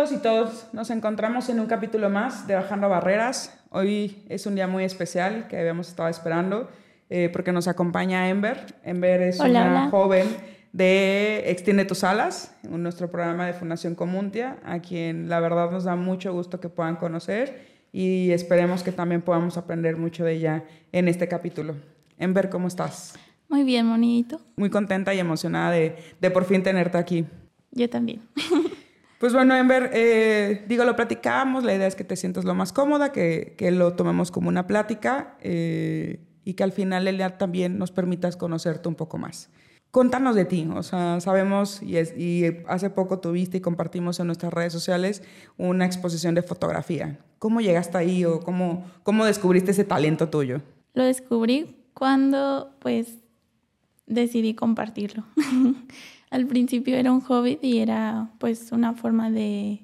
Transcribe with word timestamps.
todos 0.00 0.12
y 0.12 0.22
todos, 0.22 0.66
nos 0.72 0.88
encontramos 0.88 1.50
en 1.50 1.60
un 1.60 1.66
capítulo 1.66 2.08
más 2.08 2.46
de 2.46 2.54
Bajando 2.54 2.88
Barreras. 2.88 3.60
Hoy 3.68 4.24
es 4.30 4.46
un 4.46 4.54
día 4.54 4.66
muy 4.66 4.82
especial 4.82 5.46
que 5.46 5.58
habíamos 5.58 5.88
estado 5.88 6.08
esperando 6.08 6.70
eh, 7.10 7.28
porque 7.30 7.52
nos 7.52 7.68
acompaña 7.68 8.30
Ember. 8.30 8.64
Ember 8.82 9.20
es 9.20 9.38
una 9.40 9.90
joven 9.90 10.26
de 10.72 11.42
Extiende 11.50 11.84
tus 11.84 12.02
alas, 12.02 12.56
nuestro 12.62 13.10
programa 13.10 13.44
de 13.44 13.52
Fundación 13.52 13.94
Comuntia, 13.94 14.56
a 14.64 14.78
quien 14.78 15.28
la 15.28 15.38
verdad 15.38 15.70
nos 15.70 15.84
da 15.84 15.96
mucho 15.96 16.32
gusto 16.32 16.60
que 16.60 16.70
puedan 16.70 16.96
conocer 16.96 17.66
y 17.92 18.30
esperemos 18.30 18.82
que 18.82 18.92
también 18.92 19.20
podamos 19.20 19.58
aprender 19.58 19.98
mucho 19.98 20.24
de 20.24 20.32
ella 20.32 20.64
en 20.92 21.08
este 21.08 21.28
capítulo. 21.28 21.74
Ember, 22.16 22.48
¿cómo 22.48 22.68
estás? 22.68 23.18
Muy 23.50 23.64
bien, 23.64 23.84
monito. 23.84 24.40
Muy 24.56 24.70
contenta 24.70 25.12
y 25.12 25.18
emocionada 25.18 25.72
de, 25.72 25.96
de 26.18 26.30
por 26.30 26.46
fin 26.46 26.62
tenerte 26.62 26.96
aquí. 26.96 27.26
Yo 27.72 27.90
también. 27.90 28.22
Pues 29.20 29.34
bueno, 29.34 29.54
Ember, 29.54 29.90
eh, 29.92 30.64
digo, 30.66 30.84
lo 30.84 30.96
platicamos, 30.96 31.62
la 31.62 31.74
idea 31.74 31.86
es 31.86 31.94
que 31.94 32.04
te 32.04 32.16
sientas 32.16 32.46
lo 32.46 32.54
más 32.54 32.72
cómoda, 32.72 33.12
que, 33.12 33.54
que 33.58 33.70
lo 33.70 33.92
tomemos 33.92 34.30
como 34.30 34.48
una 34.48 34.66
plática 34.66 35.36
eh, 35.42 36.24
y 36.42 36.54
que 36.54 36.62
al 36.62 36.72
final 36.72 37.06
el 37.06 37.18
día 37.18 37.36
también 37.36 37.76
nos 37.76 37.90
permitas 37.90 38.38
conocerte 38.38 38.88
un 38.88 38.94
poco 38.94 39.18
más. 39.18 39.50
Contanos 39.90 40.36
de 40.36 40.46
ti, 40.46 40.66
o 40.74 40.82
sea, 40.82 41.20
sabemos 41.20 41.82
y, 41.82 41.98
y 41.98 42.62
hace 42.66 42.88
poco 42.88 43.18
tuviste 43.18 43.58
y 43.58 43.60
compartimos 43.60 44.18
en 44.20 44.26
nuestras 44.26 44.54
redes 44.54 44.72
sociales 44.72 45.22
una 45.58 45.84
exposición 45.84 46.34
de 46.34 46.40
fotografía. 46.40 47.18
¿Cómo 47.38 47.60
llegaste 47.60 47.98
ahí 47.98 48.24
o 48.24 48.40
cómo, 48.40 48.90
cómo 49.02 49.26
descubriste 49.26 49.72
ese 49.72 49.84
talento 49.84 50.30
tuyo? 50.30 50.62
Lo 50.94 51.04
descubrí 51.04 51.76
cuando 51.92 52.74
pues 52.78 53.18
decidí 54.06 54.54
compartirlo. 54.54 55.24
al 56.30 56.46
principio 56.46 56.96
era 56.96 57.12
un 57.12 57.20
hobby 57.20 57.58
y 57.60 57.78
era 57.78 58.30
pues 58.38 58.72
una 58.72 58.94
forma 58.94 59.30
de 59.30 59.82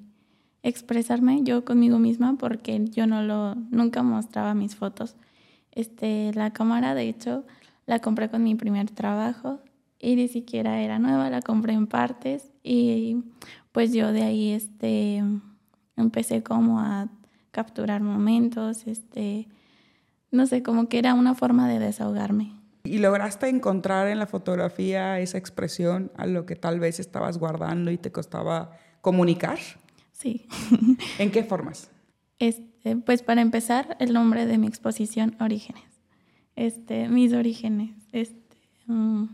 expresarme 0.63 1.43
yo 1.43 1.63
conmigo 1.63 1.99
misma 1.99 2.37
porque 2.37 2.83
yo 2.89 3.07
no 3.07 3.21
lo 3.21 3.55
nunca 3.55 4.03
mostraba 4.03 4.53
mis 4.53 4.75
fotos. 4.75 5.15
Este, 5.71 6.31
la 6.33 6.51
cámara 6.51 6.95
de 6.95 7.09
hecho 7.09 7.45
la 7.85 7.99
compré 7.99 8.29
con 8.29 8.43
mi 8.43 8.55
primer 8.55 8.89
trabajo 8.89 9.59
y 9.99 10.15
ni 10.15 10.27
siquiera 10.27 10.81
era 10.81 10.99
nueva, 10.99 11.29
la 11.29 11.41
compré 11.41 11.73
en 11.73 11.87
partes 11.87 12.51
y 12.63 13.23
pues 13.71 13.93
yo 13.93 14.11
de 14.11 14.23
ahí 14.23 14.51
este 14.51 15.23
empecé 15.95 16.43
como 16.43 16.79
a 16.79 17.09
capturar 17.51 18.01
momentos, 18.01 18.87
este 18.87 19.47
no 20.31 20.45
sé, 20.45 20.61
como 20.61 20.89
que 20.89 20.99
era 20.99 21.13
una 21.13 21.35
forma 21.35 21.67
de 21.67 21.79
desahogarme. 21.79 22.56
¿Y 22.87 22.99
lograste 22.99 23.49
encontrar 23.49 24.07
en 24.07 24.19
la 24.19 24.27
fotografía 24.27 25.19
esa 25.19 25.37
expresión 25.37 26.11
a 26.15 26.25
lo 26.25 26.45
que 26.45 26.55
tal 26.55 26.79
vez 26.79 26.99
estabas 26.99 27.37
guardando 27.37 27.91
y 27.91 27.97
te 27.97 28.11
costaba 28.11 28.71
comunicar? 29.01 29.59
Sí. 30.11 30.47
¿En 31.19 31.31
qué 31.31 31.43
formas? 31.43 31.91
Este, 32.39 32.95
pues 32.95 33.21
para 33.23 33.41
empezar, 33.41 33.97
el 33.99 34.13
nombre 34.13 34.45
de 34.45 34.57
mi 34.57 34.67
exposición, 34.67 35.35
Orígenes. 35.39 35.83
Este, 36.55 37.07
mis 37.07 37.33
orígenes. 37.33 37.95
Este, 38.11 38.57
mm, 38.87 39.25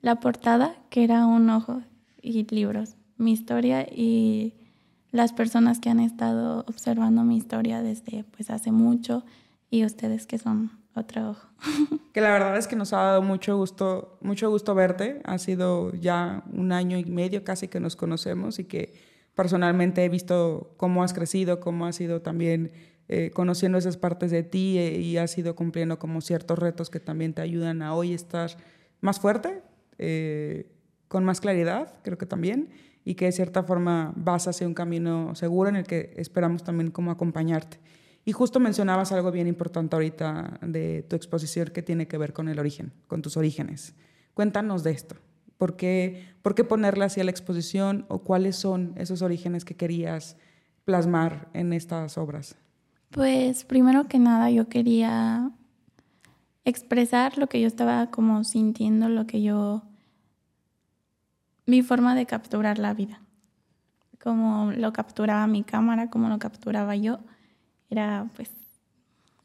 la 0.00 0.16
portada, 0.20 0.74
que 0.90 1.04
era 1.04 1.26
un 1.26 1.48
ojo 1.50 1.82
y 2.20 2.44
libros. 2.52 2.96
Mi 3.16 3.32
historia 3.32 3.82
y 3.82 4.54
las 5.12 5.32
personas 5.32 5.78
que 5.78 5.90
han 5.90 6.00
estado 6.00 6.64
observando 6.66 7.22
mi 7.22 7.36
historia 7.36 7.82
desde 7.82 8.24
pues 8.24 8.50
hace 8.50 8.72
mucho 8.72 9.24
y 9.70 9.84
ustedes 9.84 10.26
que 10.26 10.38
son 10.38 10.72
otro 10.94 11.30
ojo. 11.30 11.48
Que 12.14 12.20
la 12.20 12.30
verdad 12.30 12.56
es 12.56 12.68
que 12.68 12.76
nos 12.76 12.92
ha 12.92 12.98
dado 12.98 13.22
mucho 13.22 13.56
gusto, 13.56 14.18
mucho 14.20 14.48
gusto 14.48 14.76
verte. 14.76 15.20
Ha 15.24 15.38
sido 15.38 15.92
ya 15.94 16.44
un 16.52 16.70
año 16.70 16.96
y 16.96 17.04
medio 17.06 17.42
casi 17.42 17.66
que 17.66 17.80
nos 17.80 17.96
conocemos 17.96 18.60
y 18.60 18.64
que 18.64 18.94
personalmente 19.34 20.04
he 20.04 20.08
visto 20.08 20.74
cómo 20.76 21.02
has 21.02 21.12
crecido, 21.12 21.58
cómo 21.58 21.86
has 21.86 22.00
ido 22.00 22.22
también 22.22 22.70
eh, 23.08 23.30
conociendo 23.34 23.76
esas 23.76 23.96
partes 23.96 24.30
de 24.30 24.44
ti 24.44 24.78
eh, 24.78 24.98
y 24.98 25.16
has 25.18 25.36
ido 25.36 25.54
cumpliendo 25.54 25.98
como 25.98 26.20
ciertos 26.20 26.58
retos 26.58 26.88
que 26.88 27.00
también 27.00 27.34
te 27.34 27.42
ayudan 27.42 27.82
a 27.82 27.94
hoy 27.94 28.14
estar 28.14 28.50
más 29.00 29.20
fuerte, 29.20 29.60
eh, 29.98 30.70
con 31.08 31.24
más 31.24 31.40
claridad, 31.40 31.92
creo 32.02 32.16
que 32.16 32.26
también, 32.26 32.70
y 33.04 33.16
que 33.16 33.26
de 33.26 33.32
cierta 33.32 33.62
forma 33.62 34.14
vas 34.16 34.48
hacia 34.48 34.66
un 34.66 34.72
camino 34.72 35.34
seguro 35.34 35.68
en 35.68 35.76
el 35.76 35.84
que 35.84 36.14
esperamos 36.16 36.64
también 36.64 36.90
como 36.90 37.10
acompañarte. 37.10 37.78
Y 38.24 38.32
justo 38.32 38.58
mencionabas 38.58 39.12
algo 39.12 39.30
bien 39.30 39.46
importante 39.46 39.96
ahorita 39.96 40.58
de 40.62 41.02
tu 41.02 41.14
exposición 41.14 41.68
que 41.68 41.82
tiene 41.82 42.08
que 42.08 42.16
ver 42.16 42.32
con 42.32 42.48
el 42.48 42.58
origen, 42.58 42.92
con 43.06 43.20
tus 43.20 43.36
orígenes. 43.36 43.94
Cuéntanos 44.32 44.82
de 44.82 44.92
esto. 44.92 45.16
¿Por 45.58 45.76
qué, 45.76 46.26
por 46.42 46.54
qué 46.54 46.64
ponerla 46.64 47.06
así 47.06 47.20
a 47.20 47.24
la 47.24 47.30
exposición 47.30 48.06
o 48.08 48.20
cuáles 48.20 48.56
son 48.56 48.94
esos 48.96 49.22
orígenes 49.22 49.64
que 49.64 49.76
querías 49.76 50.36
plasmar 50.84 51.48
en 51.52 51.72
estas 51.72 52.16
obras? 52.18 52.56
Pues 53.10 53.64
primero 53.64 54.08
que 54.08 54.18
nada 54.18 54.50
yo 54.50 54.68
quería 54.68 55.52
expresar 56.64 57.38
lo 57.38 57.46
que 57.46 57.60
yo 57.60 57.66
estaba 57.66 58.10
como 58.10 58.42
sintiendo, 58.42 59.08
lo 59.08 59.26
que 59.26 59.42
yo, 59.42 59.84
mi 61.66 61.82
forma 61.82 62.14
de 62.14 62.26
capturar 62.26 62.78
la 62.78 62.94
vida, 62.94 63.20
como 64.20 64.72
lo 64.72 64.92
capturaba 64.92 65.46
mi 65.46 65.62
cámara, 65.62 66.10
como 66.10 66.28
lo 66.28 66.38
capturaba 66.38 66.96
yo 66.96 67.20
era 67.90 68.28
pues 68.36 68.50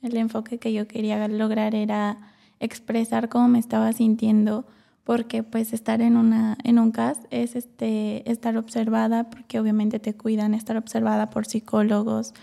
el 0.01 0.15
enfoque 0.17 0.57
que 0.57 0.73
yo 0.73 0.87
quería 0.87 1.27
lograr 1.27 1.75
era 1.75 2.17
expresar 2.59 3.29
cómo 3.29 3.47
me 3.47 3.59
estaba 3.59 3.91
sintiendo 3.93 4.65
porque 5.03 5.43
pues 5.43 5.73
estar 5.73 6.01
en 6.01 6.17
una 6.17 6.57
en 6.63 6.79
un 6.79 6.91
CAS 6.91 7.19
es 7.31 7.55
este 7.55 8.29
estar 8.29 8.57
observada 8.57 9.29
porque 9.29 9.59
obviamente 9.59 9.99
te 9.99 10.15
cuidan 10.15 10.53
estar 10.53 10.77
observada 10.77 11.29
por 11.29 11.45
psicólogos 11.45 12.33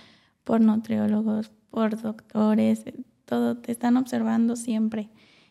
por 0.44 0.60
nutriólogos 0.60 1.50
por 1.70 2.00
doctores 2.00 2.84
todo 3.26 3.56
te 3.56 3.72
están 3.72 3.96
observando 3.96 4.56
siempre 4.56 5.10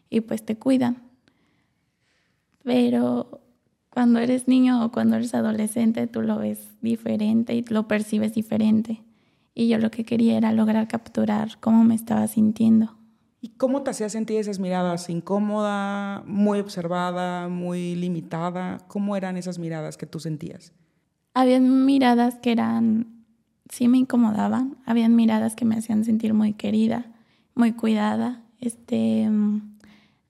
y 0.09 0.21
pues 0.21 0.43
te 0.43 0.57
cuidan. 0.57 1.03
Pero 2.63 3.41
cuando 3.89 4.19
eres 4.19 4.47
niño 4.47 4.83
o 4.83 4.91
cuando 4.91 5.17
eres 5.17 5.35
adolescente 5.35 6.07
tú 6.07 6.21
lo 6.21 6.37
ves 6.37 6.67
diferente 6.81 7.53
y 7.53 7.63
lo 7.63 7.87
percibes 7.87 8.33
diferente 8.33 9.04
y 9.55 9.69
yo 9.69 9.79
lo 9.79 9.89
que 9.89 10.03
quería 10.03 10.37
era 10.37 10.51
lograr 10.51 10.87
capturar 10.87 11.57
cómo 11.61 11.83
me 11.85 11.95
estaba 11.95 12.27
sintiendo. 12.27 12.93
¿Y 13.39 13.49
cómo 13.49 13.83
te 13.83 13.91
hacía 13.91 14.09
sentir 14.09 14.37
esas 14.37 14.59
miradas? 14.59 15.09
¿Incómoda, 15.09 16.23
muy 16.25 16.59
observada, 16.59 17.47
muy 17.47 17.95
limitada? 17.95 18.79
¿Cómo 18.87 19.15
eran 19.15 19.37
esas 19.37 19.57
miradas 19.57 19.97
que 19.97 20.05
tú 20.05 20.19
sentías? 20.19 20.73
Habían 21.33 21.85
miradas 21.85 22.35
que 22.35 22.51
eran, 22.51 23.23
sí 23.69 23.87
me 23.87 23.97
incomodaban, 23.97 24.77
habían 24.85 25.15
miradas 25.15 25.55
que 25.55 25.63
me 25.63 25.75
hacían 25.75 26.03
sentir 26.03 26.33
muy 26.33 26.53
querida, 26.53 27.05
muy 27.53 27.71
cuidada. 27.71 28.41
Este, 28.59 29.29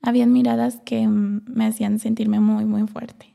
habían 0.02 0.34
miradas 0.34 0.81
que 0.84 1.08
me 1.08 1.66
hacían 1.66 2.00
sentirme 2.00 2.40
muy, 2.40 2.66
muy 2.66 2.88
fuerte, 2.88 3.34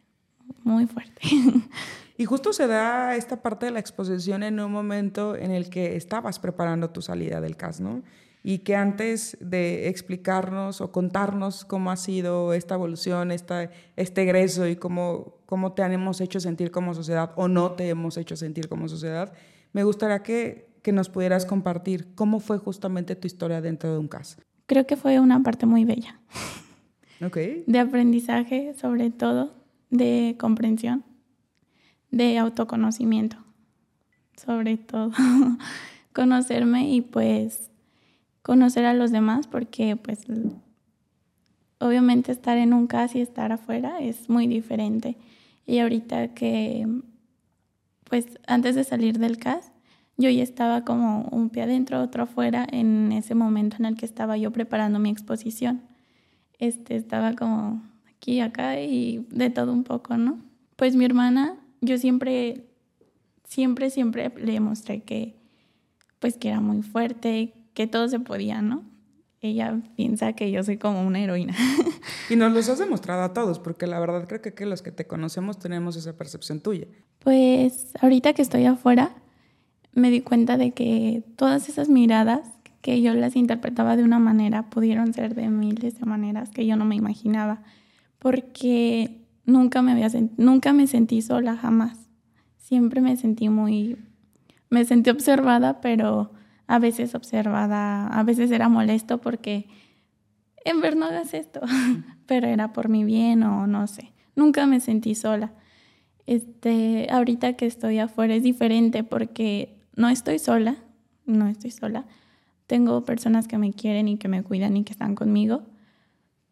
muy 0.63 0.87
fuerte. 0.87 1.23
Y 2.21 2.27
justo 2.27 2.53
se 2.53 2.67
da 2.67 3.17
esta 3.17 3.41
parte 3.41 3.65
de 3.65 3.73
la 3.73 3.79
exposición 3.81 4.43
en 4.43 4.61
un 4.61 4.71
momento 4.71 5.37
en 5.37 5.51
el 5.53 5.71
que 5.71 5.97
estabas 5.97 6.39
preparando 6.39 6.91
tu 6.91 7.01
salida 7.01 7.41
del 7.41 7.57
CAS, 7.57 7.81
¿no? 7.81 8.03
Y 8.43 8.59
que 8.59 8.77
antes 8.77 9.39
de 9.41 9.89
explicarnos 9.89 10.83
o 10.83 10.93
contarnos 10.93 11.65
cómo 11.65 11.91
ha 11.91 11.97
sido 11.97 12.53
esta 12.53 12.75
evolución, 12.75 13.31
esta, 13.31 13.71
este 13.97 14.25
egreso 14.25 14.69
y 14.69 14.77
cómo, 14.77 15.39
cómo 15.47 15.73
te 15.73 15.81
hemos 15.81 16.21
hecho 16.21 16.41
sentir 16.41 16.71
como 16.71 16.93
sociedad 16.93 17.33
o 17.37 17.49
no 17.49 17.73
te 17.73 17.89
hemos 17.89 18.19
hecho 18.19 18.37
sentir 18.37 18.69
como 18.69 18.87
sociedad, 18.87 19.33
me 19.73 19.83
gustaría 19.83 20.23
que, 20.23 20.69
que 20.83 20.93
nos 20.93 21.09
pudieras 21.09 21.47
compartir 21.47 22.15
cómo 22.17 22.39
fue 22.39 22.59
justamente 22.59 23.17
tu 23.17 23.29
historia 23.29 23.63
dentro 23.63 23.95
de 23.95 23.99
un 23.99 24.09
CAS. 24.09 24.37
Creo 24.67 24.87
que 24.87 24.99
fue 24.99 25.21
una 25.21 25.43
parte 25.43 25.65
muy 25.65 25.87
bella. 25.87 26.21
Ok. 27.25 27.39
De 27.67 27.79
aprendizaje, 27.79 28.75
sobre 28.79 29.09
todo, 29.09 29.55
de 29.89 30.37
comprensión 30.39 31.05
de 32.11 32.39
autoconocimiento, 32.39 33.37
sobre 34.37 34.77
todo. 34.77 35.13
Conocerme 36.13 36.91
y 36.91 37.03
pues 37.03 37.71
conocer 38.43 38.85
a 38.85 38.95
los 38.95 39.13
demás 39.13 39.47
porque 39.47 39.95
pues 39.97 40.27
obviamente 41.79 42.33
estar 42.33 42.59
en 42.59 42.73
un 42.73 42.89
CAS 42.89 43.15
y 43.15 43.21
estar 43.21 43.53
afuera 43.53 44.01
es 44.01 44.29
muy 44.29 44.49
diferente. 44.49 45.17
Y 45.67 45.79
ahorita 45.79 46.35
que 46.35 46.87
pues 48.11 48.27
antes 48.49 48.75
de 48.75 48.83
salir 48.83 49.19
del 49.19 49.39
CAS, 49.39 49.71
yo 50.17 50.29
ya 50.29 50.43
estaba 50.43 50.85
como 50.85 51.29
un 51.31 51.49
pie 51.49 51.63
adentro, 51.63 52.03
otro 52.03 52.25
afuera 52.25 52.67
en 52.71 53.13
ese 53.13 53.35
momento 53.35 53.77
en 53.79 53.87
el 53.87 53.97
que 53.97 54.05
estaba 54.05 54.37
yo 54.37 54.51
preparando 54.51 54.99
mi 54.99 55.11
exposición. 55.11 55.83
Este 56.59 56.97
estaba 56.97 57.35
como 57.35 57.83
aquí, 58.09 58.41
acá 58.41 58.81
y 58.81 59.27
de 59.31 59.49
todo 59.49 59.73
un 59.73 59.85
poco, 59.85 60.17
¿no? 60.17 60.39
Pues 60.77 60.97
mi 60.97 61.05
hermana 61.05 61.57
yo 61.81 61.99
siempre, 61.99 62.67
siempre, 63.45 63.91
siempre 63.91 64.33
le 64.37 64.61
mostré 64.61 65.03
que, 65.03 65.37
pues, 66.19 66.37
que 66.37 66.49
era 66.49 66.61
muy 66.61 66.83
fuerte, 66.83 67.55
que 67.75 67.87
todo 67.87 68.09
se 68.09 68.21
podía, 68.21 68.63
¿no? 68.63 68.91
ella 69.41 69.81
piensa 69.97 70.35
que 70.35 70.51
yo 70.51 70.63
soy 70.63 70.77
como 70.77 71.07
una 71.07 71.21
heroína. 71.21 71.55
Y 72.29 72.37
nos 72.37 72.53
los 72.53 72.69
has 72.69 72.79
demostrado 72.79 73.23
a 73.23 73.33
todos, 73.33 73.59
porque 73.59 73.89
la 73.89 73.99
verdad 73.99 74.29
creo 74.29 74.41
que, 74.41 74.55
que 74.55 74.65
los 74.65 74.83
que 74.83 74.93
te 74.93 75.07
conocemos 75.07 75.59
tenemos 75.59 75.97
esa 75.97 76.17
percepción 76.17 76.61
tuya. 76.61 76.87
Pues 77.19 77.93
ahorita 78.01 78.35
que 78.35 78.43
estoy 78.43 78.67
afuera, 78.67 79.17
me 79.95 80.11
di 80.11 80.21
cuenta 80.21 80.57
de 80.57 80.71
que 80.71 81.25
todas 81.35 81.69
esas 81.69 81.89
miradas 81.89 82.49
que 82.83 83.03
yo 83.03 83.15
las 83.15 83.35
interpretaba 83.35 83.97
de 83.97 84.05
una 84.05 84.21
manera 84.21 84.71
pudieron 84.71 85.13
ser 85.13 85.35
de 85.35 85.49
miles 85.49 85.99
de 85.99 86.07
maneras 86.07 86.51
que 86.51 86.67
yo 86.67 86.77
no 86.77 86.85
me 86.85 86.95
imaginaba, 86.95 87.63
porque 88.21 89.20
nunca 89.51 89.83
me, 89.83 89.93
había 89.93 90.09
nunca 90.37 90.73
me 90.73 90.87
sentí 90.87 91.23
sola, 91.23 91.57
jamás. 91.57 92.09
Siempre 92.57 93.01
me 93.01 93.17
sentí 93.17 93.49
muy, 93.49 93.97
me 94.71 94.85
sentí 94.85 95.11
observada, 95.11 95.81
pero 95.81 96.33
a 96.67 96.79
veces 96.79 97.15
observada, 97.15 98.07
a 98.07 98.23
veces 98.23 98.51
era 98.51 98.69
molesto 98.69 99.21
porque 99.21 99.67
en 100.65 100.81
ver 100.81 100.97
no 100.97 101.07
hagas 101.07 101.35
esto, 101.35 101.61
pero 102.27 102.47
era 102.47 102.73
por 102.73 102.89
mi 102.89 103.05
bien 103.05 103.43
o 103.43 103.67
no 103.67 103.87
sé. 103.87 104.13
Nunca 104.37 104.67
me 104.67 104.81
sentí 104.81 105.15
sola. 105.15 105.53
Este, 106.27 107.09
ahorita 107.11 107.55
que 107.55 107.67
estoy 107.67 107.99
afuera 107.99 108.35
es 108.35 108.43
diferente 108.43 109.03
porque 109.03 109.81
no 109.97 110.09
estoy 110.09 110.39
sola, 110.39 110.77
no 111.27 111.49
estoy 111.49 111.73
sola. 111.73 112.07
Tengo 112.67 113.05
personas 113.05 113.49
que 113.49 113.59
me 113.59 113.73
quieren 113.73 114.07
y 114.07 114.17
que 114.17 114.29
me 114.29 114.45
cuidan 114.45 114.77
y 114.77 114.85
que 114.85 114.93
están 114.93 115.17
conmigo, 115.17 115.65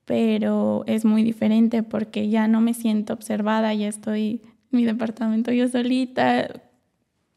pero 0.08 0.84
es 0.86 1.04
muy 1.04 1.22
diferente 1.22 1.82
porque 1.82 2.30
ya 2.30 2.48
no 2.48 2.62
me 2.62 2.72
siento 2.72 3.12
observada, 3.12 3.74
ya 3.74 3.88
estoy 3.88 4.40
en 4.72 4.78
mi 4.78 4.86
departamento 4.86 5.52
yo 5.52 5.68
solita, 5.68 6.62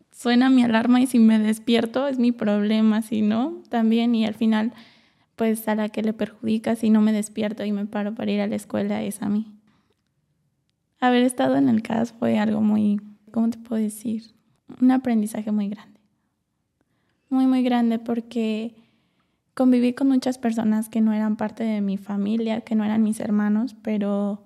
suena 0.09 0.49
mi 0.49 0.63
alarma 0.63 1.01
y 1.01 1.05
si 1.05 1.19
me 1.19 1.37
despierto 1.37 2.07
es 2.07 2.17
mi 2.17 2.31
problema, 2.31 3.01
si 3.01 3.23
no, 3.23 3.61
también 3.67 4.15
y 4.15 4.25
al 4.25 4.35
final 4.35 4.71
pues 5.35 5.67
a 5.67 5.75
la 5.75 5.89
que 5.89 6.01
le 6.01 6.13
perjudica 6.13 6.77
si 6.77 6.89
no 6.89 7.01
me 7.01 7.11
despierto 7.11 7.65
y 7.65 7.73
me 7.73 7.85
paro 7.87 8.15
para 8.15 8.31
ir 8.31 8.39
a 8.39 8.47
la 8.47 8.55
escuela 8.55 9.03
es 9.03 9.21
a 9.21 9.27
mí. 9.27 9.47
Haber 11.01 11.23
estado 11.23 11.57
en 11.57 11.67
el 11.67 11.81
CAS 11.81 12.13
fue 12.13 12.39
algo 12.39 12.61
muy, 12.61 13.01
¿cómo 13.31 13.49
te 13.49 13.57
puedo 13.57 13.83
decir? 13.83 14.33
Un 14.79 14.91
aprendizaje 14.91 15.51
muy 15.51 15.67
grande. 15.67 15.99
Muy, 17.27 17.47
muy 17.47 17.63
grande 17.63 17.99
porque 17.99 18.75
conviví 19.53 19.93
con 19.93 20.07
muchas 20.07 20.37
personas 20.37 20.89
que 20.89 21.01
no 21.01 21.13
eran 21.13 21.35
parte 21.35 21.63
de 21.63 21.81
mi 21.81 21.97
familia, 21.97 22.61
que 22.61 22.75
no 22.75 22.83
eran 22.83 23.03
mis 23.03 23.19
hermanos, 23.19 23.75
pero 23.81 24.43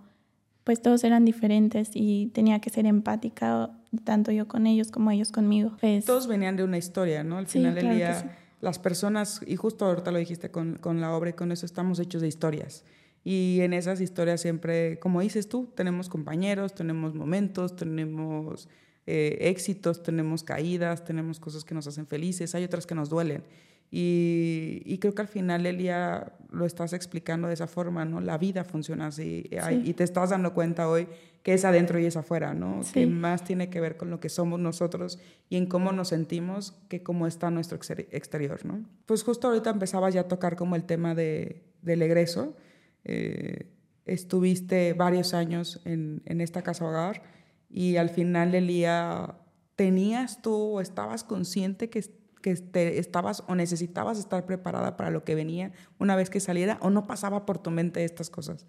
pues 0.63 0.81
todos 0.81 1.03
eran 1.03 1.25
diferentes 1.25 1.91
y 1.93 2.31
tenía 2.33 2.59
que 2.59 2.71
ser 2.71 2.87
empática 2.87 3.69
tanto 4.03 4.31
yo 4.31 4.47
con 4.47 4.65
ellos 4.65 4.91
como 4.91 5.11
ellos 5.11 5.31
conmigo. 5.31 5.77
Pues, 5.79 6.05
todos 6.05 6.27
venían 6.27 6.55
de 6.55 6.63
una 6.63 6.77
historia, 6.77 7.23
¿no? 7.23 7.37
Al 7.37 7.47
final 7.47 7.75
del 7.75 7.95
día, 7.95 8.35
las 8.61 8.79
personas, 8.79 9.41
y 9.45 9.55
justo 9.55 9.85
ahorita 9.85 10.11
lo 10.11 10.17
dijiste 10.17 10.49
con, 10.49 10.77
con 10.77 11.01
la 11.01 11.15
obra 11.15 11.29
y 11.29 11.33
con 11.33 11.51
eso 11.51 11.65
estamos 11.65 11.99
hechos 11.99 12.21
de 12.21 12.27
historias. 12.27 12.83
Y 13.23 13.59
en 13.61 13.73
esas 13.73 14.01
historias 14.01 14.41
siempre, 14.41 14.99
como 14.99 15.21
dices 15.21 15.47
tú, 15.47 15.71
tenemos 15.75 16.09
compañeros, 16.09 16.73
tenemos 16.73 17.13
momentos, 17.13 17.75
tenemos 17.75 18.67
eh, 19.07 19.37
éxitos, 19.41 20.01
tenemos 20.03 20.43
caídas, 20.43 21.03
tenemos 21.05 21.39
cosas 21.39 21.63
que 21.63 21.75
nos 21.75 21.85
hacen 21.87 22.07
felices, 22.07 22.55
hay 22.55 22.63
otras 22.63 22.87
que 22.87 22.95
nos 22.95 23.09
duelen. 23.09 23.43
Y, 23.91 24.81
y, 24.85 24.97
creo 24.97 25.15
que 25.15 25.21
al 25.21 25.27
final, 25.27 25.65
Elia, 25.65 26.33
lo 26.51 26.65
estás 26.65 26.93
explicando 26.93 27.47
de 27.47 27.53
esa 27.53 27.67
forma, 27.67 28.05
¿no? 28.05 28.19
La 28.19 28.37
vida 28.37 28.63
funciona 28.63 29.07
así. 29.07 29.49
Y 29.83 29.93
te 29.93 30.03
estás 30.03 30.31
dando 30.31 30.53
cuenta 30.53 30.89
hoy 30.89 31.07
que 31.43 31.53
es 31.53 31.63
adentro 31.63 31.99
y 31.99 32.05
es 32.05 32.17
afuera, 32.17 32.55
¿no? 32.55 32.81
Que 32.91 33.05
más 33.05 33.43
tiene 33.43 33.69
que 33.69 33.79
ver 33.79 33.97
con 33.97 34.09
lo 34.09 34.19
que 34.19 34.29
somos 34.29 34.59
nosotros 34.59 35.19
y 35.47 35.57
en 35.57 35.67
cómo 35.67 35.91
nos 35.91 36.07
sentimos 36.07 36.73
que 36.89 37.03
cómo 37.03 37.27
está 37.27 37.51
nuestro 37.51 37.77
exterior, 37.77 38.65
¿no? 38.65 38.83
Pues 39.05 39.23
justo 39.23 39.47
ahorita 39.47 39.69
empezabas 39.69 40.15
ya 40.15 40.21
a 40.21 40.27
tocar 40.27 40.55
como 40.55 40.75
el 40.75 40.85
tema 40.85 41.13
de, 41.13 41.63
del 41.83 42.01
egreso. 42.01 42.57
Eh, 43.03 43.67
estuviste 44.05 44.93
varios 44.93 45.35
años 45.35 45.81
en, 45.85 46.23
en 46.25 46.41
esta 46.41 46.63
casa 46.63 46.85
hogar 46.85 47.21
y 47.69 47.97
al 47.97 48.09
final 48.09 48.51
del 48.51 48.65
día, 48.65 49.35
¿tenías 49.75 50.41
tú 50.41 50.55
o 50.55 50.81
estabas 50.81 51.23
consciente 51.23 51.89
que 51.89 51.99
que 52.45 53.00
estabas 53.00 53.44
o 53.47 53.56
necesitabas 53.56 54.19
estar 54.19 54.45
preparada 54.45 54.97
para 54.97 55.09
lo 55.09 55.24
que 55.24 55.33
venía 55.33 55.71
una 55.97 56.15
vez 56.15 56.30
que 56.30 56.39
saliera 56.39 56.77
o 56.81 56.92
no 56.92 57.07
pasaba 57.07 57.44
por 57.44 57.57
tu 57.57 57.71
mente 57.71 58.06
estas 58.06 58.30
cosas? 58.30 58.68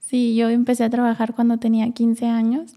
Sí, 0.00 0.36
yo 0.36 0.50
empecé 0.50 0.84
a 0.84 0.90
trabajar 0.90 1.34
cuando 1.34 1.56
tenía 1.56 1.90
15 1.90 2.26
años 2.26 2.74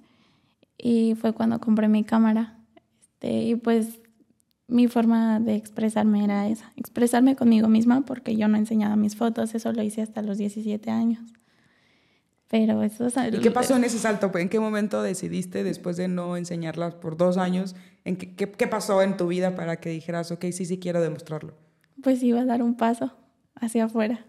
y 0.78 1.16
fue 1.16 1.34
cuando 1.34 1.60
compré 1.60 1.90
mi 1.90 2.06
cámara. 2.06 2.58
Este, 3.02 3.42
y 3.44 3.56
pues 3.56 4.00
mi 4.70 4.88
forma 4.88 5.42
de 5.42 5.56
expresarme 5.56 6.24
era 6.24 6.48
esa, 6.48 6.72
expresarme 6.78 7.36
conmigo 7.36 7.68
misma 7.68 8.06
porque 8.06 8.38
yo 8.38 8.48
no 8.48 8.56
enseñaba 8.56 8.96
mis 8.96 9.18
fotos, 9.18 9.56
eso 9.56 9.74
lo 9.74 9.84
hice 9.84 10.02
hasta 10.02 10.22
los 10.22 10.38
17 10.38 10.90
años. 10.90 11.34
Pero 12.50 12.82
eso... 12.82 13.08
¿Y 13.32 13.40
qué 13.40 13.52
pasó 13.52 13.76
en 13.76 13.84
ese 13.84 14.00
salto? 14.00 14.32
¿En 14.38 14.48
qué 14.48 14.60
momento 14.60 15.02
decidiste, 15.02 15.64
después 15.64 15.98
de 15.98 16.08
no 16.08 16.38
enseñarlas 16.38 16.96
por 16.96 17.18
dos 17.18 17.38
años, 17.38 17.76
en 18.06 18.16
qué, 18.16 18.34
qué, 18.34 18.68
pasó 18.68 19.02
en 19.02 19.18
tu 19.18 19.28
vida 19.28 19.56
para 19.56 19.78
que 19.78 19.90
dijeras, 19.90 20.32
ok, 20.32 20.46
sí, 20.52 20.66
sí 20.66 20.80
quiero 20.80 21.02
demostrarlo? 21.02 21.54
Pues 22.02 22.24
iba 22.24 22.40
a 22.40 22.46
dar 22.46 22.64
un 22.64 22.78
paso 22.78 23.14
hacia 23.56 23.86
afuera. 23.86 24.26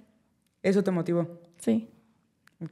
¿Eso 0.63 0.83
te 0.83 0.91
motivó? 0.91 1.41
Sí, 1.59 1.91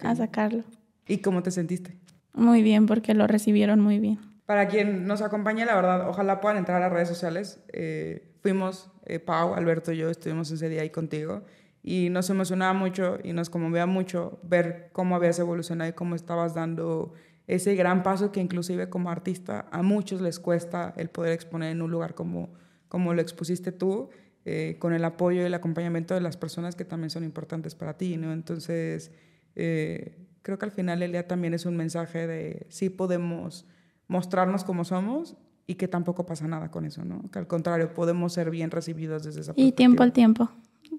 a 0.01 0.17
sacarlo. 0.17 0.65
¿Y 1.07 1.19
cómo 1.19 1.43
te 1.45 1.53
sentiste? 1.53 1.97
Muy 2.33 2.63
bien, 2.63 2.87
porque 2.87 3.15
lo 3.15 3.29
recibieron 3.29 3.81
muy 3.81 4.01
bien. 4.01 4.19
Para 4.47 4.67
quien 4.67 5.07
nos 5.07 5.23
acompañe, 5.23 5.65
la 5.65 5.77
verdad, 5.77 6.09
ojalá 6.09 6.41
puedan 6.41 6.59
entrar 6.59 6.79
a 6.79 6.87
las 6.87 6.93
redes 6.93 7.09
sociales. 7.09 7.61
Eh, 7.73 8.35
fuimos, 8.43 8.91
eh, 9.05 9.21
Pau, 9.21 9.55
Alberto 9.55 9.93
y 9.93 9.99
yo, 9.99 10.11
estuvimos 10.11 10.51
ese 10.51 10.69
día 10.69 10.83
ahí 10.83 10.91
contigo 10.91 11.45
y 11.87 12.11
nos 12.11 12.29
emocionaba 12.31 12.73
mucho 12.73 13.19
y 13.23 13.33
nos 13.33 13.49
conmovía 13.49 13.87
mucho 13.87 14.41
ver 14.43 14.91
cómo 14.93 15.15
habías 15.15 15.39
evolucionado 15.39 15.89
y 15.89 15.93
cómo 15.93 16.17
estabas 16.17 16.53
dando 16.53 17.13
ese 17.47 17.77
gran 17.77 18.03
paso 18.03 18.33
que 18.33 18.41
inclusive 18.41 18.89
como 18.91 19.09
artista 19.09 19.69
a 19.71 19.83
muchos 19.85 20.21
les 20.21 20.41
cuesta 20.41 20.95
el 20.97 21.11
poder 21.11 21.33
exponer 21.33 21.71
en 21.71 21.83
un 21.83 21.93
lugar 21.93 22.17
como, 22.17 22.53
como 22.89 23.15
lo 23.15 23.23
expusiste 23.23 23.71
tú, 23.71 24.11
eh, 24.45 24.79
con 24.81 24.95
el 24.95 25.05
apoyo 25.05 25.43
y 25.43 25.45
el 25.45 25.55
acompañamiento 25.55 26.15
de 26.15 26.21
las 26.21 26.37
personas 26.37 26.75
que 26.75 26.85
también 26.85 27.11
son 27.11 27.23
importantes 27.23 27.77
para 27.77 27.97
ti, 27.97 28.17
¿no? 28.17 28.33
Entonces, 28.33 29.13
eh, 29.55 30.27
creo 30.43 30.59
que 30.59 30.65
al 30.65 30.73
final 30.73 31.05
el 31.05 31.13
día 31.13 31.29
también 31.29 31.55
es 31.55 31.67
un 31.67 31.77
mensaje 31.77 32.27
de 32.27 32.67
sí 32.69 32.91
podemos 32.91 33.65
mostrarnos 34.09 34.65
como 34.65 34.85
somos 34.85 35.37
y 35.69 35.77
que 35.77 35.87
tampoco 35.87 36.27
pasa 36.27 36.49
nada 36.49 36.69
con 36.73 36.85
eso, 36.85 37.05
¿no? 37.05 37.31
Que 37.31 37.39
al 37.39 37.47
contrario, 37.47 37.95
podemos 37.95 38.33
ser 38.33 38.51
bien 38.51 38.73
recibidos 38.73 39.23
desde 39.23 39.43
esa 39.43 39.53
perspectiva. 39.53 39.69
Y 39.69 39.73
tiempo 39.73 40.03
al 40.03 40.13
tiempo 40.13 40.51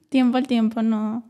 tiempo 0.09 0.37
al 0.37 0.47
tiempo 0.47 0.81
no, 0.81 1.23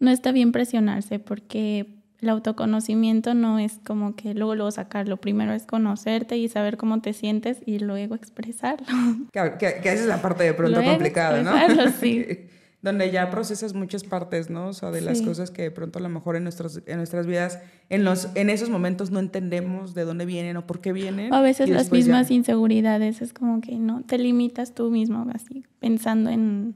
no 0.00 0.10
está 0.10 0.32
bien 0.32 0.52
presionarse 0.52 1.18
porque 1.18 2.02
el 2.22 2.28
autoconocimiento 2.28 3.34
no 3.34 3.58
es 3.58 3.80
como 3.84 4.14
que 4.14 4.32
luego 4.32 4.54
luego 4.54 4.70
sacarlo. 4.70 5.16
Primero 5.16 5.52
es 5.52 5.66
conocerte 5.66 6.36
y 6.36 6.48
saber 6.48 6.76
cómo 6.76 7.00
te 7.00 7.12
sientes 7.12 7.58
y 7.66 7.80
luego 7.80 8.14
expresarlo. 8.14 8.86
Claro, 9.32 9.58
que, 9.58 9.66
esa 9.66 9.92
es 9.92 10.06
la 10.06 10.22
parte 10.22 10.44
de 10.44 10.54
pronto 10.54 10.82
complicada, 10.82 11.42
¿no? 11.42 11.52
Sí. 12.00 12.46
Donde 12.80 13.12
ya 13.12 13.30
procesas 13.30 13.74
muchas 13.74 14.02
partes, 14.02 14.50
¿no? 14.50 14.66
O 14.66 14.72
sea, 14.72 14.90
de 14.90 15.00
las 15.00 15.22
cosas 15.22 15.52
que 15.52 15.62
de 15.62 15.70
pronto 15.70 16.00
a 16.00 16.02
lo 16.02 16.08
mejor 16.08 16.34
en, 16.34 16.42
nuestros, 16.42 16.82
en 16.86 16.96
nuestras 16.96 17.26
vidas, 17.26 17.60
en, 17.88 18.02
los, 18.02 18.28
en 18.34 18.50
esos 18.50 18.70
momentos 18.70 19.12
no 19.12 19.20
entendemos 19.20 19.94
de 19.94 20.04
dónde 20.04 20.26
vienen 20.26 20.56
o 20.56 20.66
por 20.66 20.80
qué 20.80 20.92
vienen. 20.92 21.32
a 21.32 21.40
veces 21.40 21.68
las 21.68 21.92
mismas 21.92 22.32
inseguridades, 22.32 23.22
es 23.22 23.32
como 23.32 23.60
que 23.60 23.76
no, 23.76 24.02
te 24.02 24.18
limitas 24.18 24.74
tú 24.74 24.90
mismo 24.90 25.28
así, 25.32 25.64
pensando 25.78 26.30
en 26.30 26.74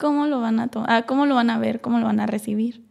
cómo 0.00 0.26
lo 0.26 0.40
van 0.40 0.58
a 0.58 0.70
ah, 0.88 1.02
cómo 1.06 1.26
lo 1.26 1.34
van 1.34 1.50
a 1.50 1.58
ver, 1.58 1.80
cómo 1.80 2.00
lo 2.00 2.06
van 2.06 2.18
a 2.18 2.26
recibir. 2.26 2.88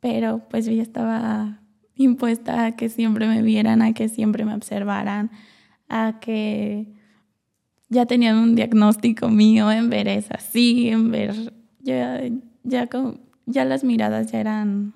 Pero 0.00 0.46
pues 0.48 0.64
yo 0.64 0.72
ya 0.72 0.82
estaba 0.82 1.60
impuesta 1.96 2.64
a 2.64 2.76
que 2.76 2.88
siempre 2.88 3.26
me 3.26 3.42
vieran, 3.42 3.82
a 3.82 3.92
que 3.92 4.08
siempre 4.08 4.44
me 4.44 4.54
observaran, 4.54 5.30
a 5.88 6.20
que 6.20 6.94
ya 7.88 8.06
tenían 8.06 8.36
un 8.36 8.54
diagnóstico 8.54 9.28
mío 9.28 9.70
en 9.70 9.90
ver 9.90 10.08
es 10.08 10.30
así, 10.30 10.88
en 10.88 11.10
ver 11.10 11.52
ya 11.80 12.22
ya 12.62 12.88
ya 13.46 13.64
las 13.64 13.84
miradas 13.84 14.32
ya 14.32 14.40
eran 14.40 14.94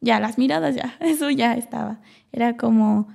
ya 0.00 0.20
las 0.20 0.38
miradas 0.38 0.74
ya, 0.76 0.96
eso 1.00 1.30
ya 1.30 1.54
estaba. 1.54 2.00
Era 2.30 2.56
como 2.56 3.08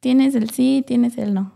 tienes 0.00 0.34
el 0.34 0.50
sí, 0.50 0.82
tienes 0.86 1.18
el 1.18 1.34
no. 1.34 1.52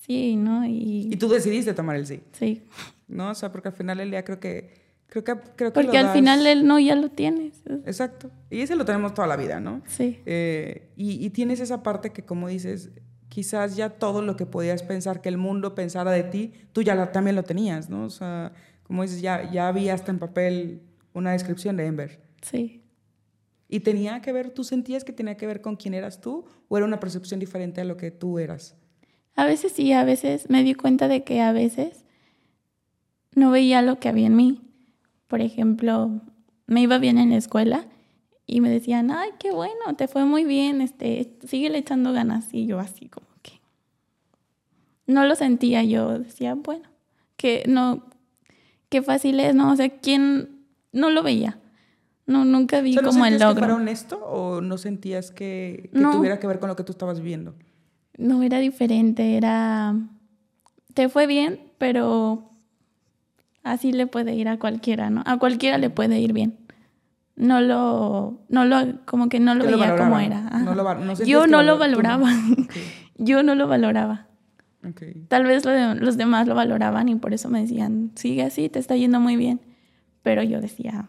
Sí, 0.00 0.34
¿no? 0.34 0.66
Y, 0.66 1.08
y 1.12 1.16
tú 1.16 1.28
decidiste 1.28 1.74
tomar 1.74 1.94
el 1.94 2.06
sí. 2.06 2.20
Sí. 2.32 2.62
¿No? 3.10 3.30
O 3.30 3.34
sea, 3.34 3.52
porque 3.52 3.68
al 3.68 3.74
final 3.74 4.00
el 4.00 4.10
día 4.10 4.24
creo 4.24 4.40
que... 4.40 4.90
Creo 5.06 5.24
que, 5.24 5.34
creo 5.56 5.72
que 5.72 5.82
porque 5.82 5.98
al 5.98 6.12
final 6.12 6.46
el 6.46 6.64
no 6.64 6.78
ya 6.78 6.94
lo 6.94 7.10
tienes. 7.10 7.64
Exacto. 7.84 8.30
Y 8.48 8.60
ese 8.60 8.76
lo 8.76 8.84
tenemos 8.84 9.12
toda 9.12 9.26
la 9.26 9.36
vida, 9.36 9.58
¿no? 9.58 9.82
Sí. 9.88 10.20
Eh, 10.24 10.92
y, 10.94 11.26
y, 11.26 11.30
tienes 11.30 11.58
esa 11.58 11.82
parte 11.82 12.10
que, 12.10 12.24
como 12.24 12.46
dices, 12.46 12.90
quizás 13.28 13.74
ya 13.74 13.90
todo 13.90 14.22
lo 14.22 14.36
que 14.36 14.46
podías 14.46 14.84
pensar 14.84 15.20
que 15.20 15.28
el 15.28 15.36
mundo 15.36 15.74
pensara 15.74 16.12
de 16.12 16.22
ti, 16.22 16.52
tú 16.72 16.82
ya 16.82 17.10
también 17.10 17.34
lo 17.34 17.42
tenías, 17.42 17.90
¿no? 17.90 18.04
O 18.04 18.10
sea, 18.10 18.52
como 18.84 19.02
dices, 19.02 19.20
ya, 19.20 19.50
ya 19.50 19.68
había 19.68 19.94
hasta 19.94 20.10
en 20.10 20.18
papel 20.18 20.82
una 21.12 21.32
descripción 21.32 21.76
de 21.76 21.86
Ember. 21.86 22.20
Sí. 22.42 22.82
¿Y 23.68 23.80
tenía 23.80 24.20
que 24.20 24.32
ver, 24.32 24.50
tú 24.50 24.64
sentías 24.64 25.04
que 25.04 25.12
tenía 25.12 25.36
que 25.36 25.46
ver 25.46 25.60
con 25.60 25.76
quién 25.76 25.94
eras 25.94 26.20
tú 26.20 26.44
o 26.68 26.76
era 26.76 26.84
una 26.84 26.98
percepción 26.98 27.38
diferente 27.38 27.80
a 27.80 27.84
lo 27.84 27.96
que 27.96 28.10
tú 28.10 28.40
eras? 28.40 28.74
A 29.36 29.46
veces 29.46 29.72
sí, 29.72 29.92
a 29.92 30.04
veces 30.04 30.50
me 30.50 30.64
di 30.64 30.74
cuenta 30.74 31.06
de 31.06 31.22
que 31.22 31.40
a 31.40 31.52
veces 31.52 32.04
no 33.34 33.50
veía 33.50 33.82
lo 33.82 33.98
que 33.98 34.08
había 34.08 34.26
en 34.26 34.36
mí, 34.36 34.60
por 35.30 35.40
ejemplo, 35.40 36.20
me 36.66 36.82
iba 36.82 36.98
bien 36.98 37.16
en 37.16 37.30
la 37.30 37.36
escuela 37.36 37.86
y 38.46 38.60
me 38.60 38.68
decían, 38.68 39.12
ay, 39.12 39.30
qué 39.38 39.52
bueno, 39.52 39.94
te 39.96 40.08
fue 40.08 40.24
muy 40.24 40.44
bien, 40.44 40.80
este, 40.80 41.38
sigue 41.46 41.76
echando 41.78 42.12
ganas. 42.12 42.52
Y 42.52 42.66
yo 42.66 42.80
así 42.80 43.08
como 43.08 43.28
que 43.42 43.60
no 45.06 45.24
lo 45.24 45.36
sentía, 45.36 45.84
yo 45.84 46.18
decía, 46.18 46.56
bueno, 46.56 46.88
que 47.36 47.62
no, 47.68 48.04
qué 48.88 49.02
fácil 49.02 49.38
es, 49.38 49.54
¿no? 49.54 49.70
O 49.70 49.76
sea, 49.76 49.88
¿quién 49.88 50.64
no 50.92 51.10
lo 51.10 51.22
veía? 51.22 51.60
No, 52.26 52.44
nunca 52.44 52.80
vi 52.80 52.96
como 52.96 53.24
el 53.24 53.38
logro. 53.38 53.54
que 53.54 53.58
fuera 53.60 53.76
honesto 53.76 54.18
o 54.18 54.60
no 54.60 54.78
sentías 54.78 55.30
que, 55.30 55.90
tuviera 55.92 56.40
que 56.40 56.48
ver 56.48 56.58
con 56.58 56.68
lo 56.68 56.74
que 56.74 56.82
tú 56.82 56.90
estabas 56.90 57.20
viviendo? 57.20 57.54
No, 58.18 58.42
era 58.42 58.58
diferente, 58.58 59.36
era, 59.36 59.96
te 60.94 61.08
fue 61.08 61.28
bien, 61.28 61.60
pero 61.78 62.49
así 63.72 63.92
le 63.92 64.06
puede 64.06 64.34
ir 64.34 64.48
a 64.48 64.58
cualquiera, 64.58 65.10
¿no? 65.10 65.22
A 65.26 65.38
cualquiera 65.38 65.78
le 65.78 65.90
puede 65.90 66.18
ir 66.20 66.32
bien 66.32 66.56
no 67.40 67.62
lo, 67.62 68.38
no 68.48 68.66
lo, 68.66 69.04
como 69.06 69.30
que 69.30 69.40
no 69.40 69.54
lo 69.54 69.64
veía 69.64 69.96
como 69.96 70.18
era. 70.18 70.50
Yo 71.24 71.46
no 71.46 71.62
lo 71.62 71.78
valoraba. 71.78 72.30
Yo 73.16 73.42
no 73.42 73.54
lo 73.54 73.66
valoraba. 73.66 74.26
Tal 75.28 75.44
vez 75.44 75.64
los 75.64 76.16
demás 76.16 76.46
lo 76.46 76.54
valoraban 76.54 77.08
y 77.08 77.16
por 77.16 77.32
eso 77.32 77.48
me 77.48 77.62
decían, 77.62 78.12
sigue 78.14 78.42
así, 78.42 78.68
te 78.68 78.78
está 78.78 78.94
yendo 78.94 79.20
muy 79.20 79.36
bien. 79.36 79.60
Pero 80.22 80.42
yo 80.42 80.60
decía, 80.60 81.08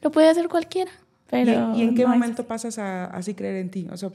lo 0.00 0.10
puede 0.10 0.28
hacer 0.28 0.48
cualquiera. 0.48 0.90
Pero 1.30 1.74
¿Y, 1.76 1.82
en 1.82 1.94
qué 1.94 2.04
momento 2.04 2.44
pasas 2.44 2.78
a 2.78 3.06
así 3.06 3.34
creer 3.34 3.56
en 3.56 3.70
ti? 3.70 3.86
O 3.90 3.96
sea, 3.96 4.10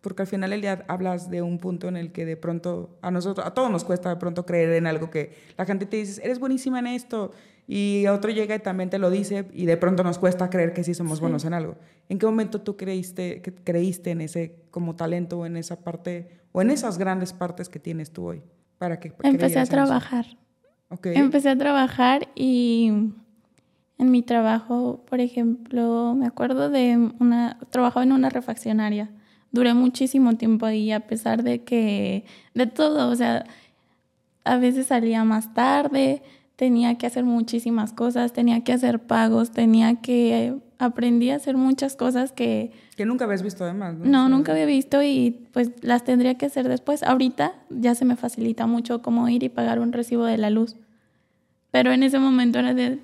porque 0.00 0.22
al 0.22 0.28
final 0.28 0.52
el 0.52 0.60
día 0.60 0.84
hablas 0.88 1.30
de 1.30 1.42
un 1.42 1.58
punto 1.58 1.88
en 1.88 1.96
el 1.96 2.12
que 2.12 2.24
de 2.24 2.36
pronto 2.36 2.98
a 3.02 3.10
nosotros, 3.10 3.46
a 3.46 3.52
todos 3.52 3.70
nos 3.70 3.84
cuesta 3.84 4.08
de 4.08 4.16
pronto 4.16 4.46
creer 4.46 4.72
en 4.72 4.86
algo 4.86 5.10
que 5.10 5.34
la 5.56 5.64
gente 5.66 5.86
te 5.86 5.98
dice, 5.98 6.20
eres 6.24 6.38
buenísima 6.38 6.78
en 6.78 6.86
esto, 6.86 7.32
y 7.72 8.08
otro 8.08 8.32
llega 8.32 8.56
y 8.56 8.58
también 8.58 8.90
te 8.90 8.98
lo 8.98 9.10
dice 9.10 9.46
y 9.52 9.64
de 9.64 9.76
pronto 9.76 10.02
nos 10.02 10.18
cuesta 10.18 10.50
creer 10.50 10.72
que 10.72 10.82
sí 10.82 10.92
somos 10.92 11.20
buenos 11.20 11.44
en 11.44 11.54
algo. 11.54 11.76
¿En 12.08 12.18
qué 12.18 12.26
momento 12.26 12.62
tú 12.62 12.76
creíste, 12.76 13.42
que 13.42 13.54
creíste 13.54 14.10
en 14.10 14.22
ese 14.22 14.56
como 14.72 14.96
talento 14.96 15.38
o 15.38 15.46
en 15.46 15.56
esa 15.56 15.76
parte 15.76 16.40
o 16.50 16.62
en 16.62 16.70
esas 16.70 16.98
grandes 16.98 17.32
partes 17.32 17.68
que 17.68 17.78
tienes 17.78 18.10
tú 18.10 18.26
hoy? 18.26 18.42
Para 18.76 18.98
que 18.98 19.12
Empecé 19.22 19.60
a 19.60 19.66
trabajar. 19.66 20.26
Okay. 20.88 21.14
Empecé 21.14 21.48
a 21.50 21.56
trabajar 21.56 22.26
y 22.34 23.12
en 23.98 24.10
mi 24.10 24.22
trabajo, 24.22 25.04
por 25.08 25.20
ejemplo, 25.20 26.16
me 26.16 26.26
acuerdo 26.26 26.70
de 26.70 26.96
una, 27.20 27.56
trabajaba 27.70 28.02
en 28.02 28.10
una 28.10 28.30
refaccionaria. 28.30 29.12
Duré 29.52 29.74
muchísimo 29.74 30.36
tiempo 30.36 30.66
ahí 30.66 30.92
a 30.92 31.00
pesar 31.00 31.42
de 31.42 31.64
que, 31.64 32.24
de 32.54 32.66
todo, 32.66 33.10
o 33.10 33.16
sea, 33.16 33.44
a 34.44 34.56
veces 34.58 34.86
salía 34.86 35.24
más 35.24 35.54
tarde, 35.54 36.22
tenía 36.56 36.98
que 36.98 37.06
hacer 37.06 37.24
muchísimas 37.24 37.92
cosas, 37.92 38.32
tenía 38.32 38.62
que 38.62 38.72
hacer 38.72 39.00
pagos, 39.00 39.50
tenía 39.50 40.00
que 40.00 40.54
aprendí 40.78 41.30
a 41.30 41.36
hacer 41.36 41.56
muchas 41.56 41.94
cosas 41.94 42.32
que 42.32 42.72
que 42.96 43.06
nunca 43.06 43.24
habías 43.24 43.42
visto 43.42 43.64
además, 43.64 43.96
¿no? 43.96 44.04
No, 44.04 44.28
nunca 44.28 44.52
había 44.52 44.66
visto 44.66 45.02
y 45.02 45.46
pues 45.52 45.70
las 45.80 46.04
tendría 46.04 46.36
que 46.36 46.44
hacer 46.44 46.68
después. 46.68 47.02
Ahorita 47.02 47.54
ya 47.70 47.94
se 47.94 48.04
me 48.04 48.14
facilita 48.14 48.66
mucho 48.66 49.00
como 49.00 49.26
ir 49.28 49.42
y 49.42 49.48
pagar 49.48 49.78
un 49.78 49.92
recibo 49.92 50.24
de 50.24 50.36
la 50.36 50.50
luz. 50.50 50.76
Pero 51.70 51.92
en 51.92 52.02
ese 52.02 52.18
momento 52.18 52.58
era 52.58 52.74
de 52.74 52.98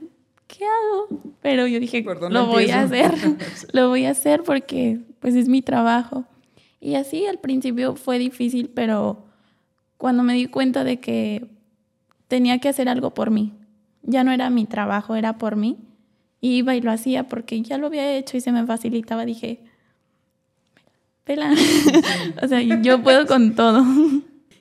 ¿qué 0.48 0.64
hago? 0.64 1.22
Pero 1.40 1.66
yo 1.66 1.80
dije, 1.80 2.04
lo 2.28 2.46
voy 2.46 2.70
a 2.70 2.82
hacer. 2.82 3.14
lo 3.72 3.88
voy 3.88 4.04
a 4.04 4.10
hacer 4.10 4.42
porque 4.42 5.00
pues 5.20 5.34
es 5.34 5.48
mi 5.48 5.62
trabajo. 5.62 6.26
Y 6.86 6.94
así 6.94 7.26
al 7.26 7.40
principio 7.40 7.96
fue 7.96 8.16
difícil, 8.16 8.70
pero 8.72 9.24
cuando 9.96 10.22
me 10.22 10.34
di 10.34 10.46
cuenta 10.46 10.84
de 10.84 11.00
que 11.00 11.44
tenía 12.28 12.60
que 12.60 12.68
hacer 12.68 12.88
algo 12.88 13.12
por 13.12 13.32
mí. 13.32 13.54
Ya 14.04 14.22
no 14.22 14.30
era 14.30 14.50
mi 14.50 14.66
trabajo, 14.66 15.16
era 15.16 15.36
por 15.36 15.56
mí. 15.56 15.78
Y 16.40 16.58
iba 16.58 16.76
y 16.76 16.80
lo 16.80 16.92
hacía 16.92 17.24
porque 17.24 17.60
ya 17.60 17.76
lo 17.76 17.88
había 17.88 18.14
hecho 18.16 18.36
y 18.36 18.40
se 18.40 18.52
me 18.52 18.64
facilitaba. 18.64 19.24
Dije, 19.24 19.64
pela. 21.24 21.52
o 22.42 22.46
sea, 22.46 22.60
yo 22.60 23.02
puedo 23.02 23.26
con 23.26 23.56
todo. 23.56 23.84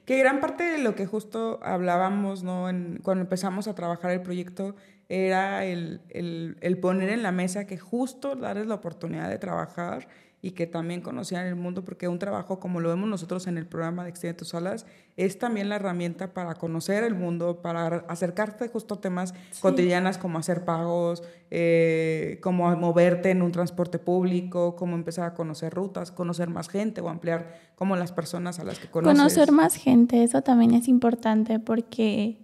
Que 0.06 0.18
gran 0.18 0.40
parte 0.40 0.64
de 0.64 0.80
lo 0.80 0.96
que 0.96 1.06
justo 1.06 1.60
hablábamos, 1.62 2.42
¿no? 2.42 2.64
cuando 3.04 3.22
empezamos 3.22 3.68
a 3.68 3.76
trabajar 3.76 4.10
el 4.10 4.24
proyecto, 4.24 4.76
era 5.10 5.64
el, 5.64 6.02
el, 6.10 6.78
poner 6.80 7.10
en 7.10 7.22
la 7.22 7.32
mesa 7.32 7.68
que 7.68 7.78
justo 7.78 8.36
darles 8.36 8.66
la 8.66 8.74
oportunidad 8.74 9.30
de 9.30 9.38
trabajar 9.38 10.08
y 10.46 10.52
que 10.52 10.68
también 10.68 11.02
conocían 11.02 11.48
el 11.48 11.56
mundo, 11.56 11.84
porque 11.84 12.08
un 12.08 12.20
trabajo 12.20 12.60
como 12.60 12.80
lo 12.80 12.90
vemos 12.90 13.10
nosotros 13.10 13.48
en 13.48 13.58
el 13.58 13.66
programa 13.66 14.04
de 14.04 14.12
Extiende 14.12 14.38
tus 14.38 14.54
alas, 14.54 14.86
es 15.18 15.40
también 15.40 15.70
la 15.70 15.78
herramienta 15.78 16.36
para 16.36 16.54
conocer 16.54 17.04
el 17.04 17.16
mundo, 17.16 17.64
para 17.64 18.06
acercarte 18.10 18.68
justo 18.68 18.94
a 18.94 19.02
temas 19.02 19.34
cotidianas 19.60 20.20
como 20.20 20.38
hacer 20.38 20.64
pagos, 20.64 21.24
eh, 21.50 22.38
como 22.44 22.76
moverte 22.76 23.32
en 23.32 23.42
un 23.42 23.52
transporte 23.52 23.98
público, 23.98 24.76
como 24.76 24.94
empezar 24.96 25.26
a 25.26 25.34
conocer 25.34 25.74
rutas, 25.74 26.12
conocer 26.12 26.48
más 26.48 26.70
gente 26.70 27.02
o 27.02 27.10
ampliar 27.10 27.72
como 27.76 27.96
las 27.96 28.12
personas 28.12 28.60
a 28.60 28.66
las 28.66 28.78
que 28.78 28.88
conoces. 28.88 29.18
Conocer 29.18 29.52
más 29.52 29.74
gente, 29.74 30.24
eso 30.24 30.44
también 30.44 30.76
es 30.76 30.88
importante 30.88 31.58
porque 31.58 32.38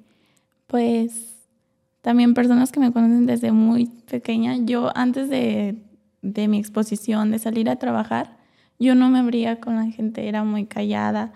pues 0.66 1.36
también 2.02 2.34
personas 2.34 2.72
que 2.72 2.80
me 2.80 2.92
conocen 2.92 3.28
desde 3.28 3.52
muy 3.52 3.86
pequeña, 4.10 4.58
yo 4.58 4.90
antes 4.96 5.30
de 5.30 5.91
de 6.22 6.48
mi 6.48 6.60
exposición, 6.60 7.32
de 7.32 7.40
salir 7.40 7.70
a 7.70 7.78
trabajar, 7.78 8.38
yo 8.80 8.96
no 8.96 9.10
me 9.10 9.20
abría 9.20 9.60
con 9.60 9.76
la 9.76 9.86
gente, 9.92 10.28
era 10.28 10.44
muy 10.44 10.66
callada. 10.66 11.34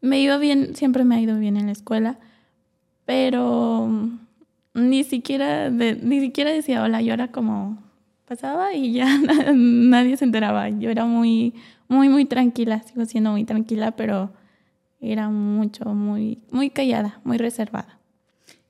Me 0.00 0.20
iba 0.20 0.36
bien, 0.38 0.76
siempre 0.76 1.04
me 1.04 1.16
ha 1.16 1.20
ido 1.20 1.38
bien 1.38 1.56
en 1.56 1.66
la 1.66 1.72
escuela, 1.72 2.18
pero 3.04 3.88
ni 4.74 5.04
siquiera, 5.04 5.70
ni 5.70 6.20
siquiera 6.20 6.50
decía 6.50 6.82
hola, 6.82 7.02
yo 7.02 7.12
era 7.12 7.32
como 7.32 7.78
pasaba 8.26 8.74
y 8.74 8.92
ya 8.92 9.06
nadie 9.54 10.16
se 10.16 10.24
enteraba. 10.24 10.68
Yo 10.68 10.90
era 10.90 11.04
muy, 11.04 11.54
muy, 11.88 12.08
muy 12.08 12.24
tranquila, 12.24 12.82
sigo 12.82 13.04
siendo 13.04 13.32
muy 13.32 13.44
tranquila, 13.44 13.92
pero 13.92 14.32
era 15.00 15.28
mucho, 15.28 15.86
muy, 15.86 16.38
muy 16.50 16.70
callada, 16.70 17.20
muy 17.24 17.38
reservada. 17.38 17.99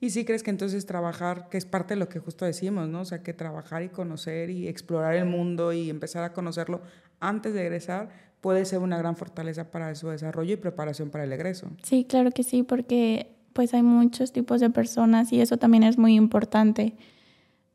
Y 0.02 0.10
sí 0.10 0.24
crees 0.24 0.42
que 0.42 0.50
entonces 0.50 0.86
trabajar, 0.86 1.50
que 1.50 1.58
es 1.58 1.66
parte 1.66 1.92
de 1.92 2.00
lo 2.00 2.08
que 2.08 2.20
justo 2.20 2.46
decimos, 2.46 2.88
¿no? 2.88 3.02
O 3.02 3.04
sea, 3.04 3.22
que 3.22 3.34
trabajar 3.34 3.82
y 3.82 3.90
conocer 3.90 4.48
y 4.48 4.66
explorar 4.66 5.14
el 5.14 5.26
mundo 5.26 5.74
y 5.74 5.90
empezar 5.90 6.24
a 6.24 6.32
conocerlo 6.32 6.80
antes 7.20 7.52
de 7.52 7.60
egresar 7.66 8.08
puede 8.40 8.64
ser 8.64 8.78
una 8.78 8.96
gran 8.96 9.14
fortaleza 9.14 9.70
para 9.70 9.94
su 9.94 10.08
desarrollo 10.08 10.54
y 10.54 10.56
preparación 10.56 11.10
para 11.10 11.24
el 11.24 11.32
egreso. 11.34 11.68
Sí, 11.82 12.06
claro 12.06 12.30
que 12.30 12.44
sí, 12.44 12.62
porque 12.62 13.36
pues 13.52 13.74
hay 13.74 13.82
muchos 13.82 14.32
tipos 14.32 14.62
de 14.62 14.70
personas 14.70 15.34
y 15.34 15.42
eso 15.42 15.58
también 15.58 15.82
es 15.82 15.98
muy 15.98 16.14
importante, 16.14 16.94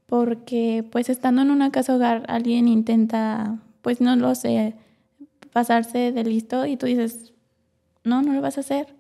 porque 0.08 0.84
pues 0.92 1.10
estando 1.10 1.44
en 1.44 1.52
una 1.52 1.72
casa 1.72 1.96
hogar 1.96 2.24
alguien 2.28 2.68
intenta, 2.68 3.60
pues 3.84 4.02
no 4.02 4.16
lo 4.16 4.34
sé, 4.34 4.74
pasarse 5.54 6.12
de 6.12 6.24
listo 6.24 6.66
y 6.66 6.76
tú 6.76 6.88
dices, 6.88 7.34
no, 8.04 8.24
no 8.24 8.34
lo 8.34 8.42
vas 8.42 8.58
a 8.58 8.62
hacer 8.62 8.95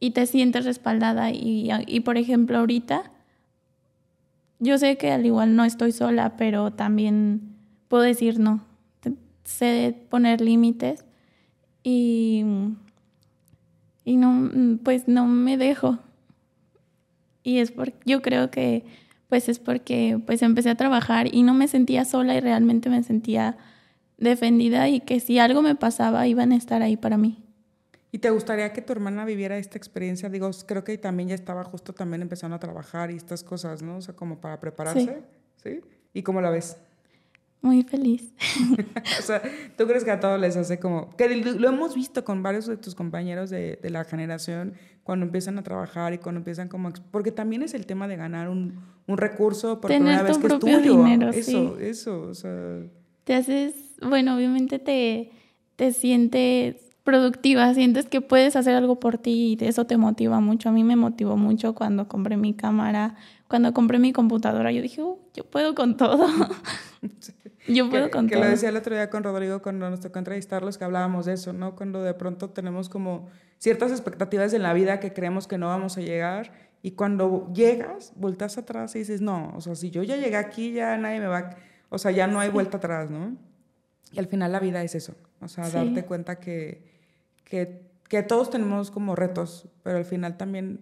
y 0.00 0.10
te 0.10 0.26
sientes 0.26 0.64
respaldada. 0.64 1.30
Y, 1.30 1.70
y, 1.86 2.00
por 2.00 2.18
ejemplo, 2.18 2.58
ahorita, 2.58 3.10
yo 4.58 4.78
sé 4.78 4.96
que 4.96 5.10
al 5.12 5.26
igual 5.26 5.56
no 5.56 5.64
estoy 5.64 5.92
sola, 5.92 6.36
pero 6.36 6.72
también 6.72 7.56
puedo 7.88 8.02
decir 8.02 8.38
no. 8.38 8.64
Sé 9.44 9.96
poner 10.10 10.42
límites 10.42 11.06
y, 11.82 12.44
y 14.04 14.16
no, 14.16 14.78
pues 14.82 15.08
no 15.08 15.26
me 15.26 15.56
dejo. 15.56 15.98
Y 17.42 17.58
es 17.58 17.70
porque 17.72 17.98
yo 18.04 18.20
creo 18.20 18.50
que 18.50 18.84
pues 19.28 19.48
es 19.48 19.58
porque 19.58 20.20
pues 20.26 20.42
empecé 20.42 20.70
a 20.70 20.74
trabajar 20.74 21.34
y 21.34 21.42
no 21.42 21.54
me 21.54 21.68
sentía 21.68 22.04
sola 22.04 22.34
y 22.34 22.40
realmente 22.40 22.90
me 22.90 23.02
sentía 23.02 23.56
defendida 24.16 24.88
y 24.88 25.00
que 25.00 25.20
si 25.20 25.38
algo 25.38 25.62
me 25.62 25.74
pasaba 25.74 26.26
iban 26.26 26.52
a 26.52 26.56
estar 26.56 26.82
ahí 26.82 26.96
para 26.96 27.16
mí. 27.16 27.38
¿Y 28.18 28.20
te 28.20 28.30
gustaría 28.30 28.72
que 28.72 28.82
tu 28.82 28.92
hermana 28.92 29.24
viviera 29.24 29.58
esta 29.58 29.78
experiencia? 29.78 30.28
Digo, 30.28 30.50
creo 30.66 30.82
que 30.82 30.98
también 30.98 31.28
ya 31.28 31.36
estaba 31.36 31.62
justo 31.62 31.92
también 31.92 32.20
empezando 32.20 32.56
a 32.56 32.58
trabajar 32.58 33.12
y 33.12 33.14
estas 33.14 33.44
cosas, 33.44 33.80
¿no? 33.80 33.98
O 33.98 34.00
sea, 34.00 34.16
como 34.16 34.40
para 34.40 34.58
prepararse. 34.58 35.22
¿Sí? 35.62 35.82
¿Y 36.12 36.24
cómo 36.24 36.40
la 36.40 36.50
ves? 36.50 36.78
Muy 37.60 37.84
feliz. 37.84 38.34
o 39.20 39.22
sea, 39.22 39.40
¿tú 39.76 39.86
crees 39.86 40.02
que 40.02 40.10
a 40.10 40.18
todos 40.18 40.40
les 40.40 40.56
hace 40.56 40.80
como... 40.80 41.14
Que 41.14 41.28
lo 41.36 41.68
hemos 41.68 41.94
visto 41.94 42.24
con 42.24 42.42
varios 42.42 42.66
de 42.66 42.76
tus 42.76 42.96
compañeros 42.96 43.50
de, 43.50 43.78
de 43.80 43.90
la 43.90 44.02
generación 44.02 44.74
cuando 45.04 45.24
empiezan 45.24 45.56
a 45.56 45.62
trabajar 45.62 46.12
y 46.12 46.18
cuando 46.18 46.40
empiezan 46.40 46.66
como... 46.66 46.90
Porque 47.12 47.30
también 47.30 47.62
es 47.62 47.72
el 47.72 47.86
tema 47.86 48.08
de 48.08 48.16
ganar 48.16 48.48
un, 48.48 48.80
un 49.06 49.16
recurso 49.16 49.80
por 49.80 49.92
primera 49.92 50.24
vez 50.24 50.38
que 50.38 50.46
es 50.48 50.58
tuyo. 50.58 51.04
Dinero, 51.04 51.30
eso, 51.30 51.78
eso, 51.78 52.22
o 52.22 52.34
sea... 52.34 52.80
Te 53.22 53.34
haces... 53.36 53.76
Bueno, 54.02 54.34
obviamente 54.34 54.80
te, 54.80 55.30
te 55.76 55.92
sientes 55.92 56.87
productiva, 57.08 57.72
sientes 57.72 58.04
que 58.04 58.20
puedes 58.20 58.54
hacer 58.54 58.74
algo 58.74 59.00
por 59.00 59.16
ti 59.16 59.56
y 59.58 59.64
eso 59.64 59.86
te 59.86 59.96
motiva 59.96 60.40
mucho. 60.40 60.68
A 60.68 60.72
mí 60.72 60.84
me 60.84 60.94
motivó 60.94 61.38
mucho 61.38 61.74
cuando 61.74 62.06
compré 62.06 62.36
mi 62.36 62.52
cámara, 62.52 63.14
cuando 63.48 63.72
compré 63.72 63.98
mi 63.98 64.12
computadora. 64.12 64.70
Yo 64.72 64.82
dije, 64.82 65.02
uh, 65.02 65.18
yo 65.32 65.44
puedo 65.44 65.74
con 65.74 65.96
todo. 65.96 66.26
yo 67.66 67.88
puedo 67.88 68.10
con 68.10 68.28
todo. 68.28 68.38
Que 68.38 68.44
lo 68.44 68.50
decía 68.50 68.68
el 68.68 68.76
otro 68.76 68.94
día 68.94 69.08
con 69.08 69.24
Rodrigo 69.24 69.62
cuando 69.62 69.88
nos 69.88 70.00
tocó 70.00 70.18
entrevistarlos, 70.18 70.76
que 70.76 70.84
hablábamos 70.84 71.24
de 71.24 71.32
eso, 71.32 71.54
¿no? 71.54 71.74
Cuando 71.76 72.02
de 72.02 72.12
pronto 72.12 72.50
tenemos 72.50 72.90
como 72.90 73.30
ciertas 73.56 73.90
expectativas 73.90 74.52
en 74.52 74.62
la 74.62 74.74
vida 74.74 75.00
que 75.00 75.14
creemos 75.14 75.48
que 75.48 75.56
no 75.56 75.68
vamos 75.68 75.96
a 75.96 76.02
llegar 76.02 76.52
Y 76.82 76.90
cuando 76.90 77.50
llegas, 77.54 78.12
volteas 78.16 78.58
atrás 78.58 78.94
y 78.96 78.98
dices, 78.98 79.22
no, 79.22 79.54
o 79.56 79.62
sea, 79.62 79.74
si 79.74 79.88
yo 79.88 80.02
ya 80.02 80.16
llegué 80.16 80.36
aquí, 80.36 80.72
ya 80.72 80.98
nadie 80.98 81.20
me 81.20 81.26
va, 81.28 81.56
o 81.88 81.96
sea, 81.96 82.10
ya 82.10 82.26
no 82.26 82.38
hay 82.38 82.50
vuelta 82.50 82.76
atrás, 82.76 83.10
¿no? 83.10 83.34
Y 84.12 84.18
al 84.18 84.26
final 84.26 84.52
la 84.52 84.60
vida 84.60 84.82
es 84.82 84.94
eso, 84.94 85.14
o 85.40 85.48
sea, 85.48 85.70
darte 85.70 86.04
cuenta 86.04 86.36
que, 86.36 86.97
que, 87.48 87.90
que, 88.08 88.22
todos 88.22 88.50
tenemos 88.50 88.90
como 88.90 89.16
retos, 89.16 89.66
pero 89.82 89.98
al 89.98 90.04
final 90.04 90.36
también 90.36 90.80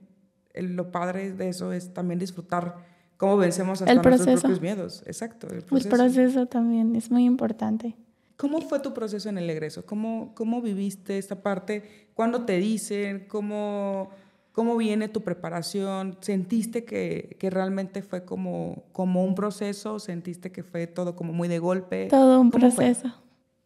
lo 0.55 0.91
padre 0.91 1.33
de 1.33 1.49
eso 1.49 1.73
es 1.73 1.93
también 1.93 2.19
disfrutar 2.19 2.77
cómo 3.17 3.37
vencemos 3.37 3.83
hasta 3.83 3.95
nuestros 3.95 4.41
propios 4.41 4.61
miedos. 4.61 5.03
Exacto. 5.07 5.49
El 5.49 5.63
proceso. 5.63 5.89
el 5.89 6.01
proceso 6.01 6.47
también 6.47 6.97
es 6.97 7.11
muy 7.11 7.25
importante. 7.25 7.97
¿Cómo 8.37 8.61
fue 8.61 8.81
tu 8.81 8.93
proceso 8.93 9.29
en 9.29 9.39
el 9.39 9.49
egreso? 9.49 9.87
¿Cómo, 9.87 10.33
cómo 10.35 10.61
viviste 10.61 11.17
esta 11.17 11.43
parte? 11.43 12.09
¿Cuándo 12.15 12.45
te 12.45 12.59
dicen? 12.59 13.25
¿Cómo, 13.29 14.11
cómo 14.53 14.77
viene 14.77 15.09
tu 15.09 15.23
preparación? 15.23 16.19
¿Sentiste 16.21 16.85
que, 16.85 17.37
que 17.39 17.49
realmente 17.49 18.03
fue 18.03 18.25
como, 18.27 18.85
como 18.93 19.25
un 19.25 19.35
proceso? 19.35 19.99
¿Sentiste 19.99 20.53
que 20.53 20.63
fue 20.63 20.87
todo 20.87 21.17
como 21.17 21.33
muy 21.33 21.49
de 21.49 21.59
golpe? 21.59 22.09
Todo 22.09 22.39
un 22.41 22.51
proceso. 22.51 23.11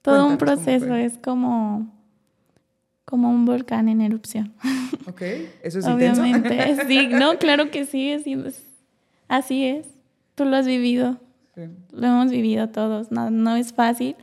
Todo 0.02 0.28
un 0.28 0.38
proceso. 0.38 0.94
Es 0.94 1.18
como, 1.18 1.92
como 3.10 3.28
un 3.28 3.44
volcán 3.44 3.88
en 3.88 4.00
erupción. 4.00 4.54
Ok, 5.06 5.22
eso 5.62 5.80
es 5.80 5.86
Obviamente, 5.86 6.76
sí, 6.86 7.08
no, 7.08 7.36
claro 7.38 7.70
que 7.70 7.84
sí, 7.84 8.10
es, 8.10 8.24
así 9.28 9.64
es. 9.64 9.86
Tú 10.36 10.44
lo 10.44 10.56
has 10.56 10.66
vivido. 10.66 11.18
Lo 11.90 12.06
hemos 12.06 12.30
vivido 12.30 12.68
todos. 12.68 13.10
No, 13.10 13.30
no 13.30 13.56
es 13.56 13.72
fácil 13.72 14.14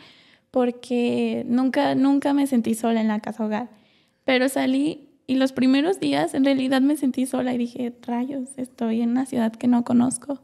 porque 0.51 1.44
nunca, 1.48 1.94
nunca 1.96 2.34
me 2.34 2.48
sentí 2.48 2.74
sola 2.74 3.01
en 3.01 3.10
la 3.10 3.20
casa 3.20 3.46
hogar. 3.46 3.70
Pero 4.24 4.48
salí 4.50 5.10
y 5.27 5.36
los 5.36 5.51
primeros 5.51 6.00
días 6.00 6.34
en 6.34 6.46
realidad 6.46 6.82
me 6.82 6.96
sentí 6.96 7.25
sola 7.25 7.53
y 7.53 7.58
dije, 7.58 7.94
rayos, 8.03 8.50
estoy 8.58 9.01
en 9.01 9.10
una 9.10 9.25
ciudad 9.25 9.51
que 9.51 9.67
no 9.67 9.84
conozco. 9.84 10.41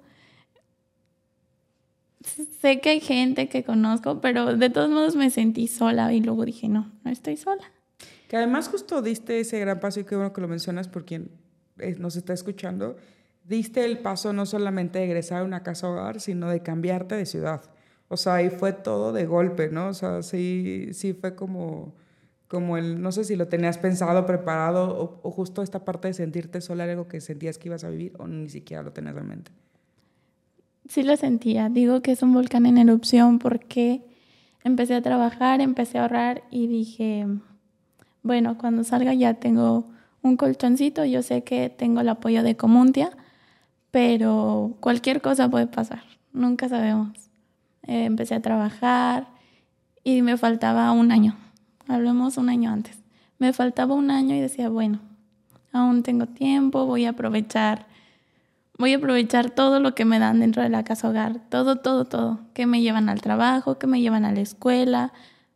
Sé 2.62 2.80
que 2.80 2.90
hay 2.90 3.00
gente 3.00 3.50
que 3.50 3.64
conozco, 3.64 4.22
pero 4.22 4.56
de 4.56 4.70
todos 4.70 4.90
modos 4.90 5.16
me 5.16 5.30
sentí 5.30 5.68
sola 5.68 6.14
y 6.14 6.22
luego 6.22 6.46
dije, 6.46 6.70
no, 6.70 6.92
no 7.04 7.12
estoy 7.12 7.38
sola. 7.38 7.64
Que 8.34 8.38
además 8.38 8.68
justo 8.68 9.04
diste 9.04 9.40
ese 9.40 9.60
gran 9.60 9.80
paso 9.80 10.00
y 10.00 10.06
qué 10.06 10.16
bueno 10.16 10.34
que 10.34 10.42
lo 10.42 10.48
mencionas 10.48 10.88
por 10.88 11.06
quien 11.06 11.30
eh, 11.78 11.96
nos 12.00 12.16
está 12.16 12.34
escuchando. 12.34 12.98
Diste 13.44 13.86
el 13.86 14.00
paso 14.00 14.34
no 14.34 14.48
solamente 14.48 14.98
de 14.98 15.06
egresar 15.06 15.42
a 15.42 15.44
una 15.44 15.62
casa 15.62 15.88
hogar, 15.88 16.20
sino 16.20 16.50
de 16.50 16.64
cambiarte 16.64 17.14
de 17.14 17.28
ciudad. 17.28 17.62
O 18.08 18.18
sea, 18.18 18.34
ahí 18.34 18.50
fue 18.50 18.74
todo 18.74 19.14
de 19.14 19.28
golpe, 19.28 19.70
¿no? 19.70 19.90
O 19.90 19.94
sea, 19.94 20.24
sí, 20.24 20.88
sí 20.94 21.14
fue 21.14 21.36
como, 21.36 21.94
como 22.48 22.76
el, 22.76 23.04
no 23.04 23.12
sé 23.12 23.24
si 23.24 23.36
lo 23.36 23.50
tenías 23.50 23.78
pensado, 23.78 24.26
preparado, 24.26 25.20
o, 25.22 25.30
justo 25.30 25.62
esta 25.62 25.86
parte 25.86 26.08
de 26.08 26.16
sentirte 26.16 26.60
sola, 26.60 26.86
algo 26.86 27.08
que 27.08 27.22
sentías 27.22 27.60
que 27.60 27.68
ibas 27.68 27.84
a 27.84 27.92
vivir, 27.92 28.14
o 28.18 28.26
ni 28.26 28.50
siquiera 28.50 28.82
lo 28.82 28.94
tenías 28.94 29.16
en 29.16 29.28
mente. 29.28 29.52
Sí 30.90 31.04
lo 31.04 31.16
sentía. 31.18 31.70
Digo 31.70 32.02
que 32.02 32.14
es 32.14 32.24
un 32.24 32.34
volcán 32.34 32.66
en 32.66 32.80
erupción 32.80 33.38
porque 33.38 34.02
empecé 34.64 34.96
a 34.96 35.04
trabajar, 35.04 35.62
empecé 35.62 36.00
a 36.00 36.02
ahorrar 36.02 36.42
y 36.50 36.66
dije, 36.66 37.28
bueno, 38.24 38.58
cuando 38.58 38.84
salga 38.84 39.14
ya 39.14 39.36
tengo 39.36 39.90
un 40.22 40.38
colchoncito, 40.38 41.06
yo 41.06 41.22
sé 41.22 41.44
que 41.44 41.70
tengo 41.70 42.02
el 42.02 42.10
apoyo 42.10 42.42
de 42.42 42.56
Comuntia, 42.56 43.12
pero 43.92 44.76
cualquier 44.80 45.22
cosa 45.22 45.50
puede 45.50 45.68
pasar, 45.68 46.04
nunca 46.32 46.70
sabemos. 46.70 47.30
Eh, 47.84 48.06
empecé 48.06 48.36
a 48.36 48.42
trabajar 48.42 49.28
y 50.04 50.22
me 50.22 50.38
faltaba 50.38 50.92
un 50.92 51.12
año. 51.12 51.36
Hablemos 51.88 52.38
un 52.38 52.50
año 52.50 52.72
antes. 52.72 52.98
Me 53.40 53.52
faltaba 53.52 53.94
un 53.94 54.10
año 54.10 54.36
y 54.36 54.40
decía, 54.40 54.70
bueno, 54.70 55.00
aún 55.74 56.02
tengo 56.04 56.28
tiempo, 56.28 56.86
voy 56.86 57.04
a 57.06 57.10
aprovechar, 57.10 57.88
voy 58.78 58.94
a 58.94 58.98
aprovechar 58.98 59.50
todo 59.50 59.82
lo 59.82 59.94
que 59.96 60.06
me 60.06 60.20
dan 60.20 60.40
dentro 60.40 60.64
de 60.64 60.70
la 60.70 60.84
casa 60.84 61.10
hogar, 61.10 61.42
todo, 61.50 61.76
todo, 61.76 62.06
todo, 62.06 62.40
que 62.54 62.66
me 62.66 62.82
llevan 62.82 63.10
al 63.10 63.22
trabajo, 63.22 63.78
que 63.78 63.88
me 63.88 64.00
llevan 64.00 64.24
a 64.24 64.32
la 64.32 64.40
escuela, 64.40 65.12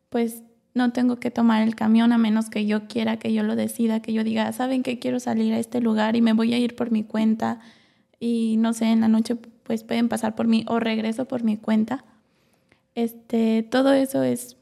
pues 0.09 0.43
no 0.77 0.93
tengo 0.93 1.17
que 1.17 1.31
tomar 1.31 1.61
el 1.61 1.75
camión 1.75 2.13
a 2.13 2.17
menos 2.17 2.49
que 2.49 2.65
yo 2.65 2.87
quiera, 2.87 3.17
que 3.17 3.33
yo 3.33 3.43
lo 3.43 3.55
decida, 3.55 4.01
que 4.01 4.13
yo 4.13 4.23
diga, 4.23 4.51
¿saben 4.53 4.83
que 4.83 4.99
quiero 4.99 5.19
salir 5.19 5.53
a 5.53 5.59
este 5.59 5.81
lugar 5.81 6.15
y 6.15 6.21
me 6.21 6.33
voy 6.33 6.53
a 6.53 6.59
ir 6.59 6.75
por 6.75 6.91
mi 6.91 7.03
cuenta? 7.03 7.59
Y 8.19 8.55
no 8.57 8.73
sé, 8.73 8.85
en 8.85 9.01
la 9.01 9.07
noche 9.07 9.35
pues 9.35 9.83
pueden 9.83 10.07
pasar 10.07 10.35
por 10.35 10.47
mí 10.47 10.63
o 10.67 10.79
regreso 10.79 11.25
por 11.25 11.43
mi 11.43 11.57
cuenta. 11.57 12.05
Este, 12.95 13.63
todo 13.63 13.93
eso 13.93 14.23
es, 14.23 14.57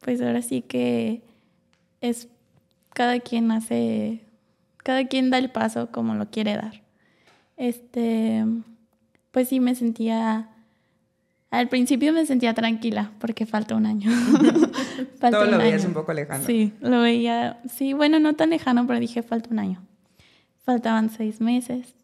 pues 0.00 0.20
ahora 0.22 0.42
sí 0.42 0.62
que 0.62 1.22
es, 2.00 2.28
cada 2.94 3.20
quien 3.20 3.50
hace, 3.50 4.24
cada 4.78 5.06
quien 5.06 5.30
da 5.30 5.38
el 5.38 5.50
paso 5.50 5.90
como 5.92 6.14
lo 6.14 6.30
quiere 6.30 6.56
dar. 6.56 6.82
Este, 7.56 8.44
pues 9.30 9.48
sí 9.48 9.60
me 9.60 9.74
sentía, 9.74 10.48
al 11.50 11.68
principio 11.68 12.12
me 12.12 12.26
sentía 12.26 12.54
tranquila 12.54 13.12
porque 13.18 13.46
falta 13.46 13.74
un 13.74 13.86
año. 13.86 14.10
falta 15.18 15.38
Todo 15.38 15.46
lo 15.46 15.58
veías 15.58 15.84
un 15.84 15.94
poco 15.94 16.12
lejano. 16.12 16.44
Sí, 16.44 16.72
lo 16.80 17.00
veía, 17.00 17.60
sí, 17.68 17.92
bueno, 17.92 18.20
no 18.20 18.34
tan 18.34 18.50
lejano, 18.50 18.86
pero 18.86 19.00
dije 19.00 19.22
falta 19.22 19.50
un 19.50 19.58
año. 19.58 19.82
Faltaban 20.64 21.10
seis 21.10 21.40
meses. 21.40 21.94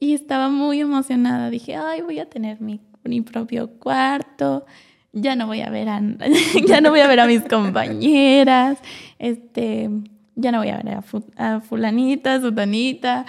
Y 0.00 0.14
estaba 0.14 0.48
muy 0.48 0.80
emocionada. 0.80 1.50
Dije, 1.50 1.76
ay, 1.76 2.02
voy 2.02 2.20
a 2.20 2.28
tener 2.28 2.60
mi 2.60 2.80
mi 3.08 3.22
propio 3.22 3.70
cuarto, 3.78 4.66
ya 5.12 5.34
no 5.34 5.46
voy 5.46 5.62
a 5.62 5.70
ver 5.70 5.88
a, 5.88 6.00
ya 6.66 6.80
no 6.80 6.90
voy 6.90 7.00
a 7.00 7.08
ver 7.08 7.20
a 7.20 7.26
mis 7.26 7.42
compañeras, 7.42 8.78
este, 9.18 9.90
ya 10.36 10.52
no 10.52 10.58
voy 10.58 10.68
a 10.68 10.76
ver 10.76 10.94
a, 10.94 11.54
a 11.54 11.60
fulanita, 11.60 12.40
sutanita, 12.40 13.24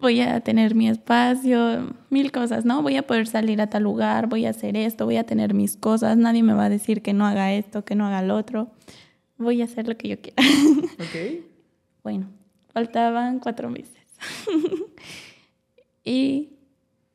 voy 0.00 0.20
a 0.20 0.40
tener 0.40 0.74
mi 0.74 0.88
espacio, 0.88 1.94
mil 2.10 2.32
cosas, 2.32 2.64
¿no? 2.64 2.82
Voy 2.82 2.96
a 2.96 3.06
poder 3.06 3.26
salir 3.26 3.60
a 3.60 3.68
tal 3.68 3.82
lugar, 3.82 4.28
voy 4.28 4.46
a 4.46 4.50
hacer 4.50 4.76
esto, 4.76 5.04
voy 5.04 5.16
a 5.16 5.24
tener 5.24 5.54
mis 5.54 5.76
cosas, 5.76 6.16
nadie 6.16 6.42
me 6.42 6.54
va 6.54 6.66
a 6.66 6.68
decir 6.68 7.02
que 7.02 7.12
no 7.12 7.26
haga 7.26 7.52
esto, 7.52 7.84
que 7.84 7.94
no 7.94 8.06
haga 8.06 8.22
lo 8.22 8.36
otro, 8.36 8.70
voy 9.36 9.60
a 9.62 9.64
hacer 9.64 9.88
lo 9.88 9.96
que 9.96 10.08
yo 10.08 10.20
quiera. 10.20 10.42
Ok. 10.98 11.44
Bueno, 12.02 12.26
faltaban 12.72 13.38
cuatro 13.38 13.70
meses. 13.70 13.96
y 16.04 16.50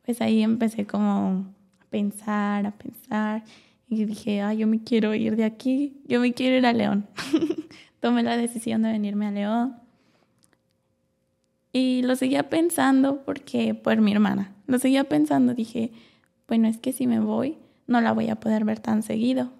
pues 0.04 0.20
ahí 0.20 0.42
empecé 0.42 0.86
como 0.86 1.46
a 1.80 1.84
pensar, 1.90 2.66
a 2.66 2.70
pensar. 2.70 3.44
Y 3.88 4.04
dije, 4.04 4.40
ah, 4.40 4.54
yo 4.54 4.66
me 4.66 4.82
quiero 4.82 5.14
ir 5.14 5.36
de 5.36 5.44
aquí, 5.44 6.00
yo 6.06 6.20
me 6.20 6.32
quiero 6.32 6.56
ir 6.56 6.66
a 6.66 6.72
León. 6.72 7.06
Tomé 8.00 8.22
la 8.22 8.36
decisión 8.36 8.82
de 8.82 8.92
venirme 8.92 9.26
a 9.26 9.30
León. 9.30 9.83
Y 11.74 12.02
lo 12.02 12.14
seguía 12.14 12.48
pensando 12.48 13.24
porque, 13.24 13.74
por 13.74 14.00
mi 14.00 14.12
hermana, 14.12 14.52
lo 14.68 14.78
seguía 14.78 15.02
pensando. 15.02 15.54
Dije, 15.54 15.90
bueno, 16.46 16.68
es 16.68 16.78
que 16.78 16.92
si 16.92 17.08
me 17.08 17.18
voy, 17.18 17.58
no 17.88 18.00
la 18.00 18.12
voy 18.12 18.30
a 18.30 18.36
poder 18.36 18.64
ver 18.64 18.78
tan 18.78 19.02
seguido. 19.02 19.50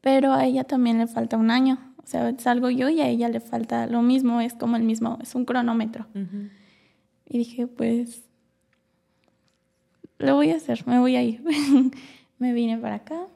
Pero 0.00 0.32
a 0.32 0.44
ella 0.44 0.64
también 0.64 0.98
le 0.98 1.06
falta 1.06 1.36
un 1.36 1.52
año. 1.52 1.78
O 1.98 2.06
sea, 2.08 2.36
salgo 2.38 2.70
yo 2.70 2.88
y 2.88 3.00
a 3.02 3.08
ella 3.08 3.28
le 3.28 3.38
falta 3.38 3.86
lo 3.86 4.02
mismo, 4.02 4.40
es 4.40 4.54
como 4.54 4.74
el 4.74 4.82
mismo, 4.82 5.16
es 5.22 5.36
un 5.36 5.44
cronómetro. 5.44 6.06
Y 7.28 7.38
dije, 7.38 7.68
pues 7.68 8.24
lo 10.18 10.34
voy 10.34 10.50
a 10.50 10.56
hacer, 10.56 10.88
me 10.88 10.98
voy 10.98 11.14
a 11.14 11.22
ir. 11.22 11.40
me 12.38 12.52
vine 12.52 12.78
para 12.78 12.96
acá, 12.96 13.28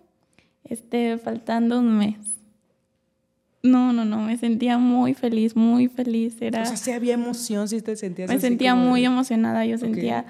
este, 0.65 1.19
faltando 1.19 1.79
un 1.79 1.97
mes. 1.97 2.40
No, 3.63 3.93
no, 3.93 4.05
no, 4.05 4.23
me 4.23 4.37
sentía 4.39 4.79
muy 4.79 5.15
feliz, 5.15 5.55
muy 5.55 5.89
feliz. 5.89 6.37
Era, 6.41 6.63
o 6.63 6.67
sea, 6.67 6.77
sí 6.77 6.93
había 6.93 7.15
emoción, 7.15 7.69
si 7.69 7.83
te 7.83 7.95
sentías 7.97 8.31
Me 8.31 8.41
sentía 8.41 8.75
muy 8.75 9.05
emocionada, 9.05 9.67
yo 9.67 9.77
sentía, 9.77 10.27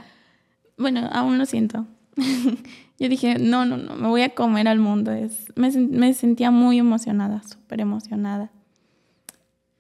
bueno, 0.77 1.09
aún 1.13 1.39
lo 1.39 1.47
siento. 1.47 1.87
yo 2.99 3.09
dije, 3.09 3.39
no, 3.39 3.65
no, 3.65 3.77
no, 3.77 3.95
me 3.95 4.09
voy 4.09 4.23
a 4.23 4.35
comer 4.35 4.67
al 4.67 4.81
mundo. 4.81 5.13
Es, 5.13 5.53
me, 5.55 5.71
me 5.71 6.13
sentía 6.15 6.51
muy 6.51 6.79
emocionada, 6.79 7.43
súper 7.43 7.81
emocionada. 7.81 8.51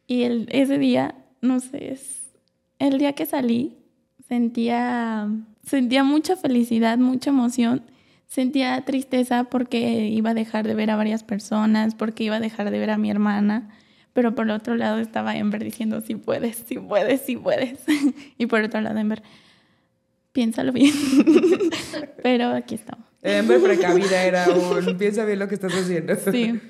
Y 0.06 0.22
el, 0.22 0.48
ese 0.52 0.78
día, 0.78 1.14
no 1.40 1.60
sé, 1.60 1.92
es, 1.92 2.32
el 2.78 2.98
día 2.98 3.14
que 3.14 3.26
salí, 3.26 3.76
sentía 4.28 5.28
Sentía 5.64 6.04
mucha 6.04 6.36
felicidad, 6.36 6.98
mucha 6.98 7.30
emoción. 7.30 7.82
Sentía 8.30 8.80
tristeza 8.84 9.42
porque 9.42 10.06
iba 10.06 10.30
a 10.30 10.34
dejar 10.34 10.64
de 10.64 10.76
ver 10.76 10.92
a 10.92 10.96
varias 10.96 11.24
personas, 11.24 11.96
porque 11.96 12.22
iba 12.22 12.36
a 12.36 12.40
dejar 12.40 12.70
de 12.70 12.78
ver 12.78 12.90
a 12.90 12.96
mi 12.96 13.10
hermana. 13.10 13.76
Pero 14.12 14.36
por 14.36 14.48
otro 14.50 14.76
lado 14.76 15.00
estaba 15.00 15.36
Ember 15.36 15.64
diciendo, 15.64 16.00
sí 16.00 16.14
puedes, 16.14 16.62
sí 16.64 16.78
puedes, 16.78 17.22
sí 17.22 17.36
puedes. 17.36 17.80
y 18.38 18.46
por 18.46 18.62
otro 18.62 18.80
lado 18.82 19.00
Ember, 19.00 19.24
piénsalo 20.30 20.70
bien. 20.70 20.94
pero 22.22 22.50
aquí 22.50 22.76
estamos. 22.76 23.04
Ember 23.20 23.60
precavida 23.60 24.22
era 24.22 24.46
un, 24.48 24.96
piensa 24.96 25.24
bien 25.24 25.40
lo 25.40 25.48
que 25.48 25.56
estás 25.56 25.74
haciendo. 25.74 26.14
sí. 26.30 26.60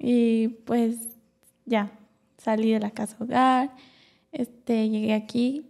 Y 0.00 0.48
pues 0.64 0.96
ya, 1.64 1.92
salí 2.38 2.72
de 2.72 2.80
la 2.80 2.90
casa 2.90 3.14
hogar, 3.20 3.70
este, 4.32 4.88
llegué 4.88 5.14
aquí 5.14 5.67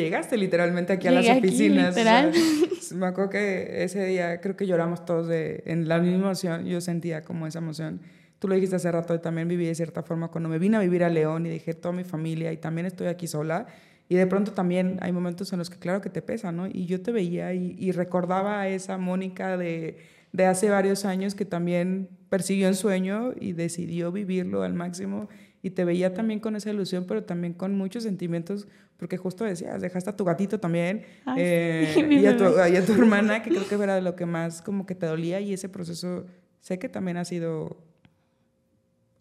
llegaste 0.00 0.36
literalmente 0.36 0.92
aquí 0.92 1.08
a 1.08 1.10
las 1.10 1.28
oficinas. 1.28 1.94
me 2.94 3.06
acuerdo 3.06 3.30
que 3.30 3.84
ese 3.84 4.04
día 4.04 4.40
creo 4.40 4.56
que 4.56 4.66
lloramos 4.66 5.04
todos 5.04 5.28
de, 5.28 5.62
en 5.66 5.88
la 5.88 5.98
misma 5.98 6.26
emoción. 6.26 6.66
Yo 6.66 6.80
sentía 6.80 7.22
como 7.22 7.46
esa 7.46 7.58
emoción. 7.58 8.00
tú 8.38 8.48
lo 8.48 8.54
dijiste 8.54 8.76
hace 8.76 8.90
rato, 8.90 9.18
también 9.20 9.48
viví 9.48 9.66
de 9.66 9.74
cierta 9.74 10.02
forma 10.02 10.28
cuando 10.28 10.48
me 10.48 10.58
vine 10.58 10.76
a 10.76 10.80
vivir 10.80 11.04
a 11.04 11.08
León 11.08 11.46
y 11.46 11.50
dejé 11.50 11.74
toda 11.74 11.94
mi 11.94 12.04
familia 12.04 12.52
y 12.52 12.56
también 12.56 12.86
estoy 12.86 13.06
aquí 13.08 13.26
sola. 13.26 13.66
Y 14.08 14.16
de 14.16 14.26
pronto 14.26 14.52
también 14.52 14.98
hay 15.00 15.12
momentos 15.12 15.52
en 15.52 15.58
los 15.58 15.70
que 15.70 15.78
claro 15.78 16.00
que 16.02 16.10
te 16.10 16.20
pesa, 16.20 16.52
¿no? 16.52 16.66
Y 16.66 16.84
yo 16.86 17.00
te 17.00 17.10
veía 17.10 17.54
y, 17.54 17.90
recordaba 17.92 18.60
a 18.60 18.68
esa 18.68 18.98
Mónica 18.98 19.56
de, 19.56 19.96
de 20.32 20.44
hace 20.44 20.68
varios 20.68 21.06
años 21.06 21.34
que 21.34 21.46
también 21.46 22.10
persiguió 22.28 22.68
un 22.68 22.74
sueño 22.74 23.32
y 23.40 23.52
decidió 23.52 24.12
vivirlo 24.12 24.62
al 24.62 24.74
máximo 24.74 25.28
y 25.64 25.70
te 25.70 25.86
veía 25.86 26.12
también 26.12 26.40
con 26.40 26.56
esa 26.56 26.68
ilusión, 26.70 27.06
pero 27.08 27.24
también 27.24 27.54
con 27.54 27.74
muchos 27.74 28.02
sentimientos, 28.02 28.68
porque 28.98 29.16
justo 29.16 29.44
decías, 29.44 29.80
dejaste 29.80 30.10
a 30.10 30.14
tu 30.14 30.22
gatito 30.22 30.60
también 30.60 31.06
eh, 31.38 31.90
y, 32.10 32.26
a 32.26 32.36
tu, 32.36 32.44
y, 32.44 32.76
a 32.76 32.84
tu, 32.84 32.92
hermana, 32.92 33.42
que 33.42 33.48
creo 33.48 33.66
que 33.66 33.82
era 33.82 33.98
lo 34.02 34.14
que 34.14 34.26
más 34.26 34.60
como 34.60 34.84
que 34.84 34.94
te 34.94 35.06
dolía 35.06 35.40
y 35.40 35.54
ese 35.54 35.70
proceso 35.70 36.26
sé 36.60 36.78
que 36.78 36.90
también 36.90 37.16
ha 37.16 37.24
sido 37.24 37.78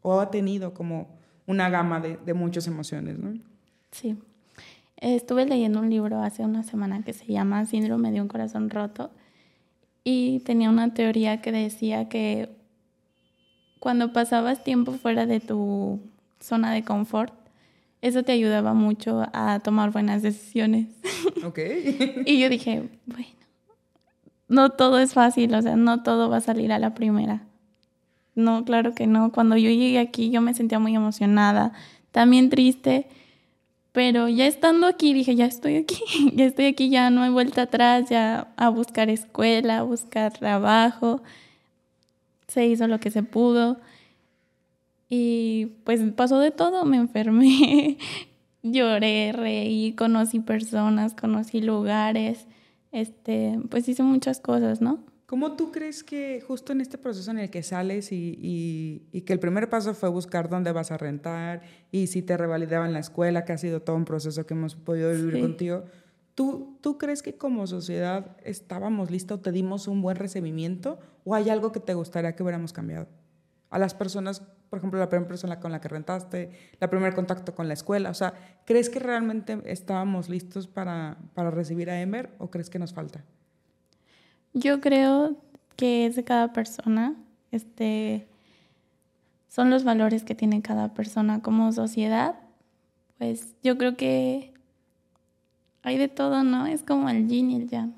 o 0.02 0.20
ha 0.20 0.32
tenido 0.32 0.74
como 0.74 1.18
una 1.48 1.70
gama 1.70 2.02
de, 2.02 2.18
de 2.18 2.34
muchas 2.34 2.68
emociones, 2.68 3.18
¿no? 3.18 3.40
Sí. 3.92 4.18
Estuve 4.98 5.46
leyendo 5.46 5.80
un 5.80 5.90
libro 5.90 6.22
hace 6.22 6.44
una 6.44 6.64
semana 6.64 7.04
que 7.06 7.14
se 7.14 7.26
llama 7.26 7.66
Síndrome 7.66 8.12
de 8.12 8.20
un 8.20 8.28
corazón 8.28 8.70
roto 8.70 9.12
y 10.04 10.42
tenía 10.42 10.70
una 10.70 10.94
teoría 10.94 11.42
que 11.42 11.54
decía 11.54 12.10
que 12.10 12.50
cuando 13.80 14.12
pasabas 14.12 14.66
tiempo 14.66 14.92
fuera 14.92 15.26
de 15.26 15.40
tu 15.40 16.02
zona 16.44 16.74
de 16.74 16.84
confort, 16.84 17.34
eso 18.02 18.24
te 18.24 18.34
ayudaba 18.34 18.74
mucho 18.74 19.26
a 19.34 19.60
tomar 19.60 19.92
buenas 19.92 20.22
decisiones. 20.22 20.88
Ok. 21.46 21.60
y 22.26 22.40
yo 22.40 22.48
dije, 22.48 22.90
bueno, 23.06 23.28
no 24.48 24.70
todo 24.70 25.00
es 25.00 25.14
fácil, 25.14 25.54
o 25.56 25.62
sea, 25.62 25.76
no 25.76 26.04
todo 26.04 26.30
va 26.30 26.38
a 26.38 26.42
salir 26.42 26.72
a 26.72 26.80
la 26.80 26.94
primera. 26.94 27.44
No, 28.36 28.64
claro 28.64 28.94
que 28.94 29.08
no. 29.08 29.32
Cuando 29.32 29.58
yo 29.58 29.70
llegué 29.70 30.00
aquí 30.00 30.30
yo 30.30 30.42
me 30.42 30.54
sentía 30.54 30.80
muy 30.80 30.96
emocionada, 30.96 31.74
también 32.12 32.50
triste, 32.50 33.08
pero 33.92 34.28
ya 34.28 34.48
estando 34.48 34.88
aquí 34.88 35.14
dije, 35.14 35.36
ya 35.36 35.46
estoy 35.46 35.78
aquí, 35.78 36.02
ya 36.34 36.46
estoy 36.46 36.66
aquí, 36.66 36.90
ya 36.90 37.10
no 37.10 37.24
hay 37.24 37.30
vuelta 37.30 37.64
atrás, 37.64 38.10
ya 38.10 38.48
a 38.58 38.70
buscar 38.70 39.10
escuela, 39.10 39.80
a 39.80 39.84
buscar 39.84 40.34
trabajo. 40.34 41.22
Se 42.48 42.66
hizo 42.68 42.88
lo 42.88 43.00
que 43.00 43.12
se 43.12 43.24
pudo. 43.24 43.80
Y 45.16 45.68
pues 45.84 46.02
pasó 46.16 46.40
de 46.40 46.50
todo, 46.50 46.86
me 46.86 46.98
enfermé, 46.98 48.00
lloré, 48.64 49.32
reí, 49.32 49.94
conocí 49.94 50.40
personas, 50.40 51.14
conocí 51.14 51.62
lugares, 51.62 52.48
este, 52.92 53.60
pues 53.70 53.88
hice 53.88 54.02
muchas 54.02 54.40
cosas, 54.40 54.82
¿no? 54.82 55.06
¿Cómo 55.28 55.56
tú 55.56 55.72
crees 55.72 56.04
que 56.04 56.42
justo 56.42 56.72
en 56.72 56.82
este 56.82 56.98
proceso 56.98 57.30
en 57.30 57.38
el 57.38 57.52
que 57.52 57.62
sales 57.62 58.12
y, 58.12 58.40
y, 59.12 59.22
que 59.22 59.34
el 59.34 59.40
primer 59.40 59.70
paso 59.70 59.94
fue 59.94 60.10
buscar 60.10 60.50
dónde 60.50 60.72
vas 60.72 60.90
a 60.90 60.98
rentar 60.98 61.62
y 61.92 62.08
si 62.08 62.24
te 62.24 62.36
revalidaban 62.36 62.92
la 62.92 63.00
escuela, 63.00 63.46
que 63.46 63.54
ha 63.54 63.58
sido 63.60 63.84
todo 63.84 63.96
un 63.96 64.06
proceso 64.06 64.48
que 64.48 64.56
hemos 64.56 64.76
podido 64.76 65.12
vivir 65.12 65.42
contigo, 65.42 65.84
¿tú, 66.34 66.80
¿tú 66.82 66.98
crees 66.98 67.22
que 67.22 67.38
como 67.38 67.68
sociedad 67.68 68.36
estábamos 68.44 69.12
listos, 69.12 69.44
te 69.44 69.52
dimos 69.52 69.88
un 69.88 70.02
buen 70.02 70.16
recibimiento 70.16 70.98
o 71.24 71.36
hay 71.36 71.52
algo 71.52 71.72
que 71.72 71.80
te 71.80 71.94
gustaría 71.94 72.36
que 72.36 72.42
hubiéramos 72.42 72.74
cambiado? 72.74 73.08
A 73.70 73.78
las 73.78 73.94
personas 73.96 74.44
por 74.74 74.80
ejemplo, 74.80 75.00
la 75.00 75.08
primera 75.08 75.28
persona 75.28 75.60
con 75.60 75.72
la 75.72 75.80
que 75.80 75.88
rentaste, 75.88 76.50
la 76.80 76.90
primer 76.90 77.14
contacto 77.14 77.54
con 77.54 77.68
la 77.68 77.76
escuela? 77.76 78.10
O 78.10 78.16
sea, 78.16 78.34
¿crees 78.66 78.90
que 78.90 78.98
realmente 78.98 79.62
estábamos 79.66 80.30
listos 80.30 80.66
para, 80.66 81.20
para 81.36 81.52
recibir 81.52 81.92
a 81.92 82.02
Emer 82.02 82.32
o 82.40 82.50
crees 82.50 82.72
que 82.72 82.80
nos 82.80 82.92
falta? 82.92 83.24
Yo 84.56 84.82
creo 84.82 85.38
que 85.76 86.08
es 86.08 86.16
de 86.16 86.24
cada 86.24 86.54
persona. 86.54 87.14
Este, 87.52 88.28
son 89.48 89.70
los 89.70 89.84
valores 89.84 90.24
que 90.24 90.34
tiene 90.34 90.64
cada 90.64 90.96
persona 90.96 91.44
como 91.44 91.72
sociedad. 91.72 92.34
Pues 93.20 93.54
yo 93.62 93.78
creo 93.78 93.96
que 93.96 94.56
hay 95.84 96.00
de 96.00 96.08
todo, 96.08 96.44
¿no? 96.44 96.66
Es 96.66 96.82
como 96.82 97.10
el 97.10 97.28
yin 97.28 97.52
y 97.52 97.58
el 97.58 97.70
yang. 97.70 97.94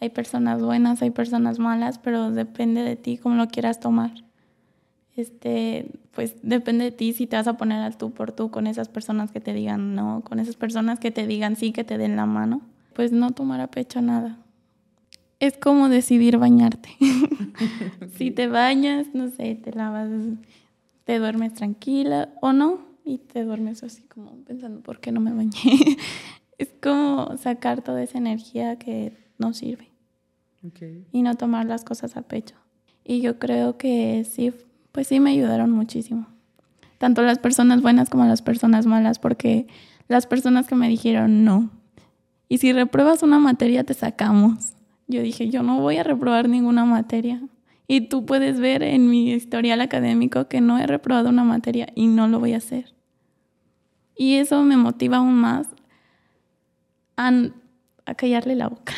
Hay 0.00 0.10
personas 0.10 0.60
buenas, 0.60 1.00
hay 1.00 1.10
personas 1.10 1.60
malas, 1.60 2.00
pero 2.00 2.32
depende 2.32 2.82
de 2.82 2.96
ti 2.96 3.18
cómo 3.18 3.36
lo 3.36 3.46
quieras 3.46 3.78
tomar 3.78 4.25
este, 5.16 5.86
pues 6.12 6.36
depende 6.42 6.84
de 6.84 6.92
ti 6.92 7.12
si 7.12 7.26
te 7.26 7.36
vas 7.36 7.46
a 7.46 7.56
poner 7.56 7.82
al 7.82 7.96
tú 7.96 8.12
por 8.12 8.32
tú 8.32 8.50
con 8.50 8.66
esas 8.66 8.88
personas 8.88 9.32
que 9.32 9.40
te 9.40 9.52
digan 9.52 9.94
no, 9.94 10.22
con 10.24 10.38
esas 10.38 10.56
personas 10.56 11.00
que 11.00 11.10
te 11.10 11.26
digan 11.26 11.56
sí, 11.56 11.72
que 11.72 11.84
te 11.84 11.98
den 11.98 12.16
la 12.16 12.26
mano, 12.26 12.62
pues 12.94 13.12
no 13.12 13.32
tomar 13.32 13.60
a 13.60 13.70
pecho 13.70 14.02
nada. 14.02 14.38
Es 15.38 15.58
como 15.58 15.88
decidir 15.88 16.38
bañarte. 16.38 16.88
si 18.16 18.30
te 18.30 18.46
bañas, 18.46 19.08
no 19.12 19.28
sé, 19.28 19.54
te 19.54 19.72
lavas, 19.72 20.08
te 21.04 21.18
duermes 21.18 21.54
tranquila 21.54 22.30
o 22.40 22.52
no, 22.52 22.86
y 23.06 23.18
te 23.18 23.44
duermes 23.44 23.82
así 23.84 24.02
como 24.02 24.32
pensando, 24.44 24.80
¿por 24.80 24.98
qué 24.98 25.12
no 25.12 25.20
me 25.20 25.32
bañé? 25.32 25.52
es 26.58 26.74
como 26.82 27.36
sacar 27.36 27.82
toda 27.82 28.02
esa 28.02 28.18
energía 28.18 28.78
que 28.78 29.12
no 29.38 29.54
sirve. 29.54 29.90
Y 31.12 31.22
no 31.22 31.36
tomar 31.36 31.66
las 31.66 31.84
cosas 31.84 32.16
a 32.16 32.22
pecho. 32.22 32.56
Y 33.04 33.20
yo 33.20 33.38
creo 33.38 33.78
que 33.78 34.24
sí 34.24 34.52
pues 34.96 35.08
sí 35.08 35.20
me 35.20 35.28
ayudaron 35.28 35.72
muchísimo. 35.72 36.26
Tanto 36.96 37.20
las 37.20 37.38
personas 37.38 37.82
buenas 37.82 38.08
como 38.08 38.24
las 38.24 38.40
personas 38.40 38.86
malas, 38.86 39.18
porque 39.18 39.66
las 40.08 40.26
personas 40.26 40.68
que 40.68 40.74
me 40.74 40.88
dijeron 40.88 41.44
no. 41.44 41.68
Y 42.48 42.56
si 42.56 42.72
repruebas 42.72 43.22
una 43.22 43.38
materia, 43.38 43.84
te 43.84 43.92
sacamos. 43.92 44.72
Yo 45.06 45.20
dije, 45.20 45.50
yo 45.50 45.62
no 45.62 45.82
voy 45.82 45.98
a 45.98 46.02
reprobar 46.02 46.48
ninguna 46.48 46.86
materia. 46.86 47.42
Y 47.86 48.08
tú 48.08 48.24
puedes 48.24 48.58
ver 48.58 48.82
en 48.82 49.10
mi 49.10 49.32
historial 49.32 49.82
académico 49.82 50.48
que 50.48 50.62
no 50.62 50.78
he 50.78 50.86
reprobado 50.86 51.28
una 51.28 51.44
materia 51.44 51.88
y 51.94 52.06
no 52.06 52.26
lo 52.26 52.40
voy 52.40 52.54
a 52.54 52.56
hacer. 52.56 52.94
Y 54.16 54.36
eso 54.36 54.62
me 54.62 54.78
motiva 54.78 55.18
aún 55.18 55.34
más 55.34 55.68
a, 57.18 57.50
callarle 58.16 58.56
la 58.56 58.68
boca, 58.68 58.94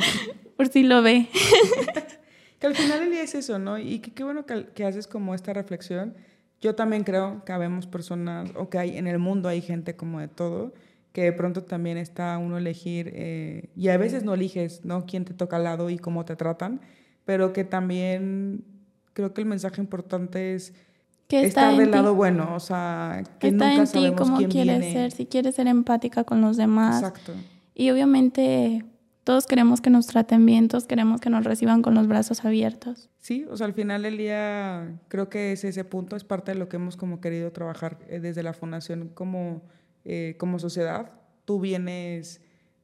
por 0.56 0.68
si 0.68 0.82
lo 0.82 1.02
ve. 1.02 1.28
Que 2.62 2.68
al 2.68 2.76
final 2.76 3.10
día 3.10 3.24
es 3.24 3.34
eso, 3.34 3.58
¿no? 3.58 3.76
Y 3.76 3.98
qué 3.98 4.22
bueno 4.22 4.46
que, 4.46 4.84
haces 4.84 5.08
como 5.08 5.34
esta 5.34 5.52
reflexión. 5.52 6.14
Yo 6.60 6.76
también 6.76 7.02
creo 7.02 7.44
que 7.44 7.50
habemos 7.50 7.88
personas, 7.88 8.52
o 8.54 8.70
que 8.70 8.78
hay 8.78 8.96
en 8.96 9.08
el 9.08 9.18
mundo 9.18 9.48
hay 9.48 9.60
gente 9.60 9.96
como 9.96 10.20
de 10.20 10.28
todo, 10.28 10.72
que 11.10 11.22
de 11.22 11.32
pronto 11.32 11.64
también 11.64 11.96
está 11.96 12.38
uno 12.38 12.58
elegir, 12.58 13.10
eh, 13.16 13.70
y 13.74 13.88
a 13.88 13.96
veces 13.96 14.22
no 14.22 14.34
eliges, 14.34 14.84
¿no? 14.84 15.06
Quién 15.06 15.24
te 15.24 15.34
toca 15.34 15.56
al 15.56 15.64
lado 15.64 15.90
y 15.90 15.98
cómo 15.98 16.24
te 16.24 16.36
tratan, 16.36 16.80
pero 17.24 17.52
que 17.52 17.64
también 17.64 18.62
creo 19.12 19.34
que 19.34 19.40
el 19.40 19.48
mensaje 19.48 19.80
importante 19.80 20.54
es 20.54 20.72
que 21.26 21.42
estar 21.42 21.76
del 21.76 21.90
lado 21.90 22.14
bueno, 22.14 22.54
o 22.54 22.60
sea, 22.60 23.24
que 23.40 23.48
está 23.48 23.70
nunca 23.70 23.82
en 23.82 23.86
ti 23.86 23.92
sabemos 23.92 24.20
cómo 24.20 24.48
quieres 24.48 24.92
ser, 24.92 25.10
si 25.10 25.26
quieres 25.26 25.56
ser 25.56 25.66
empática 25.66 26.22
con 26.22 26.40
los 26.40 26.56
demás. 26.56 27.02
Exacto. 27.02 27.32
Y 27.74 27.90
obviamente 27.90 28.84
todos 29.24 29.46
queremos 29.46 29.80
que 29.80 29.90
nos 29.90 30.06
traten 30.06 30.44
bien, 30.44 30.68
todos 30.68 30.86
queremos 30.86 31.20
que 31.20 31.30
nos 31.30 31.44
reciban 31.44 31.82
con 31.82 31.94
los 31.94 32.08
brazos 32.08 32.44
abiertos. 32.44 33.08
Sí, 33.18 33.46
o 33.48 33.56
sea, 33.56 33.66
al 33.66 33.74
final 33.74 34.02
del 34.02 34.16
día 34.16 35.00
creo 35.08 35.28
que 35.28 35.52
es 35.52 35.64
ese 35.64 35.84
punto, 35.84 36.16
es 36.16 36.24
parte 36.24 36.52
de 36.52 36.58
lo 36.58 36.68
que 36.68 36.76
hemos 36.76 36.96
como 36.96 37.20
querido 37.20 37.52
trabajar 37.52 37.98
eh, 38.08 38.18
desde 38.18 38.42
la 38.42 38.52
fundación 38.52 39.10
como, 39.14 39.62
eh, 40.04 40.34
como 40.38 40.58
sociedad. 40.58 41.12
Tú 41.44 41.60
vienes 41.60 42.40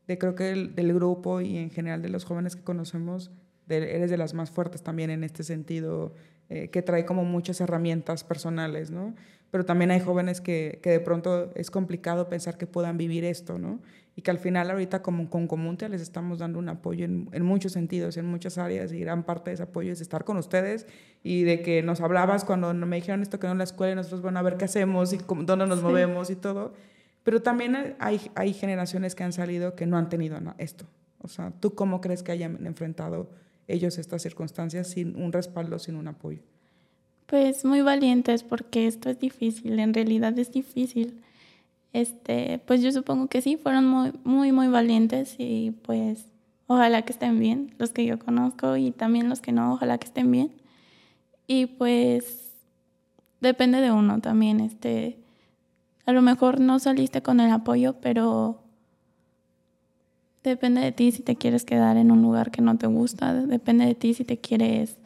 de 0.07 0.17
creo 0.17 0.35
que 0.35 0.45
del, 0.45 0.95
grupo 0.95 1.41
y 1.41 1.59
en 1.59 1.71
general 1.71 2.03
de 2.03 2.09
los 2.09 2.25
jóvenes 2.25 2.57
que 2.57 2.63
conocemos, 2.63 3.31
eres 3.69 4.11
de 4.11 4.17
las 4.17 4.33
más 4.33 4.51
fuertes 4.51 4.83
también 4.83 5.11
en 5.11 5.25
este 5.25 5.43
sentido, 5.43 6.15
eh, 6.49 6.71
que 6.71 6.81
trae 6.81 7.05
como 7.05 7.25
muchas 7.25 7.61
herramientas 7.61 8.25
personales, 8.25 8.91
¿no? 8.91 9.15
Pero 9.51 9.67
también 9.67 9.91
hay 9.91 10.01
jóvenes 10.01 10.41
que, 10.41 10.81
que 10.83 10.91
de 10.91 11.01
pronto 11.01 11.53
es 11.55 11.71
complicado 11.71 12.29
pensar 12.31 12.57
que 12.57 12.67
puedan 12.67 12.97
vivir 12.97 13.25
esto, 13.25 13.59
¿no? 13.59 13.81
Y 14.19 14.23
que 14.23 14.33
al 14.33 14.41
final 14.41 14.69
ahorita 14.69 15.01
como 15.01 15.31
con 15.31 15.47
Comunte 15.47 15.89
les 15.89 16.01
estamos 16.01 16.41
dando 16.41 16.59
un 16.59 16.69
apoyo 16.69 17.05
en, 17.05 17.29
en, 17.31 17.45
muchos 17.45 17.71
sentidos, 17.71 18.17
en 18.17 18.27
muchas 18.27 18.59
áreas 18.59 18.93
y 18.93 18.99
gran 18.99 19.23
parte 19.23 19.51
de 19.51 19.55
ese 19.55 19.63
apoyo 19.63 19.93
es 19.93 20.01
estar 20.01 20.25
con 20.25 20.37
ustedes 20.39 20.89
y 21.23 21.45
de 21.45 21.63
que 21.63 21.85
nos 21.85 22.01
hablabas 22.01 22.45
cuando 22.45 22.75
me 22.75 22.97
dijeron 22.97 23.23
esto 23.23 23.39
que 23.39 23.47
no 23.47 23.53
en 23.53 23.59
la 23.59 23.65
escuela 23.65 23.93
y 23.93 23.95
nosotros 23.95 24.23
van 24.23 24.37
a 24.37 24.43
ver 24.43 24.57
qué 24.57 24.65
hacemos 24.65 25.13
y 25.13 25.19
cómo, 25.19 25.45
dónde 25.45 25.69
nos 25.69 25.85
movemos 25.85 26.31
y 26.31 26.35
todo, 26.35 26.75
pero 27.23 27.43
también 27.43 27.95
hay, 28.01 28.21
hay 28.35 28.55
generaciones 28.55 29.15
que 29.15 29.23
han 29.23 29.33
salido 29.33 29.77
que 29.77 29.87
no 29.87 29.97
han 29.97 30.09
tenido 30.09 30.37
esto. 30.59 30.85
O 31.21 31.29
sea, 31.29 31.53
¿tú 31.61 31.77
cómo 31.77 32.01
crees 32.01 32.25
que 32.25 32.33
hayan 32.33 32.67
enfrentado 32.67 33.31
ellos 33.69 33.99
estas 33.99 34.21
circunstancias 34.21 34.89
sin 34.89 35.15
un 35.15 35.33
respaldo, 35.33 35.79
sin 35.79 35.95
un 35.95 36.09
apoyo? 36.09 36.41
Pues 37.27 37.65
muy 37.65 37.83
valientes 37.83 38.43
porque 38.43 38.89
esto 38.89 39.11
es 39.11 39.21
difícil, 39.21 39.79
en 39.79 39.95
realidad 39.95 40.37
es 40.41 40.51
difícil 40.51 41.23
este, 41.93 42.61
pues 42.67 42.83
yo 42.83 42.93
supongo 42.93 43.29
que 43.29 43.43
sí, 43.43 43.57
fueron 43.57 43.87
muy, 43.87 44.13
muy, 44.25 44.53
muy 44.53 44.69
valientes 44.69 45.37
y 45.39 45.73
pues 45.83 46.27
ojalá 46.67 47.03
que 47.03 47.13
estén 47.13 47.39
bien, 47.39 47.75
los 47.79 47.91
que 47.91 48.05
yo 48.05 48.19
conozco 48.19 48.77
y 48.77 48.91
también 48.93 49.29
los 49.29 49.41
que 49.41 49.53
no, 49.53 49.73
ojalá 49.73 49.99
que 49.99 50.07
estén 50.07 50.31
bien. 50.31 50.53
Y 51.47 51.67
pues 51.67 52.53
depende 53.41 53.81
de 53.81 53.91
uno 53.91 54.21
también, 54.21 54.61
este, 54.61 55.19
a 56.07 56.13
lo 56.13 56.23
mejor 56.23 56.61
no 56.61 56.79
saliste 56.79 57.23
con 57.23 57.41
el 57.41 57.51
apoyo, 57.51 57.95
pero 58.01 58.63
depende 60.43 60.81
de 60.81 60.93
ti 60.93 61.13
si 61.13 61.23
te 61.23 61.37
quieres 61.37 61.65
quedar 61.65 61.97
en 61.97 62.11
un 62.11 62.23
lugar 62.23 62.51
que 62.51 62.63
no 62.63 62.77
te 62.79 62.87
gusta, 62.87 63.35
depende 63.35 63.87
de 63.87 63.95
ti 63.95 64.15
si 64.15 64.25
te 64.25 64.39
quieres 64.39 64.97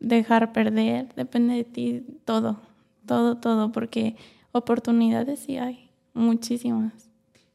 dejar 0.00 0.52
perder, 0.52 1.14
depende 1.14 1.54
de 1.54 1.64
ti 1.64 2.04
todo, 2.24 2.60
todo, 3.06 3.36
todo, 3.36 3.72
porque 3.72 4.16
oportunidades 4.52 5.40
sí 5.40 5.58
hay, 5.58 5.81
muchísimas. 6.14 7.10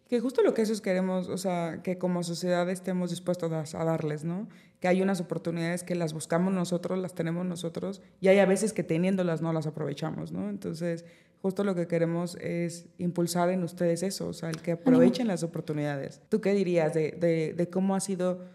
Que 0.07 0.21
justo 0.21 0.41
lo 0.41 0.53
que 0.53 0.61
esos 0.61 0.79
queremos, 0.79 1.27
o 1.27 1.37
sea, 1.37 1.81
que 1.83 1.97
como 1.97 2.23
sociedad 2.23 2.69
estemos 2.69 3.09
dispuestos 3.09 3.51
a, 3.51 3.83
darles, 3.83 4.23
¿no? 4.23 4.47
Que 4.79 4.87
hay 4.87 5.01
unas 5.01 5.19
oportunidades 5.19 5.83
que 5.83 5.95
las 5.95 6.13
buscamos 6.13 6.53
nosotros, 6.53 6.97
las 6.97 7.13
tenemos 7.13 7.45
nosotros, 7.45 8.01
y 8.21 8.29
hay 8.29 8.39
a 8.39 8.45
veces 8.45 8.71
que 8.71 8.83
teniéndolas 8.83 9.41
no 9.41 9.51
las 9.51 9.67
aprovechamos, 9.67 10.31
¿no? 10.31 10.49
Entonces, 10.49 11.03
justo 11.41 11.65
lo 11.65 11.75
que 11.75 11.87
queremos 11.87 12.37
es 12.39 12.87
impulsar 12.97 13.49
en 13.49 13.63
ustedes 13.63 14.01
eso, 14.01 14.29
o 14.29 14.33
sea, 14.33 14.49
el 14.49 14.61
que 14.61 14.73
aprovechen 14.73 15.27
las 15.27 15.43
oportunidades. 15.43 16.21
¿Tú 16.29 16.39
qué 16.39 16.53
dirías 16.53 16.93
de, 16.93 17.11
de, 17.11 17.53
de 17.53 17.69
cómo 17.69 17.93
ha 17.93 17.99
sido 17.99 18.45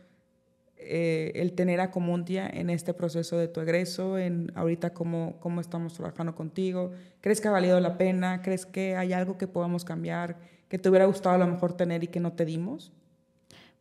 eh, 0.86 1.32
el 1.34 1.52
tener 1.52 1.80
a 1.80 1.90
Comuntia 1.90 2.48
en 2.48 2.70
este 2.70 2.94
proceso 2.94 3.36
de 3.36 3.48
tu 3.48 3.60
egreso, 3.60 4.18
en 4.18 4.52
ahorita 4.54 4.92
cómo, 4.92 5.36
cómo 5.40 5.60
estamos 5.60 5.94
trabajando 5.94 6.34
contigo? 6.34 6.92
¿Crees 7.20 7.40
que 7.40 7.48
ha 7.48 7.50
valido 7.52 7.80
la 7.80 7.98
pena? 7.98 8.42
¿Crees 8.42 8.66
que 8.66 8.96
hay 8.96 9.12
algo 9.12 9.38
que 9.38 9.46
podamos 9.46 9.84
cambiar, 9.84 10.36
que 10.68 10.78
te 10.78 10.88
hubiera 10.88 11.06
gustado 11.06 11.34
a 11.34 11.38
lo 11.38 11.46
mejor 11.46 11.74
tener 11.76 12.04
y 12.04 12.08
que 12.08 12.20
no 12.20 12.32
te 12.32 12.44
dimos? 12.44 12.92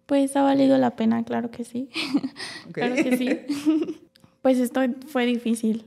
Pues 0.05 0.35
ha 0.35 0.41
valido 0.41 0.77
la 0.77 0.95
pena, 0.95 1.23
claro 1.23 1.51
que 1.51 1.63
sí. 1.63 1.89
claro 2.73 2.95
que 2.95 3.17
sí. 3.17 3.39
pues 4.41 4.59
esto 4.59 4.81
fue 5.07 5.25
difícil. 5.25 5.85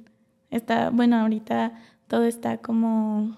Está, 0.51 0.91
bueno, 0.91 1.17
ahorita 1.17 1.73
todo 2.07 2.25
está 2.25 2.59
como 2.59 3.37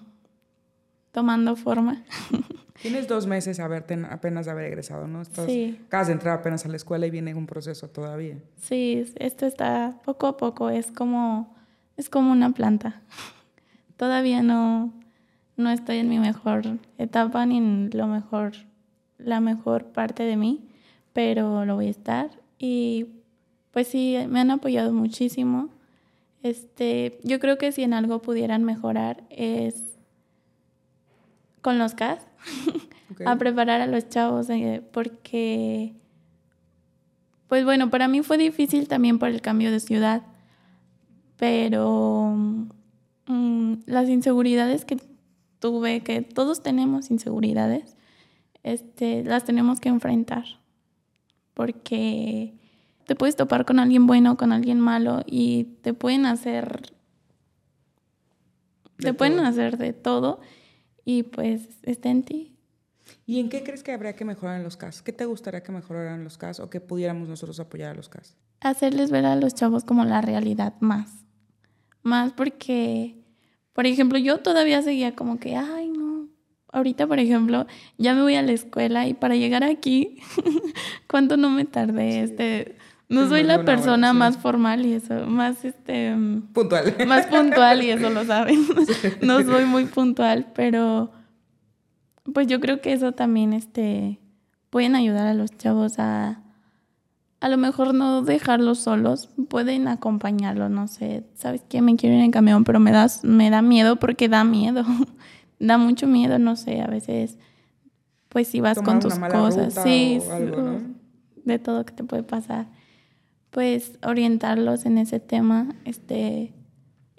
tomando 1.11 1.55
forma. 1.55 2.03
Tienes 2.81 3.07
dos 3.07 3.25
meses 3.25 3.59
apenas 3.59 4.45
de 4.45 4.51
haber 4.51 4.65
egresado, 4.65 5.07
¿no? 5.07 5.21
Estás, 5.21 5.45
sí. 5.45 5.79
Acabas 5.87 6.07
de 6.07 6.13
entrar 6.13 6.39
apenas 6.39 6.65
a 6.65 6.69
la 6.69 6.75
escuela 6.75 7.07
y 7.07 7.11
viene 7.11 7.33
un 7.33 7.47
proceso 7.47 7.89
todavía. 7.89 8.37
Sí, 8.61 9.05
esto 9.15 9.45
está 9.45 9.99
poco 10.05 10.27
a 10.27 10.37
poco, 10.37 10.69
es 10.69 10.91
como, 10.91 11.55
es 11.95 12.09
como 12.09 12.31
una 12.31 12.51
planta. 12.51 13.01
Todavía 13.97 14.43
no, 14.43 14.93
no 15.55 15.71
estoy 15.71 15.97
en 15.97 16.09
mi 16.09 16.19
mejor 16.19 16.63
etapa 16.99 17.45
ni 17.45 17.57
en 17.57 17.89
lo 17.93 18.05
mejor, 18.05 18.53
la 19.17 19.39
mejor 19.39 19.85
parte 19.85 20.23
de 20.23 20.37
mí, 20.37 20.67
pero 21.13 21.65
lo 21.65 21.75
voy 21.75 21.87
a 21.87 21.91
estar. 21.91 22.29
Y 22.59 23.07
pues 23.71 23.87
sí, 23.87 24.17
me 24.29 24.39
han 24.39 24.51
apoyado 24.51 24.93
muchísimo. 24.93 25.69
Este, 26.43 27.19
yo 27.23 27.39
creo 27.39 27.57
que 27.57 27.71
si 27.71 27.83
en 27.83 27.93
algo 27.93 28.21
pudieran 28.21 28.63
mejorar 28.63 29.23
es 29.31 29.96
con 31.67 31.79
los 31.79 31.95
CAS 31.95 32.25
a 33.25 33.35
preparar 33.35 33.81
a 33.81 33.87
los 33.87 34.07
chavos 34.07 34.49
eh, 34.49 34.81
porque, 34.93 35.93
pues 37.49 37.65
bueno, 37.65 37.89
para 37.89 38.07
mí 38.07 38.21
fue 38.21 38.37
difícil 38.37 38.87
también 38.87 39.19
por 39.19 39.27
el 39.27 39.41
cambio 39.41 39.69
de 39.69 39.81
ciudad, 39.81 40.21
pero 41.35 42.33
mm, 43.25 43.73
las 43.85 44.07
inseguridades 44.07 44.85
que 44.85 44.97
tuve, 45.59 46.03
que 46.03 46.21
todos 46.21 46.63
tenemos 46.63 47.11
inseguridades, 47.11 47.97
este, 48.63 49.25
las 49.25 49.43
tenemos 49.43 49.81
que 49.81 49.89
enfrentar 49.89 50.45
porque 51.53 52.53
te 53.07 53.15
puedes 53.15 53.35
topar 53.35 53.65
con 53.65 53.79
alguien 53.79 54.07
bueno, 54.07 54.37
con 54.37 54.53
alguien 54.53 54.79
malo 54.79 55.21
y 55.25 55.65
te 55.81 55.93
pueden 55.93 56.25
hacer... 56.27 56.93
te 58.99 59.13
pueden 59.13 59.41
hacer 59.41 59.77
de 59.77 59.91
todo 59.91 60.39
y 61.07 61.23
pues 61.23 61.69
está 61.83 62.09
en 62.09 62.21
ti. 62.21 62.51
¿Y 63.25 63.39
en 63.39 63.47
qué 63.47 63.63
crees 63.63 63.81
que 63.81 63.93
habría 63.93 64.11
que 64.13 64.25
mejorar 64.25 64.57
en 64.57 64.63
los 64.65 64.75
casos? 64.75 65.01
¿Qué 65.01 65.13
te 65.13 65.23
gustaría 65.23 65.63
que 65.63 65.71
mejoraran 65.71 66.25
los 66.25 66.37
casos 66.37 66.65
o 66.65 66.69
que 66.69 66.81
pudiéramos 66.81 67.29
nosotros 67.29 67.61
apoyar 67.61 67.91
a 67.91 67.93
los 67.93 68.09
casos? 68.09 68.35
Hacerles 68.59 69.09
ver 69.09 69.25
a 69.25 69.37
los 69.37 69.55
chavos 69.55 69.85
como 69.85 70.03
la 70.03 70.19
realidad 70.19 70.73
más. 70.81 71.09
Más 72.03 72.33
porque, 72.33 73.15
por 73.71 73.85
ejemplo, 73.85 74.17
yo 74.17 74.39
todavía 74.39 74.81
seguía 74.81 75.15
como 75.15 75.39
que, 75.39 75.55
ay, 75.55 75.87
no. 75.87 76.27
Ahorita, 76.73 77.07
por 77.07 77.19
ejemplo, 77.19 77.67
ya 77.97 78.13
me 78.13 78.21
voy 78.23 78.35
a 78.35 78.41
la 78.41 78.51
escuela 78.51 79.07
y 79.07 79.13
para 79.13 79.37
llegar 79.37 79.63
aquí, 79.63 80.19
¿cuánto 81.07 81.37
no 81.37 81.49
me 81.49 81.63
tardé? 81.63 82.19
Este, 82.19 82.75
no 83.09 83.29
soy 83.29 83.43
la 83.43 83.63
persona 83.63 84.11
más 84.11 84.37
formal 84.37 84.85
y 84.85 84.93
eso, 84.93 85.25
más 85.27 85.63
este... 85.63 86.13
Puntual. 86.51 86.93
Más 87.07 87.25
puntual 87.27 87.81
y 87.83 87.91
eso 87.91 88.09
lo 88.09 88.25
saben. 88.25 88.65
No 89.21 89.41
soy 89.43 89.63
muy 89.65 89.85
puntual, 89.85 90.47
pero 90.53 91.11
pues 92.33 92.47
yo 92.47 92.59
creo 92.59 92.81
que 92.81 92.91
eso 92.91 93.13
también 93.13 93.53
este, 93.53 94.19
pueden 94.69 94.95
ayudar 94.95 95.27
a 95.27 95.33
los 95.33 95.51
chavos 95.51 95.99
a... 95.99 96.41
A 97.39 97.49
lo 97.49 97.57
mejor 97.57 97.93
no 97.93 98.23
dejarlos 98.23 98.79
solos, 98.79 99.29
pueden 99.47 99.87
acompañarlos, 99.87 100.71
no 100.71 100.87
sé, 100.87 101.23
¿sabes 101.35 101.61
qué? 101.69 101.83
Me 101.83 101.95
quiero 101.95 102.15
ir 102.15 102.23
en 102.23 102.31
camión, 102.31 102.63
pero 102.63 102.79
me, 102.79 102.91
das, 102.91 103.23
me 103.23 103.51
da 103.51 103.61
miedo 103.61 103.97
porque 103.97 104.27
da 104.27 104.43
miedo. 104.43 104.83
da 105.59 105.77
mucho 105.77 106.07
miedo, 106.07 106.39
no 106.39 106.55
sé, 106.55 106.81
a 106.81 106.87
veces, 106.87 107.37
pues 108.29 108.47
si 108.47 108.59
vas 108.59 108.81
con 108.81 108.99
tus 108.99 109.19
cosas, 109.19 109.75
sí, 109.83 110.19
de 111.45 111.59
todo 111.59 111.85
que 111.85 111.93
te 111.93 112.03
puede 112.03 112.23
pasar 112.23 112.65
pues 113.51 113.97
orientarlos 114.03 114.85
en 114.85 114.97
ese 114.97 115.19
tema 115.19 115.75
este, 115.85 116.53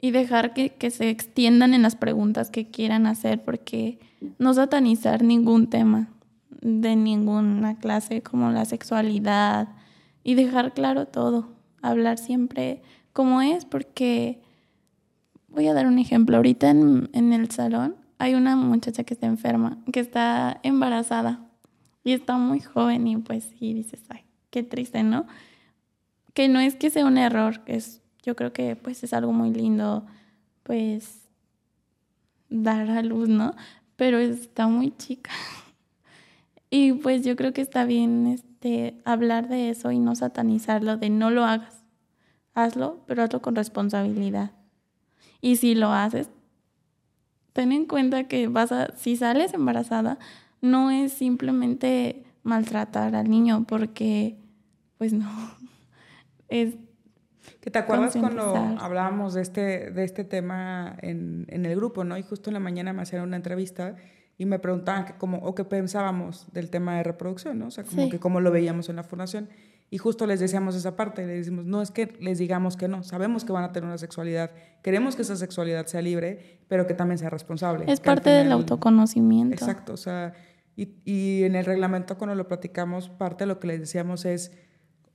y 0.01 0.11
dejar 0.11 0.55
que, 0.55 0.71
que, 0.71 0.91
se 0.91 1.11
extiendan 1.11 1.75
en 1.75 1.83
las 1.83 1.97
preguntas 1.97 2.51
que 2.51 2.71
quieran 2.71 3.07
hacer, 3.07 3.43
porque 3.45 3.99
no 4.39 4.55
satanizar 4.55 5.23
ningún 5.23 5.69
tema 5.69 6.11
de 6.61 6.97
ninguna 6.97 7.79
clase 7.79 8.23
como 8.23 8.51
la 8.51 8.65
sexualidad 8.65 9.69
y 10.23 10.35
dejar 10.35 10.75
claro 10.75 11.07
todo, 11.07 11.49
hablar 11.83 12.19
siempre 12.19 12.83
como 13.13 13.43
es, 13.43 13.65
porque 13.65 14.41
voy 15.49 15.67
a 15.67 15.75
dar 15.75 15.87
un 15.87 15.99
ejemplo, 15.99 16.37
ahorita 16.37 16.71
en, 16.71 17.11
en 17.13 17.33
el 17.33 17.51
salón 17.51 17.97
hay 18.19 18.35
una 18.35 18.57
muchacha 18.57 19.05
que 19.05 19.15
está 19.15 19.27
enferma, 19.27 19.79
que 19.93 20.01
está 20.01 20.61
embarazada 20.63 21.49
y 22.05 22.13
está 22.13 22.37
muy 22.37 22.61
joven 22.61 23.07
y 23.07 23.17
pues 23.17 23.45
sí 23.59 23.75
dices, 23.75 24.03
ay, 24.09 24.25
qué 24.51 24.63
triste, 24.63 25.03
¿no? 25.03 25.27
Que 26.39 26.47
no 26.47 26.61
es 26.61 26.77
que 26.77 26.89
sea 26.89 27.05
un 27.05 27.19
error, 27.19 27.63
es, 27.67 28.01
yo 28.23 28.37
creo 28.37 28.53
que 28.53 28.77
pues 28.77 29.03
es 29.03 29.13
algo 29.13 29.33
muy 29.33 29.53
lindo, 29.53 30.07
pues 30.63 31.29
dar 32.49 32.89
a 32.91 33.03
luz, 33.03 33.29
¿no? 33.29 33.57
Pero 33.97 34.19
está 34.19 34.69
muy 34.69 34.97
chica. 34.97 35.33
Y 36.71 36.93
pues 36.93 37.25
yo 37.25 37.35
creo 37.35 37.53
que 37.53 37.61
está 37.61 37.85
bien 37.85 38.29
este, 38.29 39.01
hablar 39.05 39.49
de 39.49 39.71
eso 39.71 39.91
y 39.91 39.99
no 39.99 40.15
satanizarlo, 40.15 40.97
de 40.97 41.11
no 41.11 41.31
lo 41.31 41.45
hagas. 41.45 41.83
Hazlo, 42.55 43.03
pero 43.07 43.25
hazlo 43.25 43.43
con 43.43 43.57
responsabilidad. 43.57 44.53
Y 45.41 45.57
si 45.57 45.75
lo 45.75 45.93
haces, 45.93 46.31
ten 47.53 47.73
en 47.73 47.87
cuenta 47.87 48.29
que 48.29 48.47
vas 48.47 48.71
a, 48.71 48.95
si 48.97 49.17
sales 49.17 49.55
embarazada, 49.55 50.21
no 50.61 50.93
es 50.93 51.13
simplemente 51.13 52.23
maltratar 52.45 53.17
al 53.17 53.29
niño, 53.29 53.65
porque 53.67 54.37
pues 54.99 55.13
no, 55.13 55.58
es 56.49 56.77
que 57.61 57.71
te 57.71 57.79
acuerdas 57.79 58.17
cuando 58.17 58.55
hablábamos 58.81 59.35
de 59.35 59.43
este, 59.43 59.91
de 59.91 60.05
este 60.05 60.25
tema 60.25 60.97
en, 61.01 61.47
en, 61.49 61.67
el 61.67 61.77
grupo, 61.77 62.05
¿no? 62.05 62.17
Y 62.17 62.23
justo 62.23 62.51
en 62.51 62.55
la 62.55 62.61
mañana 62.61 62.93
me 62.93 63.03
hacían 63.03 63.23
una 63.23 63.37
entrevista 63.37 63.97
y 64.37 64.47
me 64.47 64.59
preguntaban 64.61 65.05
que 65.05 65.15
cómo, 65.15 65.39
o 65.39 65.55
qué 65.55 65.65
pensábamos 65.65 66.47
del 66.53 66.71
tema 66.71 66.97
de 66.97 67.03
reproducción, 67.03 67.59
¿no? 67.59 67.67
O 67.67 67.71
sea, 67.71 67.85
como 67.85 68.09
que 68.09 68.21
cómo 68.21 68.41
lo 68.41 68.53
veíamos 68.53 68.89
en 68.89 68.97
la 68.97 69.03
fundación. 69.03 69.49
Y 69.91 69.99
justo 69.99 70.27
les 70.27 70.39
decíamos 70.39 70.77
esa 70.77 70.97
parte, 70.97 71.27
les 71.27 71.39
decimos, 71.39 71.65
no 71.65 71.83
es 71.83 71.91
que 71.91 72.15
les 72.21 72.39
digamos 72.39 72.77
que 72.77 72.89
no, 72.89 73.03
sabemos 73.03 73.45
que 73.45 73.53
van 73.53 73.65
a 73.65 73.73
tener 73.73 73.89
una 73.89 73.99
sexualidad, 73.99 74.51
queremos 74.83 75.17
que 75.17 75.23
esa 75.23 75.35
sexualidad 75.35 75.87
sea 75.87 76.03
libre, 76.03 76.61
pero 76.69 76.87
que 76.87 76.95
también 76.95 77.19
sea 77.19 77.31
responsable. 77.31 77.85
Es 77.89 78.01
parte 78.01 78.31
del 78.31 78.53
autoconocimiento. 78.53 79.55
Exacto, 79.55 79.95
o 79.95 79.97
sea, 79.97 80.35
y, 80.77 80.91
y 81.05 81.43
en 81.45 81.57
el 81.57 81.65
reglamento 81.65 82.19
cuando 82.19 82.37
lo 82.37 82.47
platicamos, 82.47 83.09
parte 83.09 83.45
de 83.45 83.49
lo 83.49 83.59
que 83.59 83.67
les 83.67 83.81
decíamos 83.81 84.25
es, 84.25 84.53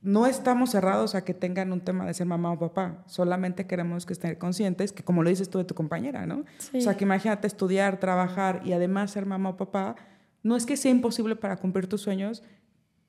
no 0.04 0.26
estamos 0.26 0.72
cerrados 0.72 1.16
a 1.16 1.24
que 1.24 1.34
tengan 1.34 1.72
un 1.72 1.80
tema 1.80 2.06
de 2.06 2.14
ser 2.14 2.28
mamá 2.28 2.52
o 2.52 2.60
papá, 2.60 3.04
solamente 3.08 3.66
queremos 3.66 4.06
que 4.06 4.12
estén 4.14 4.36
conscientes 4.36 4.92
que 4.92 5.02
como 5.02 5.24
lo 5.24 5.30
dices 5.30 5.50
tú 5.50 5.58
de 5.58 5.64
tu 5.64 5.76
compañera, 5.76 6.26
¿no? 6.26 6.44
O 6.74 6.82
sea, 6.82 6.96
que 6.96 7.06
imagínate 7.06 7.48
estudiar, 7.48 8.00
trabajar 8.00 8.62
y 8.66 8.74
además 8.74 9.12
ser 9.12 9.26
mamá 9.26 9.50
o 9.50 9.58
papá, 9.58 9.96
no 10.44 10.58
es 10.58 10.66
que 10.66 10.76
sea 10.76 10.92
imposible 10.92 11.38
para 11.38 11.56
cumplir 11.56 11.88
tus 11.88 12.02
sueños, 12.02 12.44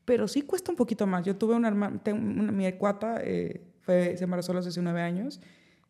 pero 0.04 0.28
sí 0.28 0.42
cuesta 0.42 0.70
un 0.70 0.76
poquito 0.76 1.04
más. 1.06 1.24
Yo 1.24 1.36
tuve 1.36 1.56
una 1.56 1.66
hermana, 1.66 2.00
mi 2.14 2.70
cuata 2.74 3.18
eh, 3.22 3.72
fue, 3.80 4.16
se 4.16 4.24
embarazó 4.24 4.52
a 4.52 4.56
los 4.56 4.64
19 4.64 5.00
años, 5.00 5.40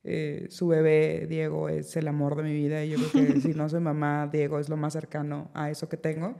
eh, 0.04 0.46
su 0.48 0.68
bebé 0.68 1.26
Diego 1.28 1.68
es 1.68 1.96
el 1.96 2.08
amor 2.08 2.36
de 2.36 2.42
mi 2.44 2.54
vida 2.54 2.82
y 2.82 2.90
yo 2.90 2.98
creo 3.10 3.34
que 3.34 3.40
si 3.40 3.52
no 3.52 3.68
soy 3.68 3.80
mamá, 3.80 4.28
Diego 4.32 4.58
es 4.58 4.70
lo 4.70 4.78
más 4.78 4.94
cercano 4.94 5.50
a 5.52 5.70
eso 5.70 5.88
que 5.88 5.98
tengo. 5.98 6.36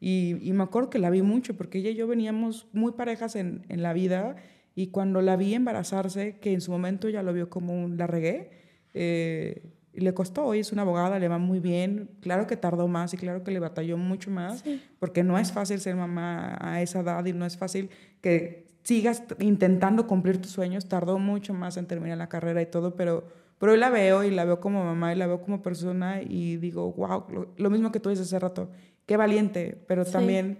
Y, 0.00 0.34
me 0.52 0.62
acuerdo 0.62 0.90
que 0.90 0.98
la 0.98 1.10
vi 1.10 1.22
mucho, 1.22 1.56
porque 1.56 1.78
ella 1.78 1.90
y 1.90 1.94
yo 1.94 2.06
veníamos 2.06 2.66
muy 2.72 2.92
parejas 2.92 3.36
en, 3.36 3.64
en, 3.68 3.82
la 3.82 3.92
vida, 3.92 4.36
y 4.74 4.88
cuando 4.88 5.22
la 5.22 5.36
vi 5.36 5.54
embarazarse, 5.54 6.38
que 6.38 6.52
en 6.52 6.60
su 6.60 6.70
momento 6.70 7.08
ya 7.08 7.22
lo 7.22 7.32
vio 7.32 7.50
como 7.50 7.74
un 7.74 7.96
la 7.96 8.06
regué, 8.06 8.50
eh, 8.94 9.62
le 9.92 10.14
costó, 10.14 10.44
hoy 10.44 10.60
es 10.60 10.72
una 10.72 10.82
abogada, 10.82 11.18
le 11.18 11.28
va 11.28 11.38
muy 11.38 11.58
bien, 11.58 12.10
claro 12.20 12.46
que 12.46 12.56
tardó 12.56 12.86
más 12.86 13.12
y 13.14 13.16
claro 13.16 13.42
que 13.42 13.50
le 13.50 13.58
batalló 13.58 13.96
mucho 13.96 14.30
más, 14.30 14.62
porque 15.00 15.24
no 15.24 15.38
es 15.38 15.52
fácil 15.52 15.80
ser 15.80 15.96
mamá 15.96 16.56
a 16.60 16.80
esa 16.82 17.00
edad 17.00 17.24
y 17.26 17.32
no 17.32 17.44
es 17.44 17.56
fácil 17.56 17.90
que 18.20 18.68
sigas 18.88 19.22
intentando 19.38 20.06
cumplir 20.06 20.40
tus 20.40 20.50
sueños. 20.50 20.88
Tardó 20.88 21.18
mucho 21.18 21.52
más 21.52 21.76
en 21.76 21.86
terminar 21.86 22.16
la 22.16 22.28
carrera 22.28 22.62
y 22.62 22.66
todo, 22.66 22.94
pero, 22.96 23.24
pero 23.58 23.72
hoy 23.72 23.78
la 23.78 23.90
veo 23.90 24.24
y 24.24 24.30
la 24.30 24.44
veo 24.44 24.60
como 24.60 24.82
mamá 24.82 25.12
y 25.12 25.16
la 25.16 25.26
veo 25.26 25.42
como 25.42 25.62
persona 25.62 26.22
y 26.22 26.56
digo, 26.56 26.92
wow, 26.92 27.24
lo, 27.56 27.70
mismo 27.70 27.92
que 27.92 28.00
tú 28.00 28.08
dices 28.08 28.26
hace 28.26 28.38
rato, 28.38 28.70
qué 29.08 29.16
valiente, 29.16 29.82
pero 29.88 30.04
también 30.04 30.58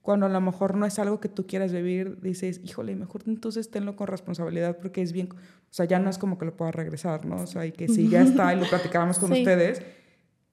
cuando 0.00 0.26
a 0.26 0.28
lo 0.28 0.40
mejor 0.40 0.76
no 0.76 0.86
es 0.86 1.00
algo 1.00 1.18
que 1.18 1.28
tú 1.28 1.48
quieras 1.48 1.72
vivir, 1.72 2.20
dices, 2.20 2.60
híjole, 2.64 2.94
mejor 2.94 3.24
entonces 3.26 3.68
tenlo 3.68 3.96
con 3.96 4.06
responsabilidad 4.06 4.78
porque 4.78 5.02
es 5.02 5.12
bien, 5.12 5.28
o 5.32 5.72
sea, 5.72 5.86
ya 5.86 5.98
no 5.98 6.08
es 6.08 6.16
como 6.16 6.38
que 6.38 6.44
lo 6.44 6.56
puedas 6.56 6.72
regresar, 6.72 7.26
¿no? 7.26 7.42
O 7.42 7.46
sea, 7.48 7.66
y 7.66 7.72
que 7.72 7.88
si 7.88 8.08
ya 8.08 8.22
está 8.22 8.54
y 8.54 8.60
lo 8.60 8.66
platicábamos 8.70 9.18
con 9.18 9.32
ustedes, 9.32 9.82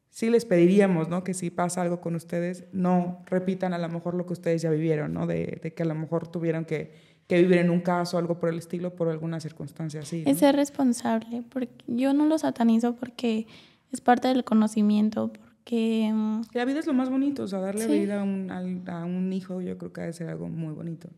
sí 0.10 0.32
les 0.32 0.46
pediríamos, 0.46 1.10
¿no? 1.10 1.24
Que 1.24 1.36
si 1.36 1.52
pasa 1.52 1.84
algo 1.84 2.02
con 2.02 2.16
ustedes, 2.16 2.66
no 2.72 3.24
repitan 3.28 3.72
a 3.72 3.78
lo 3.78 3.88
mejor 3.88 4.16
lo 4.16 4.26
que 4.26 4.34
ustedes 4.34 4.64
ya 4.64 4.72
vivieron, 4.72 5.14
¿no? 5.14 5.28
De, 5.28 5.60
de 5.62 5.74
que 5.76 5.84
a 5.84 5.86
lo 5.86 5.94
mejor 5.94 6.28
tuvieron 6.28 6.66
que, 6.66 6.92
que, 7.28 7.40
vivir 7.40 7.60
en 7.60 7.70
un 7.70 7.82
caso, 7.82 8.18
algo 8.18 8.40
por 8.40 8.50
el 8.50 8.58
estilo, 8.58 8.96
por 8.96 9.10
alguna 9.10 9.40
circunstancia 9.40 10.00
así. 10.00 10.24
Es 10.26 10.40
ser 10.40 10.56
responsable, 10.56 11.44
porque 11.48 11.70
yo 11.86 12.14
no 12.14 12.26
lo 12.26 12.40
satanizo 12.40 12.96
porque 12.96 13.46
es 13.92 14.02
parte 14.02 14.28
del 14.28 14.44
conocimiento, 14.44 15.32
porque... 15.68 16.10
Mm, 16.14 16.42
la 16.54 16.66
vida 16.66 16.80
es 16.80 16.88
lo 16.88 16.94
más 16.94 17.10
bonito, 17.10 17.44
o 17.44 17.48
sea, 17.48 17.60
darle 17.60 17.88
vida 17.88 18.22
a 18.22 18.24
un, 18.24 18.50
a 18.50 19.06
un 19.06 19.34
hijo 19.34 19.62
yo 19.62 19.78
creo 19.78 19.92
que 19.92 20.02
ha 20.02 20.06
de 20.06 20.14
ser 20.14 20.30
algo 20.30 20.48
muy 20.48 20.74
bonito. 20.74 21.10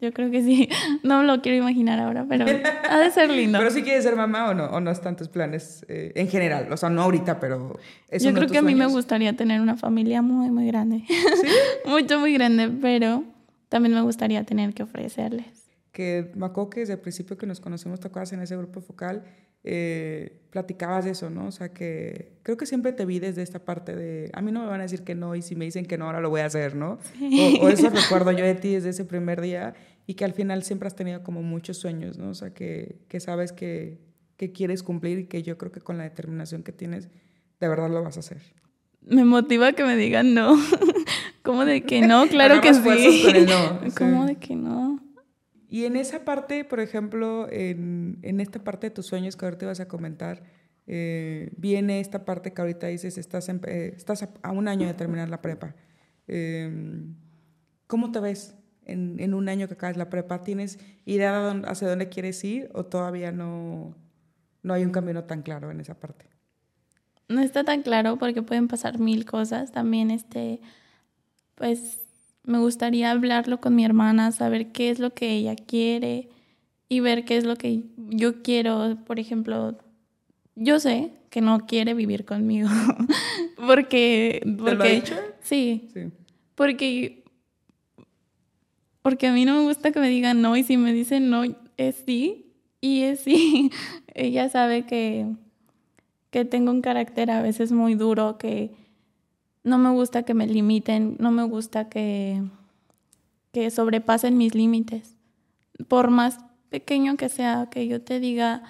Yo 0.00 0.14
creo 0.14 0.30
que 0.30 0.42
sí. 0.42 0.70
No 1.02 1.22
lo 1.22 1.42
quiero 1.42 1.58
imaginar 1.58 2.00
ahora, 2.00 2.24
pero 2.26 2.46
ha 2.88 2.98
de 2.98 3.10
ser 3.10 3.28
lindo. 3.30 3.58
pero 3.58 3.70
si 3.70 3.82
quieres 3.82 4.02
ser 4.02 4.16
mamá 4.16 4.48
o 4.48 4.54
no, 4.54 4.64
o 4.66 4.80
no 4.80 4.90
están 4.90 5.16
tus 5.16 5.28
planes 5.28 5.84
eh, 5.88 6.12
en 6.14 6.28
general. 6.28 6.72
O 6.72 6.76
sea, 6.78 6.88
no 6.88 7.02
ahorita, 7.02 7.38
pero... 7.40 7.78
¿es 8.08 8.22
Yo 8.22 8.32
creo 8.32 8.48
que 8.48 8.56
a 8.56 8.62
mí 8.62 8.74
me 8.74 8.86
gustaría 8.86 9.36
tener 9.36 9.60
una 9.60 9.76
familia 9.76 10.22
muy, 10.22 10.50
muy 10.50 10.66
grande. 10.66 11.04
¿Sí? 11.08 11.48
Mucho, 11.84 12.18
muy 12.18 12.32
grande, 12.32 12.70
pero 12.80 13.24
también 13.68 13.94
me 13.94 14.00
gustaría 14.00 14.44
tener 14.44 14.72
que 14.72 14.82
ofrecerles. 14.82 15.68
Que 15.92 16.30
acuerdo 16.40 16.70
que 16.70 16.80
desde 16.80 16.94
el 16.94 17.00
principio 17.00 17.36
que 17.36 17.46
nos 17.46 17.60
conocimos, 17.60 18.00
tocabas 18.00 18.32
en 18.32 18.40
ese 18.40 18.56
grupo 18.56 18.80
focal, 18.80 19.24
eh, 19.64 20.40
platicabas 20.50 21.04
de 21.04 21.12
eso, 21.12 21.30
¿no? 21.30 21.46
O 21.46 21.50
sea, 21.50 21.72
que 21.72 22.32
creo 22.42 22.56
que 22.56 22.66
siempre 22.66 22.92
te 22.92 23.04
vi 23.04 23.18
desde 23.18 23.42
esta 23.42 23.64
parte 23.64 23.94
de, 23.94 24.30
a 24.32 24.40
mí 24.40 24.52
no 24.52 24.60
me 24.60 24.66
van 24.66 24.80
a 24.80 24.84
decir 24.84 25.02
que 25.02 25.14
no 25.14 25.34
y 25.36 25.42
si 25.42 25.54
me 25.54 25.64
dicen 25.64 25.86
que 25.86 25.98
no, 25.98 26.06
ahora 26.06 26.20
lo 26.20 26.30
voy 26.30 26.40
a 26.40 26.46
hacer, 26.46 26.74
¿no? 26.74 26.98
O, 27.60 27.68
eso 27.68 27.90
recuerdo 27.90 28.32
yo 28.32 28.44
de 28.44 28.54
ti 28.54 28.74
desde 28.74 28.90
ese 28.90 29.04
primer 29.04 29.40
día 29.40 29.74
y 30.06 30.14
que 30.14 30.24
al 30.24 30.32
final 30.32 30.62
siempre 30.62 30.86
has 30.86 30.96
tenido 30.96 31.22
como 31.22 31.42
muchos 31.42 31.76
sueños, 31.76 32.18
¿no? 32.18 32.30
O 32.30 32.34
sea, 32.34 32.52
que, 32.52 32.96
que 33.08 33.20
sabes 33.20 33.52
que, 33.52 33.98
que 34.36 34.52
quieres 34.52 34.82
cumplir 34.82 35.18
y 35.18 35.26
que 35.26 35.42
yo 35.42 35.58
creo 35.58 35.70
que 35.70 35.80
con 35.80 35.98
la 35.98 36.04
determinación 36.04 36.62
que 36.62 36.72
tienes, 36.72 37.08
de 37.60 37.68
verdad 37.68 37.90
lo 37.90 38.02
vas 38.02 38.16
a 38.16 38.20
hacer. 38.20 38.42
Me 39.02 39.24
motiva 39.24 39.72
que 39.72 39.84
me 39.84 39.96
digan 39.96 40.34
no. 40.34 40.56
¿Cómo 41.42 41.64
de 41.64 41.82
que 41.82 42.00
no? 42.02 42.26
Claro 42.26 42.60
que 42.60 42.74
sí. 42.74 43.46
¿Cómo 43.96 44.26
de 44.26 44.36
que 44.36 44.56
no? 44.56 45.00
Y 45.70 45.84
en 45.84 45.94
esa 45.94 46.24
parte, 46.24 46.64
por 46.64 46.80
ejemplo, 46.80 47.46
en, 47.48 48.18
en 48.22 48.40
esta 48.40 48.62
parte 48.64 48.88
de 48.88 48.90
tus 48.90 49.06
sueños 49.06 49.36
que 49.36 49.44
ahorita 49.44 49.66
vas 49.66 49.78
a 49.78 49.86
comentar, 49.86 50.42
eh, 50.88 51.52
viene 51.56 52.00
esta 52.00 52.24
parte 52.24 52.52
que 52.52 52.60
ahorita 52.60 52.88
dices, 52.88 53.16
estás, 53.16 53.48
eh, 53.48 53.94
estás 53.96 54.28
a, 54.42 54.50
un 54.50 54.66
año 54.66 54.88
de 54.88 54.94
terminar 54.94 55.28
la 55.28 55.40
prepa. 55.40 55.76
Em, 56.26 57.14
¿Cómo 57.86 58.10
te 58.10 58.18
ves 58.18 58.56
en, 58.84 59.20
en, 59.20 59.32
un 59.32 59.48
año 59.48 59.68
que 59.68 59.74
acabas 59.74 59.96
la 59.96 60.10
prepa? 60.10 60.42
¿Tienes 60.42 60.80
idea 61.04 61.52
hacia 61.66 61.88
dónde 61.88 62.08
quieres 62.08 62.42
ir 62.42 62.68
o 62.74 62.86
todavía 62.86 63.30
no, 63.30 63.94
no 64.64 64.74
hay 64.74 64.84
un 64.84 64.90
camino 64.90 65.22
tan 65.22 65.42
claro 65.42 65.70
en 65.70 65.78
esa 65.78 65.94
parte? 66.00 66.26
No 67.28 67.40
está 67.42 67.62
tan 67.62 67.82
claro 67.82 68.18
porque 68.18 68.42
pueden 68.42 68.66
pasar 68.66 68.98
mil 68.98 69.24
cosas. 69.24 69.70
También, 69.70 70.10
este, 70.10 70.60
pues 71.54 72.00
me 72.44 72.58
gustaría 72.58 73.10
hablarlo 73.10 73.60
con 73.60 73.74
mi 73.74 73.84
hermana, 73.84 74.32
saber 74.32 74.72
qué 74.72 74.90
es 74.90 74.98
lo 74.98 75.10
que 75.14 75.32
ella 75.32 75.56
quiere 75.56 76.28
y 76.88 77.00
ver 77.00 77.24
qué 77.24 77.36
es 77.36 77.44
lo 77.44 77.56
que 77.56 77.84
yo 77.96 78.42
quiero. 78.42 78.98
Por 79.06 79.18
ejemplo, 79.18 79.78
yo 80.56 80.80
sé 80.80 81.12
que 81.30 81.40
no 81.40 81.66
quiere 81.66 81.94
vivir 81.94 82.24
conmigo. 82.24 82.68
porque. 83.56 84.42
porque 84.58 84.74
lo 84.74 84.82
ha 84.82 84.86
dicho? 84.86 85.14
Sí, 85.40 85.88
sí. 85.92 86.10
Porque. 86.54 87.24
Porque 89.02 89.28
a 89.28 89.32
mí 89.32 89.44
no 89.44 89.56
me 89.56 89.62
gusta 89.62 89.92
que 89.92 90.00
me 90.00 90.10
digan 90.10 90.42
no 90.42 90.56
y 90.56 90.62
si 90.62 90.76
me 90.76 90.92
dicen 90.92 91.30
no 91.30 91.42
es 91.78 92.02
sí 92.04 92.52
y 92.80 93.02
es 93.02 93.20
sí. 93.20 93.70
ella 94.14 94.48
sabe 94.48 94.84
que, 94.86 95.26
que 96.30 96.44
tengo 96.44 96.70
un 96.70 96.82
carácter 96.82 97.30
a 97.30 97.42
veces 97.42 97.72
muy 97.72 97.94
duro, 97.94 98.36
que 98.38 98.72
no 99.62 99.78
me 99.78 99.90
gusta 99.90 100.22
que 100.22 100.34
me 100.34 100.46
limiten, 100.46 101.16
no 101.18 101.30
me 101.30 101.42
gusta 101.44 101.88
que, 101.88 102.42
que 103.52 103.70
sobrepasen 103.70 104.36
mis 104.36 104.54
límites. 104.54 105.16
Por 105.88 106.10
más 106.10 106.38
pequeño 106.70 107.16
que 107.16 107.28
sea, 107.28 107.68
que 107.70 107.86
yo 107.86 108.00
te 108.00 108.20
diga, 108.20 108.62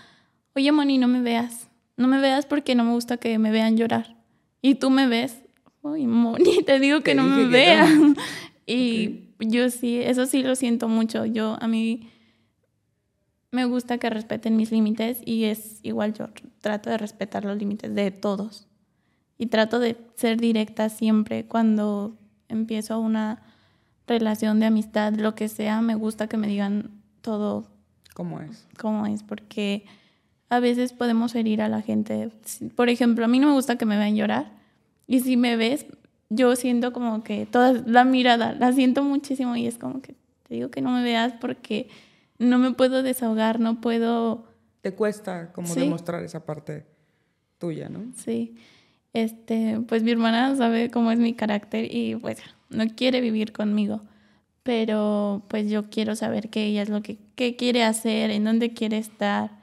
oye 0.54 0.72
Moni, 0.72 0.98
no 0.98 1.08
me 1.08 1.20
veas, 1.20 1.68
no 1.96 2.08
me 2.08 2.20
veas 2.20 2.46
porque 2.46 2.74
no 2.74 2.84
me 2.84 2.92
gusta 2.92 3.16
que 3.16 3.38
me 3.38 3.50
vean 3.50 3.76
llorar. 3.76 4.16
Y 4.62 4.76
tú 4.76 4.90
me 4.90 5.06
ves, 5.06 5.42
oye 5.82 6.06
Moni, 6.06 6.62
te 6.66 6.78
digo 6.80 7.02
que 7.02 7.14
no 7.14 7.24
me 7.24 7.46
vean. 7.46 8.16
Y 8.72 9.30
yo 9.40 9.68
sí, 9.68 9.98
eso 10.00 10.26
sí 10.26 10.44
lo 10.44 10.54
siento 10.54 10.86
mucho. 10.86 11.26
Yo, 11.26 11.56
a 11.60 11.66
mí 11.66 12.08
me 13.50 13.64
gusta 13.64 13.98
que 13.98 14.08
respeten 14.10 14.56
mis 14.56 14.70
límites 14.70 15.20
y 15.24 15.44
es 15.44 15.80
igual 15.82 16.14
yo 16.14 16.28
trato 16.60 16.88
de 16.88 16.96
respetar 16.96 17.44
los 17.44 17.56
límites 17.58 17.92
de 17.92 18.12
todos 18.12 18.69
y 19.40 19.46
trato 19.46 19.78
de 19.78 19.96
ser 20.16 20.38
directa 20.38 20.90
siempre 20.90 21.46
cuando 21.46 22.14
empiezo 22.50 23.00
una 23.00 23.40
relación 24.06 24.60
de 24.60 24.66
amistad, 24.66 25.14
lo 25.14 25.34
que 25.34 25.48
sea, 25.48 25.80
me 25.80 25.94
gusta 25.94 26.26
que 26.26 26.36
me 26.36 26.46
digan 26.46 26.90
todo. 27.22 27.66
¿Cómo 28.12 28.42
es? 28.42 28.66
¿Cómo 28.78 29.06
es? 29.06 29.22
Porque 29.22 29.86
a 30.50 30.60
veces 30.60 30.92
podemos 30.92 31.34
herir 31.34 31.62
a 31.62 31.70
la 31.70 31.80
gente. 31.80 32.30
Por 32.76 32.90
ejemplo, 32.90 33.24
a 33.24 33.28
mí 33.28 33.38
no 33.38 33.46
me 33.46 33.54
gusta 33.54 33.78
que 33.78 33.86
me 33.86 33.96
vean 33.96 34.14
llorar 34.14 34.52
y 35.06 35.20
si 35.20 35.38
me 35.38 35.56
ves, 35.56 35.86
yo 36.28 36.54
siento 36.54 36.92
como 36.92 37.24
que 37.24 37.46
toda 37.46 37.72
la 37.86 38.04
mirada, 38.04 38.52
la 38.52 38.74
siento 38.74 39.02
muchísimo 39.04 39.56
y 39.56 39.66
es 39.66 39.78
como 39.78 40.02
que 40.02 40.16
te 40.48 40.56
digo 40.56 40.70
que 40.70 40.82
no 40.82 40.90
me 40.90 41.02
veas 41.02 41.32
porque 41.40 41.88
no 42.38 42.58
me 42.58 42.72
puedo 42.72 43.02
desahogar, 43.02 43.58
no 43.58 43.80
puedo... 43.80 44.44
Te 44.82 44.92
cuesta 44.92 45.50
como 45.50 45.74
demostrar 45.74 46.22
esa 46.24 46.44
parte 46.44 46.84
tuya, 47.58 47.88
¿no? 47.88 48.12
Sí 48.16 48.54
este, 49.12 49.80
pues 49.88 50.02
mi 50.02 50.12
hermana 50.12 50.54
sabe 50.56 50.90
cómo 50.90 51.10
es 51.10 51.18
mi 51.18 51.34
carácter 51.34 51.92
y 51.94 52.16
pues 52.16 52.38
no 52.68 52.84
quiere 52.94 53.20
vivir 53.20 53.52
conmigo. 53.52 54.02
Pero 54.62 55.42
pues 55.48 55.70
yo 55.70 55.88
quiero 55.88 56.14
saber 56.16 56.50
qué 56.50 56.66
ella 56.66 56.82
es 56.82 56.90
lo 56.90 57.02
que 57.02 57.18
qué 57.34 57.56
quiere 57.56 57.82
hacer, 57.82 58.30
en 58.30 58.44
dónde 58.44 58.74
quiere 58.74 58.98
estar. 58.98 59.58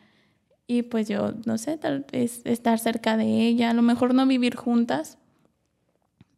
Y 0.65 0.81
pues 0.81 1.07
yo, 1.07 1.33
no 1.45 1.57
sé, 1.57 1.77
tal 1.77 2.05
vez 2.11 2.41
estar 2.43 2.79
cerca 2.79 3.15
de 3.15 3.25
ella, 3.25 3.69
a 3.69 3.73
lo 3.73 3.83
mejor 3.83 4.13
no 4.13 4.25
vivir 4.27 4.55
juntas, 4.55 5.17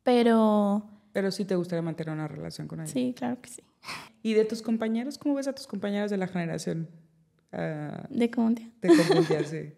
pero... 0.04 0.84
Pero 1.14 1.32
sí 1.32 1.46
te 1.46 1.56
gustaría 1.56 1.82
mantener 1.82 2.14
una 2.14 2.28
relación 2.28 2.68
con 2.68 2.82
ella. 2.82 2.92
Sí, 2.92 3.14
claro 3.18 3.42
que 3.42 3.50
sí. 3.50 3.64
¿Y 4.22 4.34
de 4.34 4.46
tus 4.46 4.62
compañeros? 4.62 5.18
¿Cómo 5.18 5.36
ves 5.36 5.48
a 5.48 5.54
tus 5.54 5.66
compañeros 5.66 6.12
de 6.12 6.18
la 6.18 6.28
generación? 6.28 6.90
Uh, 7.52 8.06
de 8.10 8.30
Comuntia. 8.30 8.70
De 8.82 8.90
Comuntia, 8.90 9.44
sí. 9.46 9.74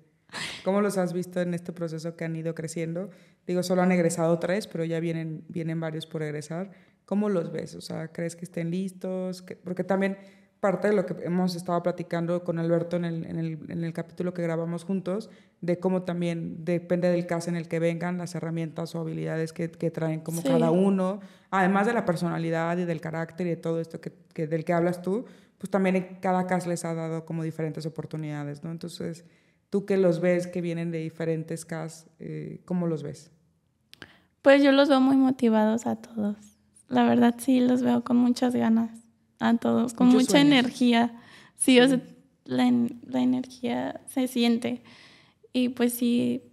¿Cómo 0.63 0.81
los 0.81 0.97
has 0.97 1.13
visto 1.13 1.41
en 1.41 1.53
este 1.53 1.73
proceso 1.73 2.15
que 2.15 2.25
han 2.25 2.35
ido 2.35 2.55
creciendo? 2.55 3.09
Digo, 3.47 3.63
solo 3.63 3.81
han 3.81 3.91
egresado 3.91 4.39
tres, 4.39 4.67
pero 4.67 4.85
ya 4.85 4.99
vienen, 4.99 5.43
vienen 5.47 5.79
varios 5.79 6.05
por 6.05 6.23
egresar. 6.23 6.71
¿Cómo 7.05 7.29
los 7.29 7.51
ves? 7.51 7.75
O 7.75 7.81
sea, 7.81 8.07
¿crees 8.09 8.35
que 8.35 8.45
estén 8.45 8.71
listos? 8.71 9.43
Porque 9.63 9.83
también 9.83 10.17
parte 10.61 10.89
de 10.89 10.93
lo 10.93 11.05
que 11.05 11.15
hemos 11.25 11.55
estado 11.55 11.81
platicando 11.81 12.43
con 12.43 12.59
Alberto 12.59 12.95
en 12.95 13.05
el, 13.05 13.25
en 13.25 13.39
el, 13.39 13.59
en 13.67 13.83
el 13.83 13.93
capítulo 13.93 14.33
que 14.33 14.43
grabamos 14.43 14.83
juntos, 14.83 15.29
de 15.59 15.79
cómo 15.79 16.03
también 16.03 16.63
depende 16.63 17.09
del 17.09 17.25
caso 17.25 17.49
en 17.49 17.55
el 17.55 17.67
que 17.67 17.79
vengan, 17.79 18.19
las 18.19 18.35
herramientas 18.35 18.93
o 18.93 18.99
habilidades 18.99 19.53
que, 19.53 19.71
que 19.71 19.89
traen 19.89 20.21
como 20.21 20.43
cada 20.43 20.69
uno, 20.69 21.19
además 21.49 21.87
de 21.87 21.93
la 21.93 22.05
personalidad 22.05 22.77
y 22.77 22.85
del 22.85 23.01
carácter 23.01 23.47
y 23.47 23.49
de 23.49 23.55
todo 23.57 23.81
esto 23.81 23.99
que, 23.99 24.13
que, 24.33 24.45
del 24.45 24.63
que 24.63 24.73
hablas 24.73 25.01
tú, 25.01 25.25
pues 25.57 25.69
también 25.71 25.95
en 25.95 26.15
cada 26.21 26.45
caso 26.45 26.69
les 26.69 26.85
ha 26.85 26.93
dado 26.93 27.25
como 27.25 27.43
diferentes 27.43 27.85
oportunidades, 27.87 28.63
¿no? 28.63 28.71
Entonces, 28.71 29.25
Tú 29.71 29.85
que 29.85 29.95
los 29.95 30.19
ves, 30.19 30.47
que 30.47 30.59
vienen 30.59 30.91
de 30.91 30.97
diferentes 30.97 31.63
CAS, 31.63 32.05
eh, 32.19 32.61
¿cómo 32.65 32.87
los 32.87 33.03
ves? 33.03 33.31
Pues 34.41 34.61
yo 34.61 34.73
los 34.73 34.89
veo 34.89 34.99
muy 34.99 35.15
motivados 35.15 35.87
a 35.87 35.95
todos. 35.95 36.35
La 36.89 37.05
verdad 37.05 37.35
sí, 37.37 37.61
los 37.61 37.81
veo 37.81 38.03
con 38.03 38.17
muchas 38.17 38.53
ganas 38.53 38.91
a 39.39 39.55
todos, 39.55 39.93
con 39.93 40.07
mucha 40.09 40.41
energía. 40.41 41.17
Sí, 41.55 41.79
O 41.79 41.87
sea, 41.87 42.01
la, 42.43 42.69
la, 43.07 43.21
energía 43.21 44.01
se 44.09 44.27
siente. 44.27 44.83
Y 45.53 45.69
pues 45.69 45.93
sí, 45.93 46.43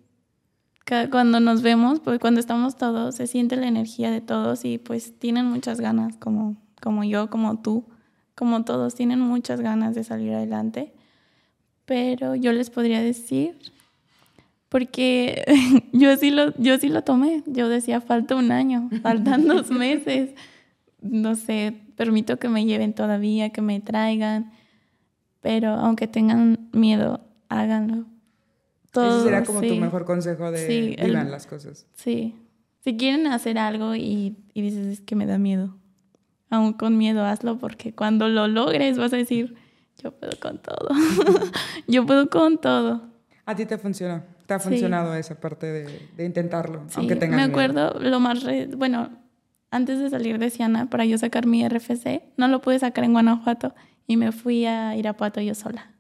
cuando 1.11 1.41
nos 1.41 1.63
vemos, 1.63 1.99
pues 1.99 2.21
cuando 2.21 2.39
estamos 2.39 2.77
todos, 2.77 3.17
se 3.17 3.27
siente 3.27 3.57
la 3.57 3.67
energía 3.67 4.13
de 4.13 4.21
todos 4.21 4.65
y 4.65 4.79
pues 4.79 5.19
tienen 5.19 5.47
muchas 5.47 5.81
ganas, 5.81 6.17
como, 6.19 6.57
como 6.81 7.03
yo, 7.03 7.31
como 7.31 7.61
tú, 7.63 7.85
como 8.37 8.65
todos, 8.65 8.95
tienen 8.95 9.19
muchas 9.19 9.61
ganas 9.61 9.97
de 9.97 10.05
salir 10.05 10.35
adelante 10.35 10.95
pero 11.89 12.35
yo 12.35 12.53
les 12.53 12.69
podría 12.69 13.01
decir, 13.01 13.57
porque 14.69 15.43
yo 15.93 16.15
sí 16.19 16.31
lo, 16.31 16.55
yo 16.59 16.77
sí 16.77 16.91
lo 16.91 17.03
tomé, 17.03 17.43
yo 17.47 17.71
decía, 17.71 18.03
falta 18.03 18.37
un 18.37 18.53
año, 18.53 18.91
faltan 19.03 19.49
dos 19.49 19.71
meses, 19.71 20.35
no 21.01 21.35
sé, 21.35 21.75
permito 21.97 22.39
que 22.39 22.51
me 22.51 22.67
lleven 22.67 22.93
todavía, 22.93 23.51
que 23.51 23.63
me 23.63 23.81
traigan, 23.81 24.53
pero 25.41 25.71
aunque 25.71 26.07
tengan 26.07 26.69
miedo, 26.73 27.23
háganlo. 27.49 28.05
Todo, 28.93 29.17
Ese 29.17 29.25
sería 29.25 29.45
como 29.45 29.63
tu 29.63 29.75
mejor 29.77 30.05
consejo 30.05 30.51
de 30.51 30.67
sí, 30.67 30.97
vivan 31.03 31.31
las 31.31 31.47
cosas. 31.47 31.87
Sí. 31.95 32.35
Si 32.85 32.97
quieren 32.97 33.27
hacer 33.27 33.59
algo 33.59 33.95
y, 33.95 34.37
y 34.53 34.61
dices 34.61 34.87
es 34.87 35.01
que 35.01 35.17
me 35.17 35.25
da 35.25 35.39
miedo, 35.39 35.75
aún 36.51 36.75
con 36.75 36.99
miedo 36.99 37.25
hazlo 37.25 37.59
porque 37.59 37.95
cuando 37.95 38.29
lo 38.29 38.47
logres 38.47 38.99
vas 38.99 39.15
a 39.15 39.17
decir, 39.17 39.57
yo 40.03 40.13
puedo 40.13 40.33
con 40.41 40.59
todo. 40.59 40.89
yo 41.89 42.07
puedo 42.07 42.29
con 42.31 42.59
todo. 42.59 43.03
¿A 43.47 43.55
ti 43.55 43.67
te 43.67 43.79
funciona? 43.79 44.25
¿Te 44.47 44.55
ha 44.55 44.59
funcionado 44.59 45.15
esa 45.15 45.39
parte 45.39 45.67
de, 45.67 46.09
de 46.17 46.25
intentarlo? 46.25 46.87
aunque 46.95 47.17
tengas 47.17 47.37
me 47.37 47.43
acuerdo 47.43 47.99
lo 48.01 48.21
más... 48.21 48.45
bueno, 48.77 49.11
antes 49.71 49.99
de 49.99 50.09
salir 50.09 50.39
de 50.39 50.51
Siana, 50.51 50.89
para 50.89 51.05
yo 51.05 51.19
sacar 51.19 51.47
mi 51.47 51.67
RFC, 51.69 52.23
no 52.37 52.49
lo 52.49 52.61
pude 52.61 52.79
sacar 52.79 53.05
en 53.05 53.13
Guanajuato 53.13 53.75
y 54.07 54.17
me 54.17 54.33
fui 54.33 54.65
a 54.65 54.97
Irapuato 54.97 55.41
yo 55.41 55.55
sola. 55.55 55.93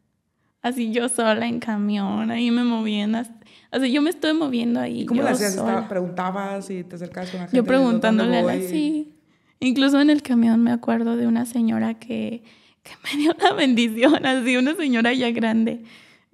Así 0.63 0.91
yo 0.91 1.09
sola 1.09 1.47
en 1.47 1.61
camión, 1.61 2.31
ahí 2.31 2.51
me 2.51 2.65
movían. 2.65 3.15
O 3.15 3.79
sea, 3.79 3.87
yo 3.87 4.03
me 4.03 4.11
estoy 4.11 4.33
moviendo 4.33 4.81
ahí. 4.81 5.07
¿Cómo 5.07 5.23
lo 5.23 5.29
hacías? 5.29 5.57
¿Preguntabas 5.89 6.71
y 6.71 6.85
te 6.85 6.97
acercabas 6.97 7.31
con 7.31 7.41
la 7.41 7.47
gente? 7.47 7.57
Yo 7.57 7.65
preguntándole, 7.65 8.39
a 8.39 8.55
sí. 8.55 9.15
Incluso 9.61 10.01
en 10.01 10.11
el 10.11 10.23
camión 10.23 10.63
me 10.63 10.73
acuerdo 10.73 11.17
de 11.17 11.27
una 11.27 11.45
señora 11.45 11.95
que, 11.95 12.43
que 12.89 12.95
me 13.05 13.23
dio 13.23 13.35
la 13.41 13.53
bendición, 13.53 14.25
así, 14.25 14.57
una 14.57 14.75
señora 14.75 15.13
ya 15.13 15.31
grande. 15.31 15.85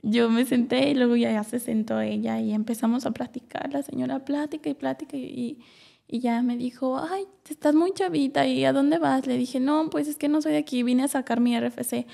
Yo 0.03 0.29
me 0.29 0.45
senté 0.45 0.91
y 0.91 0.95
luego 0.95 1.17
ya 1.17 1.43
se 1.45 1.59
sentó 1.59 2.01
ella 2.01 2.39
y 2.41 2.53
empezamos 2.53 3.07
a 3.07 3.13
platicar. 3.13 3.73
La 3.73 3.83
señora 3.83 4.25
plática 4.25 4.69
y 4.69 4.75
plática 4.75 5.17
y, 5.17 5.59
y 6.07 6.19
ya 6.21 6.43
me 6.43 6.57
dijo, 6.57 6.99
ay, 6.99 7.27
estás 7.49 7.75
muy 7.75 7.93
chavita, 7.93 8.47
¿y 8.47 8.65
a 8.65 8.73
dónde 8.73 8.99
vas? 8.99 9.27
Le 9.27 9.37
dije, 9.39 9.61
no, 9.61 9.89
pues 9.91 10.07
es 10.07 10.17
que 10.17 10.29
no 10.29 10.43
soy 10.43 10.53
de 10.53 10.59
aquí, 10.59 10.83
vine 10.83 11.05
a 11.05 11.09
sacar 11.09 11.41
mi 11.41 11.59
RFC. 11.59 12.07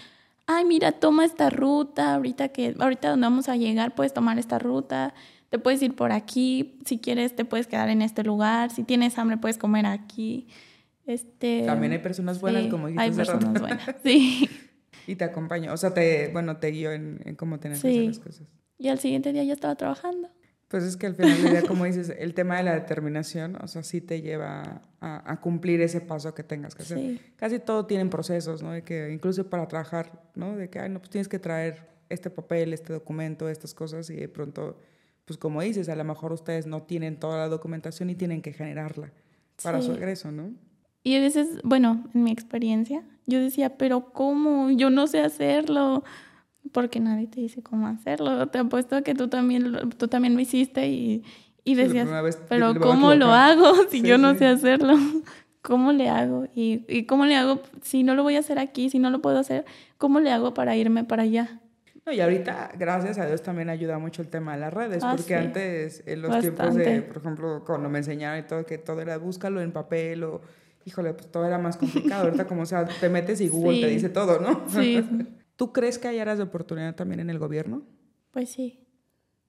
Ay, 0.46 0.64
mira, 0.64 0.92
toma 0.92 1.24
esta 1.24 1.50
ruta, 1.50 2.14
ahorita 2.14 2.48
que, 2.48 2.74
ahorita 2.78 3.10
donde 3.10 3.26
vamos 3.26 3.48
a 3.48 3.56
llegar, 3.56 3.94
puedes 3.94 4.14
tomar 4.14 4.38
esta 4.38 4.58
ruta, 4.58 5.14
te 5.50 5.58
puedes 5.58 5.82
ir 5.82 5.94
por 5.94 6.12
aquí, 6.12 6.78
si 6.84 6.98
quieres 6.98 7.34
te 7.34 7.44
puedes 7.44 7.66
quedar 7.66 7.88
en 7.88 8.02
este 8.02 8.22
lugar, 8.22 8.70
si 8.70 8.84
tienes 8.84 9.18
hambre 9.18 9.36
puedes 9.36 9.58
comer 9.58 9.86
aquí. 9.86 10.46
Este, 11.10 11.64
También 11.66 11.90
hay 11.92 11.98
personas 11.98 12.40
buenas, 12.40 12.68
como 12.68 12.86
dijiste. 12.86 13.02
Hay 13.02 13.10
personas 13.10 13.52
buenas, 13.60 13.96
sí. 14.04 14.48
y 15.08 15.16
te 15.16 15.24
acompaña, 15.24 15.72
o 15.72 15.76
sea, 15.76 15.92
te, 15.92 16.28
bueno, 16.28 16.58
te 16.58 16.70
guió 16.70 16.92
en, 16.92 17.20
en 17.24 17.34
cómo 17.34 17.58
tener 17.58 17.80
que 17.80 17.88
hacer 17.88 18.04
las 18.04 18.18
cosas. 18.20 18.46
Y 18.78 18.88
al 18.88 19.00
siguiente 19.00 19.32
día 19.32 19.42
ya 19.42 19.54
estaba 19.54 19.74
trabajando. 19.74 20.28
Pues 20.68 20.84
es 20.84 20.96
que 20.96 21.06
al 21.08 21.16
final 21.16 21.42
del 21.42 21.50
día, 21.50 21.62
como 21.62 21.84
dices, 21.86 22.14
el 22.16 22.32
tema 22.32 22.58
de 22.58 22.62
la 22.62 22.74
determinación, 22.74 23.56
o 23.56 23.66
sea, 23.66 23.82
sí 23.82 24.00
te 24.00 24.22
lleva 24.22 24.82
a, 25.00 25.40
cumplir 25.40 25.80
ese 25.80 26.00
paso 26.00 26.32
que 26.32 26.44
tengas 26.44 26.76
que 26.76 26.84
hacer. 26.84 27.20
Casi 27.34 27.58
todo 27.58 27.86
tienen 27.86 28.08
procesos, 28.08 28.62
¿no? 28.62 28.70
De 28.70 28.84
que 28.84 29.10
incluso 29.12 29.50
para 29.50 29.66
trabajar, 29.66 30.30
¿no? 30.36 30.56
De 30.56 30.70
que, 30.70 30.78
ay, 30.78 30.90
no, 30.90 31.00
pues 31.00 31.10
tienes 31.10 31.26
que 31.26 31.40
traer 31.40 31.88
este 32.08 32.30
papel, 32.30 32.72
este 32.72 32.92
documento, 32.92 33.48
estas 33.48 33.74
cosas 33.74 34.08
y 34.10 34.14
de 34.14 34.28
pronto, 34.28 34.78
pues 35.24 35.36
como 35.38 35.60
dices, 35.60 35.88
a 35.88 35.96
lo 35.96 36.04
mejor 36.04 36.32
ustedes 36.32 36.68
no 36.68 36.84
tienen 36.84 37.18
toda 37.18 37.36
la 37.38 37.48
documentación 37.48 38.10
y 38.10 38.14
tienen 38.14 38.42
que 38.42 38.52
generarla 38.52 39.12
para 39.60 39.82
su 39.82 39.92
egreso, 39.92 40.30
¿no? 40.30 40.54
Y 41.02 41.16
a 41.16 41.20
veces, 41.20 41.60
bueno, 41.64 42.04
en 42.14 42.24
mi 42.24 42.30
experiencia, 42.30 43.02
yo 43.26 43.40
decía, 43.40 43.76
pero 43.76 44.12
¿cómo? 44.12 44.70
Yo 44.70 44.90
no 44.90 45.06
sé 45.06 45.20
hacerlo 45.20 46.04
porque 46.72 47.00
nadie 47.00 47.26
te 47.26 47.40
dice 47.40 47.62
cómo 47.62 47.86
hacerlo. 47.86 48.48
Te 48.48 48.58
apuesto 48.58 48.96
a 48.96 49.02
que 49.02 49.14
tú 49.14 49.28
también, 49.28 49.90
tú 49.96 50.08
también 50.08 50.34
lo 50.34 50.40
hiciste 50.40 50.88
y, 50.88 51.24
y 51.64 51.74
decías, 51.74 52.08
pero 52.48 52.78
¿cómo 52.78 53.14
lo 53.14 53.32
hago 53.32 53.72
si 53.90 54.02
yo 54.02 54.18
no 54.18 54.34
sé 54.34 54.46
hacerlo? 54.46 54.94
¿Cómo 55.62 55.92
le 55.92 56.08
hago? 56.08 56.46
Y, 56.54 56.84
y, 56.88 57.04
cómo 57.04 57.26
le 57.26 57.36
hago 57.36 57.60
si 57.82 58.02
no 58.02 58.14
lo 58.14 58.22
voy 58.22 58.36
a 58.36 58.38
hacer 58.38 58.58
aquí, 58.58 58.88
si 58.88 58.98
no 58.98 59.10
lo 59.10 59.20
puedo 59.20 59.38
hacer? 59.38 59.66
¿Cómo 59.98 60.18
le 60.20 60.32
hago 60.32 60.54
para 60.54 60.74
irme 60.74 61.04
para 61.04 61.24
allá? 61.24 61.60
No, 62.06 62.12
y 62.12 62.20
ahorita, 62.20 62.72
gracias 62.78 63.18
a 63.18 63.26
Dios, 63.26 63.42
también 63.42 63.68
ayuda 63.68 63.98
mucho 63.98 64.22
el 64.22 64.28
tema 64.28 64.54
de 64.54 64.60
las 64.60 64.72
redes, 64.72 65.04
ah, 65.04 65.12
porque 65.14 65.34
antes, 65.34 66.02
en 66.06 66.22
los 66.22 66.40
tiempos 66.40 66.74
de, 66.74 67.02
por 67.02 67.18
ejemplo, 67.18 67.62
cuando 67.66 67.90
me 67.90 67.98
enseñaron 67.98 68.42
y 68.42 68.48
todo, 68.48 68.64
que 68.64 68.78
todo 68.78 69.02
era 69.02 69.18
búscalo 69.18 69.60
en 69.60 69.70
papel 69.70 70.24
o, 70.24 70.40
híjole, 70.84 71.14
pues 71.14 71.30
todo 71.30 71.44
era 71.44 71.58
más 71.58 71.76
complicado. 71.76 72.24
ahorita, 72.24 72.46
como 72.46 72.66
sea, 72.66 72.86
te 72.86 73.08
metes 73.08 73.40
y 73.40 73.48
Google 73.48 73.80
te 73.80 73.88
dice 73.88 74.08
todo, 74.08 74.40
¿no? 74.40 74.64
Sí. 74.68 75.04
¿Tú 75.56 75.72
crees 75.72 75.98
que 75.98 76.08
hay 76.08 76.18
áreas 76.18 76.38
de 76.38 76.44
oportunidad 76.44 76.94
también 76.94 77.20
en 77.20 77.30
el 77.30 77.38
gobierno? 77.38 77.82
Pues 78.30 78.50
sí. 78.50 78.86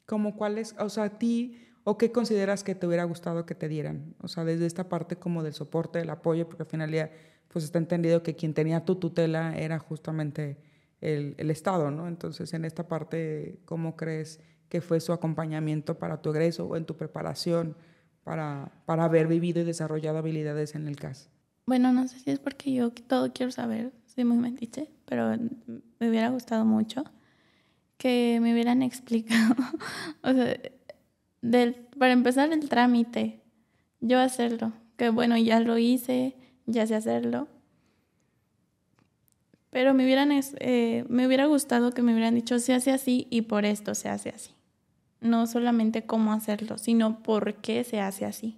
¿Cómo 0.05 0.36
cuáles? 0.36 0.75
O 0.77 0.89
sea, 0.89 1.05
a 1.05 1.17
ti, 1.17 1.57
¿o 1.84 1.97
qué 1.97 2.11
consideras 2.11 2.63
que 2.63 2.75
te 2.75 2.86
hubiera 2.86 3.05
gustado 3.05 3.45
que 3.45 3.55
te 3.55 3.69
dieran? 3.69 4.15
O 4.19 4.27
sea, 4.27 4.43
desde 4.43 4.65
esta 4.65 4.89
parte 4.89 5.15
como 5.15 5.41
del 5.41 5.53
soporte, 5.53 5.99
del 5.99 6.09
apoyo, 6.09 6.47
porque 6.47 6.63
al 6.63 6.69
final 6.69 6.91
ya, 6.91 7.11
pues 7.47 7.63
está 7.63 7.77
entendido 7.77 8.23
que 8.23 8.36
quien 8.36 8.53
tenía 8.53 8.84
tu 8.84 8.95
tutela 8.95 9.55
era 9.55 9.79
justamente 9.79 10.57
el, 10.99 11.36
el 11.38 11.49
Estado, 11.49 11.91
¿no? 11.91 12.07
Entonces, 12.07 12.53
en 12.53 12.65
esta 12.65 12.88
parte, 12.88 13.61
¿cómo 13.65 13.95
crees 13.95 14.41
que 14.67 14.82
fue 14.82 14.99
su 14.99 15.13
acompañamiento 15.13 15.97
para 15.97 16.21
tu 16.21 16.29
egreso 16.29 16.65
o 16.65 16.77
en 16.77 16.86
tu 16.86 16.95
preparación 16.95 17.75
para, 18.24 18.72
para 18.86 19.05
haber 19.05 19.28
vivido 19.28 19.61
y 19.61 19.63
desarrollado 19.63 20.17
habilidades 20.17 20.76
en 20.76 20.88
el 20.88 20.95
CAS? 20.95 21.30
Bueno, 21.65 21.91
no 21.91 22.07
sé 22.07 22.19
si 22.19 22.32
es 22.32 22.39
porque 22.39 22.74
yo 22.74 22.91
todo 22.91 23.32
quiero 23.34 23.51
saber, 23.51 23.91
soy 24.05 24.26
muy 24.26 24.38
mentiche, 24.38 24.89
pero 25.05 25.38
me 25.99 26.09
hubiera 26.09 26.30
gustado 26.30 26.65
mucho 26.65 27.03
que 27.97 28.39
me 28.41 28.53
hubieran 28.53 28.82
explicado, 28.82 29.55
o 30.24 30.34
sea, 30.34 30.57
del, 31.41 31.76
para 31.97 32.13
empezar 32.13 32.51
el 32.51 32.67
trámite, 32.67 33.41
yo 33.99 34.19
hacerlo, 34.19 34.74
que 34.97 35.09
bueno, 35.09 35.38
ya 35.38 35.59
lo 35.59 35.78
hice, 35.78 36.36
ya 36.65 36.88
sé 36.88 36.95
hacerlo, 36.95 37.47
pero 39.69 39.93
me 39.93 40.03
hubieran, 40.03 40.32
eh, 40.32 41.05
me 41.07 41.26
hubiera 41.26 41.45
gustado 41.45 41.91
que 41.91 42.01
me 42.01 42.11
hubieran 42.11 42.36
dicho 42.36 42.59
se 42.59 42.74
hace 42.74 42.91
así 42.91 43.28
y 43.30 43.43
por 43.43 43.65
esto 43.65 43.95
se 43.95 44.09
hace 44.09 44.30
así. 44.30 44.51
No 45.22 45.47
solamente 45.47 46.05
cómo 46.05 46.34
hacerlo, 46.34 46.78
sino 46.78 47.24
por 47.24 47.55
qué 47.55 47.84
se 47.84 48.01
hace 48.01 48.26
así. 48.26 48.57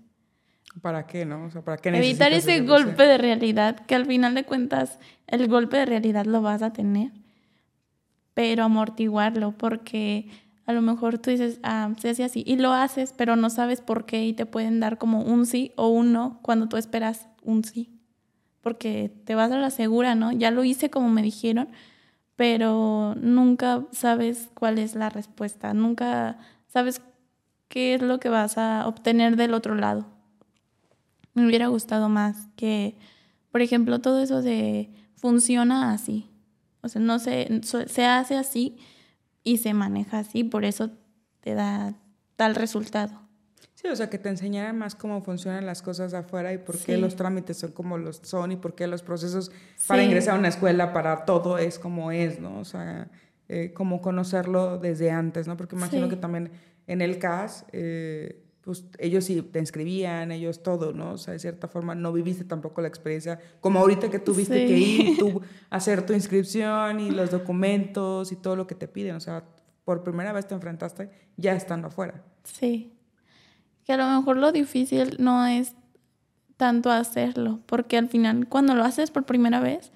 ¿Para 0.81 1.05
qué, 1.05 1.25
no? 1.25 1.45
O 1.45 1.51
sea, 1.51 1.61
¿para 1.61 1.77
qué 1.77 1.89
Evitar 1.89 2.33
ese 2.33 2.61
golpe 2.61 3.03
de 3.03 3.17
realidad, 3.17 3.85
que 3.85 3.95
al 3.95 4.05
final 4.05 4.33
de 4.33 4.43
cuentas 4.43 4.97
el 5.27 5.47
golpe 5.47 5.77
de 5.77 5.85
realidad 5.85 6.25
lo 6.25 6.41
vas 6.41 6.63
a 6.63 6.73
tener, 6.73 7.11
pero 8.33 8.63
amortiguarlo, 8.63 9.51
porque 9.51 10.29
a 10.65 10.73
lo 10.73 10.81
mejor 10.81 11.19
tú 11.19 11.29
dices, 11.29 11.59
ah, 11.63 11.91
se 11.99 12.09
hace 12.09 12.23
así, 12.23 12.43
y 12.47 12.55
lo 12.55 12.71
haces, 12.71 13.13
pero 13.15 13.35
no 13.35 13.49
sabes 13.49 13.81
por 13.81 14.05
qué 14.05 14.25
y 14.25 14.33
te 14.33 14.45
pueden 14.45 14.79
dar 14.79 14.97
como 14.97 15.21
un 15.21 15.45
sí 15.45 15.71
o 15.75 15.89
un 15.89 16.11
no 16.11 16.39
cuando 16.41 16.67
tú 16.67 16.77
esperas 16.77 17.27
un 17.43 17.63
sí, 17.63 17.99
porque 18.61 19.11
te 19.25 19.35
vas 19.35 19.51
a 19.51 19.57
la 19.57 19.69
segura, 19.69 20.15
¿no? 20.15 20.31
Ya 20.31 20.49
lo 20.49 20.63
hice 20.63 20.89
como 20.89 21.09
me 21.09 21.21
dijeron, 21.21 21.69
pero 22.35 23.13
nunca 23.15 23.83
sabes 23.91 24.49
cuál 24.55 24.79
es 24.79 24.95
la 24.95 25.09
respuesta, 25.09 25.73
nunca 25.73 26.39
sabes 26.73 27.01
qué 27.69 27.95
es 27.95 28.01
lo 28.01 28.19
que 28.19 28.29
vas 28.29 28.57
a 28.57 28.87
obtener 28.87 29.37
del 29.37 29.53
otro 29.53 29.75
lado 29.75 30.13
me 31.33 31.47
hubiera 31.47 31.67
gustado 31.67 32.09
más 32.09 32.47
que, 32.55 32.95
por 33.51 33.61
ejemplo, 33.61 33.99
todo 33.99 34.21
eso 34.21 34.41
de 34.41 34.89
funciona 35.15 35.93
así. 35.93 36.29
O 36.81 36.89
sea, 36.89 37.01
no 37.01 37.19
se, 37.19 37.61
se 37.63 38.05
hace 38.05 38.35
así 38.35 38.77
y 39.43 39.57
se 39.57 39.73
maneja 39.73 40.19
así, 40.19 40.43
por 40.43 40.65
eso 40.65 40.91
te 41.39 41.53
da 41.53 41.95
tal 42.35 42.55
resultado. 42.55 43.21
Sí, 43.75 43.87
o 43.87 43.95
sea, 43.95 44.09
que 44.09 44.17
te 44.17 44.29
enseñaran 44.29 44.77
más 44.77 44.95
cómo 44.95 45.21
funcionan 45.21 45.65
las 45.65 45.81
cosas 45.81 46.13
afuera 46.13 46.53
y 46.53 46.57
por 46.57 46.77
qué 46.77 46.97
los 46.97 47.15
trámites 47.15 47.57
son 47.57 47.71
como 47.71 47.97
los 47.97 48.17
son 48.23 48.53
y 48.53 48.55
por 48.55 48.75
qué 48.75 48.87
los 48.87 49.03
procesos 49.03 49.51
para 49.87 50.03
ingresar 50.03 50.35
a 50.35 50.39
una 50.39 50.47
escuela, 50.47 50.93
para 50.93 51.25
todo 51.25 51.57
es 51.57 51.79
como 51.79 52.11
es, 52.11 52.39
¿no? 52.39 52.59
O 52.59 52.65
sea, 52.65 53.09
eh, 53.55 53.73
como 53.73 54.01
conocerlo 54.01 54.79
desde 54.79 55.11
antes, 55.11 55.47
¿no? 55.47 55.57
Porque 55.57 55.75
imagino 55.75 56.09
que 56.09 56.15
también 56.15 56.51
en 56.87 57.01
el 57.01 57.19
CAS... 57.19 57.65
Eh, 57.71 58.39
pues 58.63 58.85
ellos 58.97 59.25
sí 59.25 59.41
te 59.41 59.59
inscribían, 59.59 60.31
ellos 60.31 60.63
todo, 60.63 60.93
¿no? 60.93 61.11
O 61.11 61.17
sea, 61.17 61.33
de 61.33 61.39
cierta 61.39 61.67
forma 61.67 61.95
no 61.95 62.13
viviste 62.13 62.45
tampoco 62.45 62.81
la 62.81 62.87
experiencia 62.87 63.37
como 63.59 63.79
ahorita 63.79 64.09
que 64.09 64.19
tuviste 64.19 64.65
que 64.65 64.77
ir 64.77 65.17
tú 65.17 65.41
hacer 65.69 66.05
tu 66.05 66.13
inscripción 66.13 67.01
y 67.01 67.11
los 67.11 67.29
documentos 67.29 68.31
y 68.31 68.37
todo 68.37 68.55
lo 68.55 68.65
que 68.65 68.73
te 68.73 68.87
piden, 68.87 69.17
o 69.17 69.19
sea, 69.19 69.43
por 69.83 70.01
primera 70.01 70.31
vez 70.31 70.47
te 70.47 70.55
enfrentaste 70.55 71.09
ya 71.35 71.53
estando 71.55 71.89
afuera. 71.89 72.23
Sí. 72.45 72.93
Que 73.83 73.91
a 73.91 73.97
lo 73.97 74.07
mejor 74.07 74.37
lo 74.37 74.53
difícil 74.53 75.17
no 75.19 75.45
es 75.45 75.75
tanto 76.55 76.89
hacerlo, 76.89 77.59
porque 77.65 77.97
al 77.97 78.07
final 78.07 78.47
cuando 78.47 78.75
lo 78.75 78.85
haces 78.85 79.11
por 79.11 79.25
primera 79.25 79.59
vez, 79.59 79.91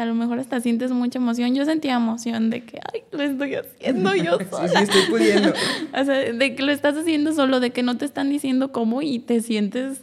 a 0.00 0.06
lo 0.06 0.14
mejor 0.14 0.38
hasta 0.38 0.60
sientes 0.60 0.90
mucha 0.90 1.18
emoción. 1.18 1.54
Yo 1.54 1.64
sentía 1.64 1.94
emoción 1.94 2.50
de 2.50 2.64
que, 2.64 2.80
ay, 2.92 3.04
lo 3.12 3.22
estoy 3.22 3.54
haciendo 3.54 4.14
yo 4.14 4.38
sola. 4.50 4.68
sí, 4.68 4.76
sí, 4.76 4.82
estoy 4.82 5.02
pudiendo. 5.08 5.52
o 5.92 6.04
sea, 6.04 6.32
de 6.32 6.54
que 6.54 6.62
lo 6.62 6.72
estás 6.72 6.96
haciendo 6.96 7.32
solo, 7.32 7.60
de 7.60 7.70
que 7.70 7.82
no 7.82 7.96
te 7.96 8.04
están 8.04 8.28
diciendo 8.30 8.72
cómo 8.72 9.02
y 9.02 9.20
te 9.20 9.40
sientes... 9.40 10.02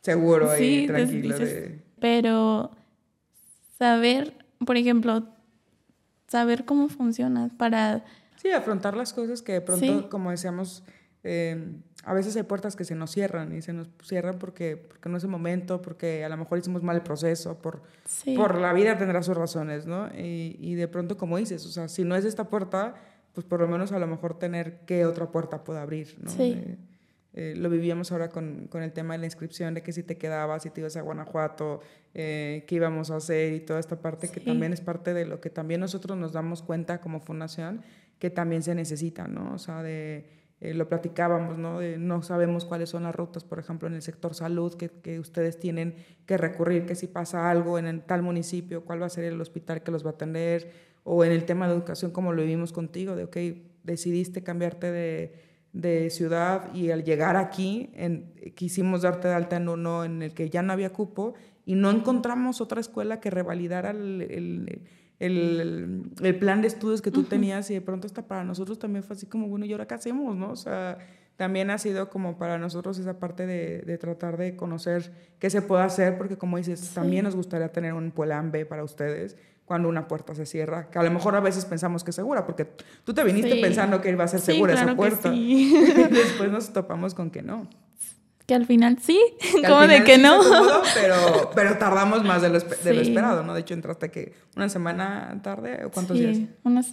Seguro 0.00 0.50
ahí, 0.50 0.86
tranquilo. 0.86 1.36
Pero 2.00 2.70
saber, 3.78 4.32
por 4.64 4.78
ejemplo, 4.78 5.26
saber 6.26 6.64
cómo 6.64 6.88
funciona 6.88 7.50
para... 7.58 8.02
Sí, 8.36 8.50
afrontar 8.50 8.96
las 8.96 9.12
cosas 9.12 9.42
que 9.42 9.52
de 9.52 9.60
pronto, 9.60 10.08
como 10.08 10.30
decíamos 10.30 10.82
Eh, 11.22 11.76
a 12.04 12.14
veces 12.14 12.34
hay 12.36 12.44
puertas 12.44 12.76
que 12.76 12.84
se 12.84 12.94
nos 12.94 13.10
cierran 13.10 13.54
y 13.54 13.60
se 13.60 13.72
nos 13.72 13.88
cierran 14.02 14.38
porque, 14.38 14.76
porque 14.76 15.08
no 15.08 15.18
es 15.18 15.24
el 15.24 15.28
momento, 15.28 15.82
porque 15.82 16.24
a 16.24 16.28
lo 16.28 16.36
mejor 16.36 16.58
hicimos 16.58 16.82
mal 16.82 16.96
el 16.96 17.02
proceso, 17.02 17.58
por, 17.60 17.82
por 18.36 18.58
la 18.58 18.72
vida 18.72 18.96
tendrá 18.96 19.22
sus 19.22 19.36
razones, 19.36 19.86
¿no? 19.86 20.08
Y, 20.16 20.56
y, 20.58 20.74
de 20.76 20.88
pronto, 20.88 21.18
como 21.18 21.36
dices, 21.36 21.66
o 21.66 21.68
sea, 21.68 21.88
si 21.88 22.04
no 22.04 22.16
es 22.16 22.24
esta 22.24 22.44
puerta, 22.44 22.94
pues 23.34 23.46
por 23.46 23.60
lo 23.60 23.68
menos 23.68 23.92
a 23.92 23.98
lo 23.98 24.06
mejor 24.06 24.38
tener 24.38 24.80
qué 24.86 25.04
otra 25.04 25.30
puerta 25.30 25.62
pueda 25.62 25.82
abrir, 25.82 26.16
¿no? 26.22 26.30
Sí. 26.30 26.54
Eh, 26.56 26.76
eh, 27.32 27.54
lo 27.56 27.70
vivíamos 27.70 28.10
ahora 28.10 28.28
con, 28.28 28.66
con, 28.68 28.82
el 28.82 28.92
tema 28.92 29.14
de 29.14 29.18
la 29.18 29.26
inscripción, 29.26 29.72
de 29.74 29.82
que 29.82 29.92
si 29.92 30.02
te 30.02 30.18
quedabas, 30.18 30.64
si 30.64 30.70
te 30.70 30.80
ibas 30.80 30.96
a 30.96 31.02
Guanajuato, 31.02 31.80
eh, 32.12 32.64
qué 32.66 32.74
íbamos 32.74 33.12
a 33.12 33.16
hacer 33.16 33.52
y 33.52 33.60
toda 33.60 33.78
esta 33.78 34.00
parte 34.00 34.28
que 34.30 34.40
también 34.40 34.72
es 34.72 34.80
parte 34.80 35.14
de 35.14 35.26
lo 35.26 35.40
que 35.40 35.48
también 35.48 35.80
nosotros 35.80 36.18
nos 36.18 36.32
damos 36.32 36.62
cuenta 36.62 37.00
como 37.00 37.20
fundación, 37.20 37.82
que 38.18 38.30
también 38.30 38.64
se 38.64 38.74
necesita, 38.74 39.28
¿no? 39.28 39.54
O 39.54 39.58
sea, 39.58 39.82
de, 39.84 40.39
eh, 40.60 40.74
lo 40.74 40.88
platicábamos, 40.88 41.58
¿no? 41.58 41.80
De, 41.80 41.98
no 41.98 42.22
sabemos 42.22 42.64
cuáles 42.64 42.90
son 42.90 43.04
las 43.04 43.14
rutas, 43.14 43.44
por 43.44 43.58
ejemplo, 43.58 43.88
en 43.88 43.94
el 43.94 44.02
sector 44.02 44.34
salud, 44.34 44.74
que, 44.74 44.88
que, 44.88 45.18
ustedes 45.18 45.58
tienen 45.58 45.94
que 46.26 46.36
recurrir, 46.36 46.86
que 46.86 46.94
si 46.94 47.06
pasa 47.06 47.50
algo 47.50 47.78
en 47.78 47.86
el, 47.86 48.02
tal 48.02 48.22
municipio, 48.22 48.84
cuál 48.84 49.02
va 49.02 49.06
a 49.06 49.10
ser 49.10 49.24
el 49.24 49.40
hospital 49.40 49.82
que 49.82 49.90
los 49.90 50.04
va 50.04 50.10
a 50.10 50.14
atender, 50.14 50.70
o 51.04 51.24
en 51.24 51.32
el 51.32 51.44
tema 51.44 51.66
de 51.66 51.74
educación, 51.74 52.10
como 52.10 52.32
lo 52.32 52.42
vivimos 52.42 52.72
contigo, 52.72 53.16
de, 53.16 53.24
ok, 53.24 53.36
decidiste 53.84 54.42
cambiarte 54.42 54.92
de 54.92 55.50
de 55.72 56.10
ciudad 56.10 56.74
y 56.74 56.90
al 56.90 57.04
llegar 57.04 57.36
aquí 57.36 57.90
en, 57.94 58.32
quisimos 58.54 59.02
darte 59.02 59.28
de 59.28 59.34
alta 59.34 59.56
en 59.56 59.68
uno 59.68 60.04
en 60.04 60.22
el 60.22 60.34
que 60.34 60.50
ya 60.50 60.62
no 60.62 60.72
había 60.72 60.92
cupo 60.92 61.34
y 61.64 61.74
no 61.74 61.90
encontramos 61.90 62.60
otra 62.60 62.80
escuela 62.80 63.20
que 63.20 63.30
revalidara 63.30 63.90
el, 63.90 64.22
el, 64.22 64.82
el, 65.20 66.36
plan 66.40 66.62
de 66.62 66.68
estudios 66.68 67.02
que 67.02 67.10
tú 67.10 67.24
tenías 67.24 67.70
y 67.70 67.74
de 67.74 67.80
pronto 67.80 68.06
hasta 68.06 68.26
para 68.26 68.42
nosotros 68.42 68.78
también 68.78 69.04
fue 69.04 69.14
así 69.14 69.26
como, 69.26 69.48
bueno, 69.48 69.66
¿y 69.66 69.72
ahora 69.72 69.86
qué 69.86 69.94
hacemos? 69.94 70.34
¿no? 70.34 70.50
O 70.50 70.56
sea, 70.56 70.98
también 71.36 71.70
ha 71.70 71.78
sido 71.78 72.08
como 72.08 72.38
para 72.38 72.58
nosotros 72.58 72.98
esa 72.98 73.18
parte 73.18 73.46
de, 73.46 73.82
de 73.82 73.98
tratar 73.98 74.36
de 74.38 74.56
conocer 74.56 75.12
qué 75.38 75.50
se 75.50 75.62
puede 75.62 75.82
hacer, 75.82 76.16
porque 76.16 76.36
como 76.36 76.56
dices, 76.56 76.92
también 76.94 77.24
nos 77.24 77.36
gustaría 77.36 77.70
tener 77.70 77.92
un 77.92 78.10
plan 78.10 78.50
B 78.50 78.64
para 78.64 78.82
ustedes 78.82 79.36
cuando 79.66 79.88
una 79.88 80.08
puerta 80.08 80.34
se 80.34 80.46
cierra, 80.46 80.90
que 80.90 80.98
a 80.98 81.02
lo 81.04 81.12
mejor 81.12 81.36
a 81.36 81.40
veces 81.40 81.64
pensamos 81.64 82.02
que 82.02 82.10
es 82.10 82.16
segura, 82.16 82.44
porque 82.44 82.66
tú 83.04 83.14
te 83.14 83.22
viniste 83.22 83.54
pensando 83.60 84.00
que 84.00 84.10
iba 84.10 84.24
a 84.24 84.28
ser 84.28 84.40
segura 84.40 84.74
esa 84.74 84.96
puerta. 84.96 85.30
y 85.34 85.70
después 86.10 86.50
nos 86.50 86.72
topamos 86.72 87.14
con 87.14 87.30
que 87.30 87.42
no. 87.42 87.68
Que 88.50 88.56
al 88.56 88.66
final 88.66 88.98
sí, 89.00 89.16
como 89.64 89.86
de 89.86 90.02
que 90.02 90.18
no. 90.18 90.40
pero, 91.00 91.52
pero 91.54 91.78
tardamos 91.78 92.24
más 92.24 92.42
de 92.42 92.48
lo, 92.48 92.56
esperado, 92.56 93.44
¿no? 93.44 93.54
De 93.54 93.60
hecho, 93.60 93.74
entraste 93.74 94.10
que 94.10 94.32
una 94.56 94.68
semana 94.68 95.38
tarde, 95.40 95.84
¿o 95.84 95.90
cuántos 95.92 96.18
días? 96.18 96.36
Una, 96.64 96.84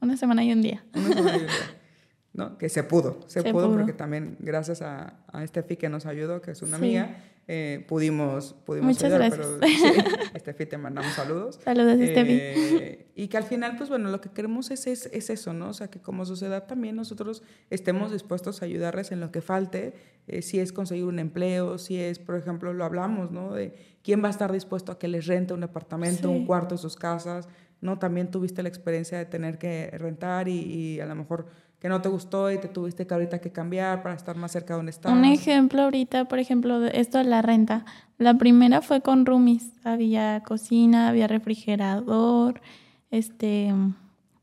una 0.00 0.16
semana 0.16 0.42
y 0.42 0.52
un 0.52 0.60
día. 0.60 0.84
Una 0.92 1.14
semana 1.14 1.30
y 1.30 1.40
un 1.42 1.46
día. 1.46 1.56
¿no? 2.32 2.58
Que 2.58 2.68
se 2.68 2.82
pudo, 2.82 3.20
se, 3.28 3.44
pudo, 3.44 3.72
porque 3.72 3.92
también 3.92 4.36
gracias 4.40 4.82
a, 4.82 5.20
a 5.32 5.44
Estefi 5.44 5.76
que 5.76 5.88
nos 5.88 6.04
ayudó, 6.04 6.42
que 6.42 6.50
es 6.50 6.62
una 6.62 6.78
amiga, 6.78 7.16
eh, 7.46 7.84
pudimos, 7.86 8.54
pudimos 8.64 8.88
Muchas 8.88 9.12
ayudar, 9.12 9.30
gracias. 9.36 9.48
pero 9.60 9.76
sí, 9.76 10.30
Estefi 10.34 10.64
te 10.64 10.78
mandamos 10.78 11.12
saludos. 11.12 11.60
Saludos, 11.62 11.96
eh, 11.98 13.06
Y 13.14 13.28
que 13.28 13.36
al 13.36 13.44
final, 13.44 13.76
pues 13.76 13.90
bueno, 13.90 14.10
lo 14.10 14.20
que 14.20 14.30
queremos 14.30 14.70
es, 14.70 14.86
es, 14.86 15.10
es, 15.12 15.28
eso, 15.28 15.52
¿no? 15.52 15.68
O 15.68 15.72
sea, 15.74 15.88
que 15.88 16.00
como 16.00 16.24
sociedad 16.24 16.66
también 16.66 16.96
nosotros 16.96 17.42
estemos 17.68 18.12
dispuestos 18.12 18.62
a 18.62 18.64
ayudarles 18.64 19.12
en 19.12 19.20
lo 19.20 19.30
que 19.30 19.42
falte, 19.42 19.92
eh, 20.26 20.40
si 20.40 20.58
es 20.58 20.72
conseguir 20.72 21.04
un 21.04 21.18
empleo, 21.18 21.76
si 21.76 22.00
es, 22.00 22.18
por 22.18 22.36
ejemplo, 22.36 22.72
lo 22.72 22.84
hablamos, 22.84 23.30
¿no? 23.30 23.52
De 23.52 23.74
quién 24.02 24.22
va 24.22 24.28
a 24.28 24.30
estar 24.30 24.50
dispuesto 24.50 24.92
a 24.92 24.98
que 24.98 25.08
les 25.08 25.26
rente 25.26 25.52
un 25.52 25.64
apartamento, 25.64 26.30
un 26.30 26.46
cuarto 26.46 26.76
en 26.76 26.78
sus 26.78 26.96
casas, 26.96 27.46
¿no? 27.82 27.98
También 27.98 28.30
tuviste 28.30 28.62
la 28.62 28.70
experiencia 28.70 29.18
de 29.18 29.26
tener 29.26 29.58
que 29.58 29.90
rentar 29.98 30.48
y, 30.48 30.60
y 30.60 31.00
a 31.00 31.06
lo 31.06 31.14
mejor 31.14 31.46
que 31.84 31.90
no 31.90 32.00
te 32.00 32.08
gustó 32.08 32.50
y 32.50 32.56
te 32.56 32.68
tuviste 32.68 33.06
que 33.06 33.12
ahorita 33.12 33.40
que 33.40 33.52
cambiar 33.52 34.02
para 34.02 34.14
estar 34.14 34.38
más 34.38 34.52
cerca 34.52 34.72
de 34.72 34.78
donde 34.78 34.90
estabas. 34.90 35.18
Un 35.18 35.26
ejemplo 35.26 35.82
ahorita, 35.82 36.24
por 36.24 36.38
ejemplo, 36.38 36.80
de 36.80 36.90
esto 36.98 37.18
de 37.18 37.24
la 37.24 37.42
renta. 37.42 37.84
La 38.16 38.32
primera 38.32 38.80
fue 38.80 39.02
con 39.02 39.26
roomies. 39.26 39.70
Había 39.84 40.42
cocina, 40.44 41.10
había 41.10 41.26
refrigerador, 41.26 42.62
este, 43.10 43.74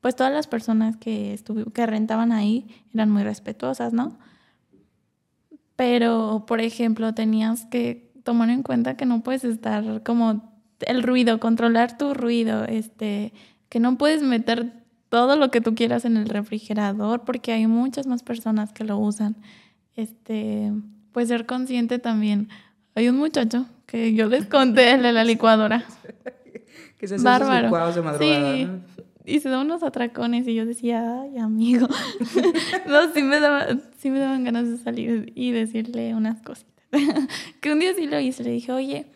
pues 0.02 0.16
todas 0.16 0.32
las 0.32 0.46
personas 0.46 0.98
que, 0.98 1.39
que 1.74 1.86
rentaban 1.88 2.32
ahí 2.32 2.86
eran 2.94 3.10
muy 3.10 3.24
respetuosas, 3.24 3.92
¿no? 3.92 4.20
Pero, 5.76 6.46
por 6.46 6.62
ejemplo, 6.62 7.16
tenías 7.16 7.66
que 7.66 8.14
tomar 8.24 8.52
en 8.52 8.62
cuenta 8.62 8.98
que 8.98 9.08
no 9.08 9.24
puedes 9.24 9.46
estar 9.46 10.04
como 10.04 10.62
el 10.82 11.02
ruido, 11.02 11.39
controlar 11.39 11.98
tu 11.98 12.14
ruido, 12.14 12.66
este, 12.66 13.34
que 13.68 13.80
no 13.80 13.98
puedes 13.98 14.22
meter 14.22 14.81
todo 15.12 15.36
lo 15.36 15.51
que 15.51 15.59
tú 15.59 15.76
quieras 15.76 16.05
en 16.05 16.16
el 16.16 16.30
refrigerador, 16.30 17.26
porque 17.26 17.51
hay 17.51 17.68
muchas 17.68 18.07
más 18.07 18.24
personas 18.24 18.72
que 18.72 18.86
lo 18.86 18.97
usan. 18.97 19.36
Este, 19.97 20.72
pues 21.12 21.28
ser 21.28 21.45
consciente 21.45 21.99
también. 21.99 22.47
Hay 22.95 23.09
un 23.09 23.18
muchacho 23.18 23.66
que 23.88 24.14
yo 24.14 24.28
les 24.28 24.45
conté 24.45 24.93
el 24.93 25.03
de 25.03 25.12
la 25.12 25.26
licuadora. 25.26 25.84
que 26.97 27.09
se 27.09 27.16
hace 27.16 27.26
Bárbaro. 27.26 27.68
licuados 27.68 27.95
de 27.95 28.01
madrugada. 28.01 28.55
Sí. 28.55 28.70
Y 29.26 29.41
se 29.41 29.49
da 29.49 29.59
unos 29.59 29.84
atracones 29.84 30.47
y 30.47 30.55
yo 30.55 30.66
decía, 30.66 31.24
ay, 31.24 31.39
amigo. 31.39 31.89
no, 32.88 33.14
sí 33.14 33.22
me, 33.22 33.38
sí 33.97 34.12
me 34.12 34.20
daban 34.20 34.45
ganas 34.45 34.70
de 34.70 34.78
salir 34.78 35.34
y 35.36 35.51
decirle 35.51 36.16
unas 36.16 36.41
cositas. 36.41 36.86
que 37.59 37.74
un 37.74 37.80
día 37.80 37.93
sí 37.95 38.07
lo 38.07 38.18
hice, 38.18 38.45
le 38.45 38.51
dije, 38.51 38.72
oye, 38.72 39.07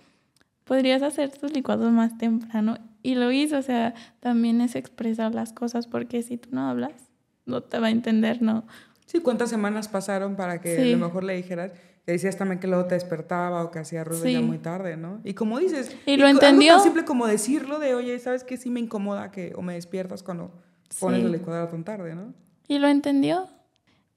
podrías 0.65 1.01
hacer 1.03 1.31
tus 1.31 1.53
licuados 1.53 1.89
más 1.93 2.17
temprano 2.17 2.79
y 3.05 3.13
lo 3.13 3.31
hizo, 3.31 3.59
o 3.59 3.61
sea, 3.61 3.93
también 4.19 4.61
es 4.61 4.75
expresar 4.75 5.35
las 5.35 5.53
cosas, 5.53 5.85
porque 5.85 6.23
si 6.23 6.37
tú 6.37 6.49
no 6.51 6.67
hablas, 6.67 7.11
no 7.45 7.61
te 7.61 7.77
va 7.77 7.87
a 7.87 7.89
entender, 7.91 8.41
¿no? 8.41 8.65
Sí, 9.05 9.19
¿cuántas 9.19 9.51
semanas 9.51 9.87
pasaron 9.87 10.35
para 10.35 10.59
que 10.59 10.75
a 10.81 10.97
lo 10.97 11.05
mejor 11.05 11.23
le 11.23 11.35
dijeras? 11.35 11.71
Que 12.03 12.13
decías 12.13 12.35
también 12.35 12.59
que 12.59 12.65
luego 12.65 12.85
te 12.85 12.95
despertaba 12.95 13.63
o 13.63 13.69
que 13.69 13.77
hacía 13.77 14.03
ruido 14.03 14.25
ya 14.25 14.41
muy 14.41 14.57
tarde, 14.57 14.97
¿no? 14.97 15.21
Y 15.23 15.35
como 15.35 15.59
dices... 15.59 15.95
Y 16.07 16.17
lo 16.17 16.27
entendió. 16.27 16.71
Algo 16.71 16.81
tan 16.81 16.83
simple 16.83 17.05
como 17.05 17.27
decirlo 17.27 17.77
de, 17.77 17.93
oye, 17.93 18.17
¿sabes 18.17 18.43
qué? 18.43 18.57
Sí 18.57 18.71
me 18.71 18.79
incomoda 18.79 19.29
que... 19.29 19.53
O 19.55 19.61
me 19.61 19.75
despiertas 19.75 20.23
cuando 20.23 20.51
pones 20.99 21.23
la 21.23 21.29
licuadora 21.29 21.69
tan 21.69 21.83
tarde, 21.83 22.15
¿no? 22.15 22.33
Y 22.67 22.79
lo 22.79 22.87
entendió. 22.87 23.47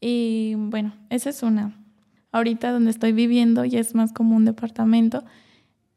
Y 0.01 0.55
bueno, 0.57 0.95
esa 1.11 1.29
es 1.29 1.43
una. 1.43 1.79
Ahorita 2.33 2.73
donde 2.73 2.91
estoy 2.91 3.13
viviendo 3.13 3.67
ya 3.67 3.81
es 3.81 3.95
más 3.95 4.15
como 4.15 4.35
un 4.35 4.47
departamento. 4.47 5.25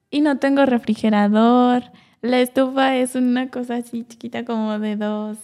Y 0.09 0.19
no 0.19 0.39
tengo 0.39 0.65
refrigerador, 0.65 1.83
la 2.21 2.39
estufa 2.39 2.95
es 2.97 3.15
una 3.15 3.49
cosa 3.49 3.75
así 3.75 4.03
chiquita 4.03 4.45
como 4.45 4.79
de 4.79 4.95
dos, 4.95 5.37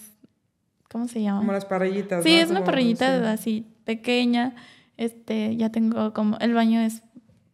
¿cómo 0.92 1.08
se 1.08 1.22
llama? 1.22 1.40
Como 1.40 1.54
las 1.54 1.66
parrillitas. 1.66 2.24
Sí, 2.24 2.36
es 2.36 2.50
una 2.50 2.64
parrillita 2.64 3.32
así 3.32 3.66
pequeña. 3.84 4.56
Este, 4.98 5.56
ya 5.56 5.72
tengo 5.72 6.14
como, 6.14 6.38
el 6.40 6.54
baño 6.54 6.82
es 6.82 7.04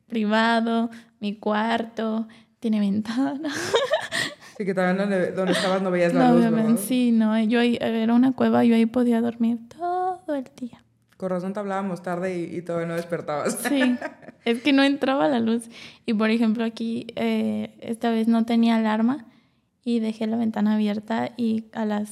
privado, 0.07 0.89
mi 1.19 1.35
cuarto, 1.35 2.27
tiene 2.59 2.79
ventana. 2.79 3.49
Sí, 4.55 4.65
que 4.65 4.73
también 4.75 4.97
donde, 5.35 5.51
estabas 5.51 5.81
no 5.81 5.89
veías 5.89 6.13
la 6.13 6.31
luz, 6.31 6.45
¿no? 6.45 6.77
Sí, 6.77 7.11
no, 7.11 7.39
yo 7.39 7.59
ahí, 7.59 7.77
era 7.81 8.13
una 8.13 8.33
cueva, 8.33 8.63
yo 8.63 8.75
ahí 8.75 8.85
podía 8.85 9.19
dormir 9.19 9.57
todo 9.67 10.35
el 10.35 10.47
día. 10.55 10.82
Con 11.23 11.29
razón 11.29 11.53
te 11.53 11.61
hablábamos 11.61 12.03
tarde 12.03 12.37
y, 12.37 12.61
todavía 12.63 12.85
no 12.85 12.95
despertabas. 12.95 13.57
Sí, 13.69 13.95
es 14.43 14.61
que 14.61 14.73
no 14.73 14.83
entraba 14.83 15.29
la 15.29 15.39
luz. 15.39 15.69
Y 16.05 16.13
por 16.15 16.29
ejemplo 16.31 16.65
aquí, 16.65 17.07
eh, 17.15 17.77
esta 17.79 18.09
vez 18.09 18.27
no 18.27 18.43
tenía 18.43 18.75
alarma 18.75 19.25
y 19.85 20.01
dejé 20.01 20.27
la 20.27 20.35
ventana 20.35 20.73
abierta 20.73 21.31
y 21.37 21.67
a 21.71 21.85
las 21.85 22.09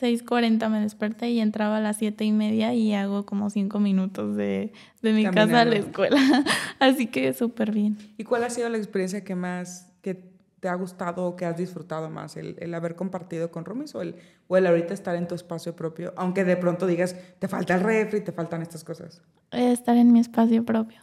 6.40 0.00 0.68
me 0.68 0.78
desperté 0.78 1.30
y 1.30 1.40
entraba 1.40 1.78
a 1.78 1.80
las 1.80 1.96
siete 1.96 2.24
y 2.24 2.30
media 2.30 2.72
y 2.72 2.94
hago 2.94 3.26
como 3.26 3.50
cinco 3.50 3.80
minutos 3.80 4.36
de, 4.36 4.72
de 5.02 5.12
mi 5.12 5.24
casa 5.24 5.62
a 5.62 5.64
la 5.64 5.74
escuela. 5.74 6.20
Así 6.78 7.08
que 7.08 7.34
súper 7.34 7.72
bien. 7.72 7.98
¿Y 8.16 8.22
cuál 8.22 8.44
ha 8.44 8.50
sido 8.50 8.68
la 8.68 8.78
experiencia 8.78 9.24
que 9.24 9.34
más, 9.34 9.92
que 10.02 10.29
te 10.60 10.68
ha 10.68 10.74
gustado 10.74 11.26
o 11.26 11.36
que 11.36 11.46
has 11.46 11.56
disfrutado 11.56 12.10
más? 12.10 12.36
¿El, 12.36 12.56
el 12.60 12.72
haber 12.74 12.94
compartido 12.94 13.50
con 13.50 13.64
Rumis 13.64 13.94
o 13.94 14.02
el, 14.02 14.16
o 14.46 14.56
el 14.56 14.66
ahorita 14.66 14.94
estar 14.94 15.16
en 15.16 15.26
tu 15.26 15.34
espacio 15.34 15.74
propio? 15.74 16.12
Aunque 16.16 16.44
de 16.44 16.56
pronto 16.56 16.86
digas, 16.86 17.16
te 17.38 17.48
falta 17.48 17.74
el 17.74 17.80
refri, 17.80 18.20
te 18.20 18.32
faltan 18.32 18.62
estas 18.62 18.84
cosas. 18.84 19.22
Estar 19.50 19.96
en 19.96 20.12
mi 20.12 20.20
espacio 20.20 20.64
propio. 20.64 21.00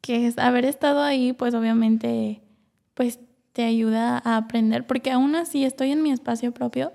Que 0.00 0.26
es 0.26 0.38
haber 0.38 0.64
estado 0.64 1.02
ahí, 1.02 1.34
pues 1.34 1.54
obviamente, 1.54 2.42
pues 2.94 3.20
te 3.52 3.64
ayuda 3.64 4.22
a 4.24 4.36
aprender, 4.38 4.86
porque 4.86 5.10
aún 5.10 5.34
así 5.34 5.64
estoy 5.64 5.90
en 5.90 6.02
mi 6.02 6.10
espacio 6.10 6.52
propio, 6.52 6.92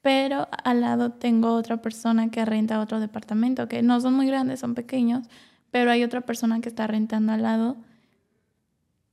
pero 0.00 0.48
al 0.64 0.80
lado 0.80 1.12
tengo 1.12 1.54
otra 1.54 1.80
persona 1.80 2.30
que 2.30 2.44
renta 2.44 2.80
otro 2.80 2.98
departamento, 2.98 3.68
que 3.68 3.82
no 3.82 4.00
son 4.00 4.14
muy 4.14 4.26
grandes, 4.26 4.60
son 4.60 4.74
pequeños, 4.74 5.28
pero 5.70 5.90
hay 5.90 6.02
otra 6.02 6.22
persona 6.22 6.60
que 6.60 6.68
está 6.68 6.86
rentando 6.86 7.32
al 7.32 7.42
lado 7.42 7.76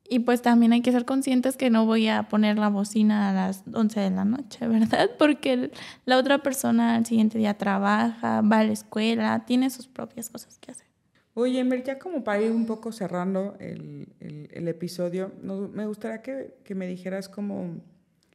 y 0.09 0.19
pues 0.19 0.41
también 0.41 0.73
hay 0.73 0.81
que 0.81 0.91
ser 0.91 1.05
conscientes 1.05 1.55
que 1.55 1.69
no 1.69 1.85
voy 1.85 2.07
a 2.07 2.23
poner 2.23 2.57
la 2.57 2.69
bocina 2.69 3.29
a 3.29 3.33
las 3.33 3.63
11 3.71 3.99
de 3.99 4.09
la 4.09 4.25
noche, 4.25 4.67
¿verdad? 4.67 5.11
Porque 5.17 5.71
la 6.05 6.17
otra 6.17 6.39
persona 6.39 6.95
al 6.95 7.05
siguiente 7.05 7.37
día 7.37 7.57
trabaja, 7.57 8.41
va 8.41 8.59
a 8.59 8.63
la 8.63 8.73
escuela, 8.73 9.45
tiene 9.45 9.69
sus 9.69 9.87
propias 9.87 10.29
cosas 10.29 10.57
que 10.57 10.71
hacer. 10.71 10.87
Oye, 11.35 11.59
Emer, 11.59 11.83
ya 11.83 11.99
como 11.99 12.23
para 12.23 12.41
ir 12.41 12.51
un 12.51 12.65
poco 12.65 12.91
cerrando 12.91 13.55
el, 13.59 14.09
el, 14.19 14.67
episodio, 14.67 15.31
me 15.41 15.85
gustaría 15.85 16.21
que, 16.21 16.55
que, 16.65 16.75
me 16.75 16.87
dijeras 16.87 17.29
como, 17.29 17.77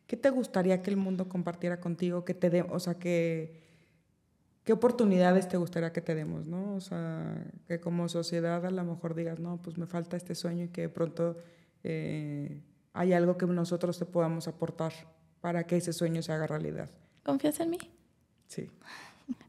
¿qué 0.06 0.16
te 0.16 0.30
gustaría 0.30 0.80
que 0.80 0.90
el 0.90 0.96
mundo 0.96 1.28
compartiera 1.28 1.80
contigo? 1.80 2.24
Que 2.24 2.34
te 2.34 2.48
dé, 2.48 2.62
o 2.62 2.78
sea, 2.78 2.94
que, 2.94 3.60
¿qué 4.62 4.72
oportunidades 4.72 5.48
te 5.48 5.56
gustaría 5.56 5.92
que 5.92 6.00
te 6.00 6.14
demos, 6.14 6.46
no? 6.46 6.76
O 6.76 6.80
sea, 6.80 7.44
que 7.66 7.78
como 7.78 8.08
sociedad 8.08 8.64
a 8.64 8.70
lo 8.70 8.84
mejor 8.84 9.14
digas, 9.14 9.38
no, 9.38 9.60
pues 9.60 9.76
me 9.76 9.86
falta 9.86 10.16
este 10.16 10.34
sueño 10.34 10.64
y 10.64 10.68
que 10.68 10.82
de 10.82 10.88
pronto 10.88 11.36
eh, 11.84 12.60
hay 12.94 13.12
algo 13.12 13.36
que 13.36 13.46
nosotros 13.46 13.98
te 13.98 14.06
podamos 14.06 14.48
aportar 14.48 14.92
para 15.40 15.66
que 15.66 15.76
ese 15.76 15.92
sueño 15.92 16.22
se 16.22 16.32
haga 16.32 16.46
realidad. 16.46 16.90
¿Confías 17.22 17.60
en 17.60 17.70
mí? 17.70 17.78
Sí. 18.46 18.70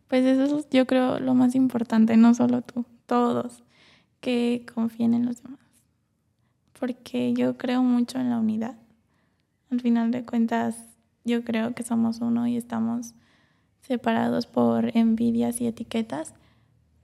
Pues 0.08 0.26
eso 0.26 0.60
es, 0.60 0.70
yo 0.70 0.86
creo, 0.86 1.20
lo 1.20 1.34
más 1.34 1.56
importante, 1.56 2.18
no 2.18 2.34
solo 2.34 2.62
tú, 2.62 2.86
todos, 3.06 3.64
que 4.20 4.66
confíen 4.74 5.14
en 5.14 5.26
los 5.26 5.42
demás. 5.42 5.60
Porque 6.80 7.34
yo 7.34 7.58
creo 7.58 7.82
mucho 7.82 8.20
en 8.20 8.30
la 8.30 8.40
unidad. 8.40 8.76
Al 9.72 9.82
final 9.82 10.12
de 10.12 10.26
cuentas, 10.26 10.78
yo 11.24 11.44
creo 11.44 11.74
que 11.74 11.84
somos 11.84 12.20
uno 12.20 12.48
y 12.48 12.58
estamos 12.58 13.14
separados 13.82 14.48
por 14.48 14.96
envidias 14.98 15.62
y 15.62 15.68
etiquetas, 15.68 16.34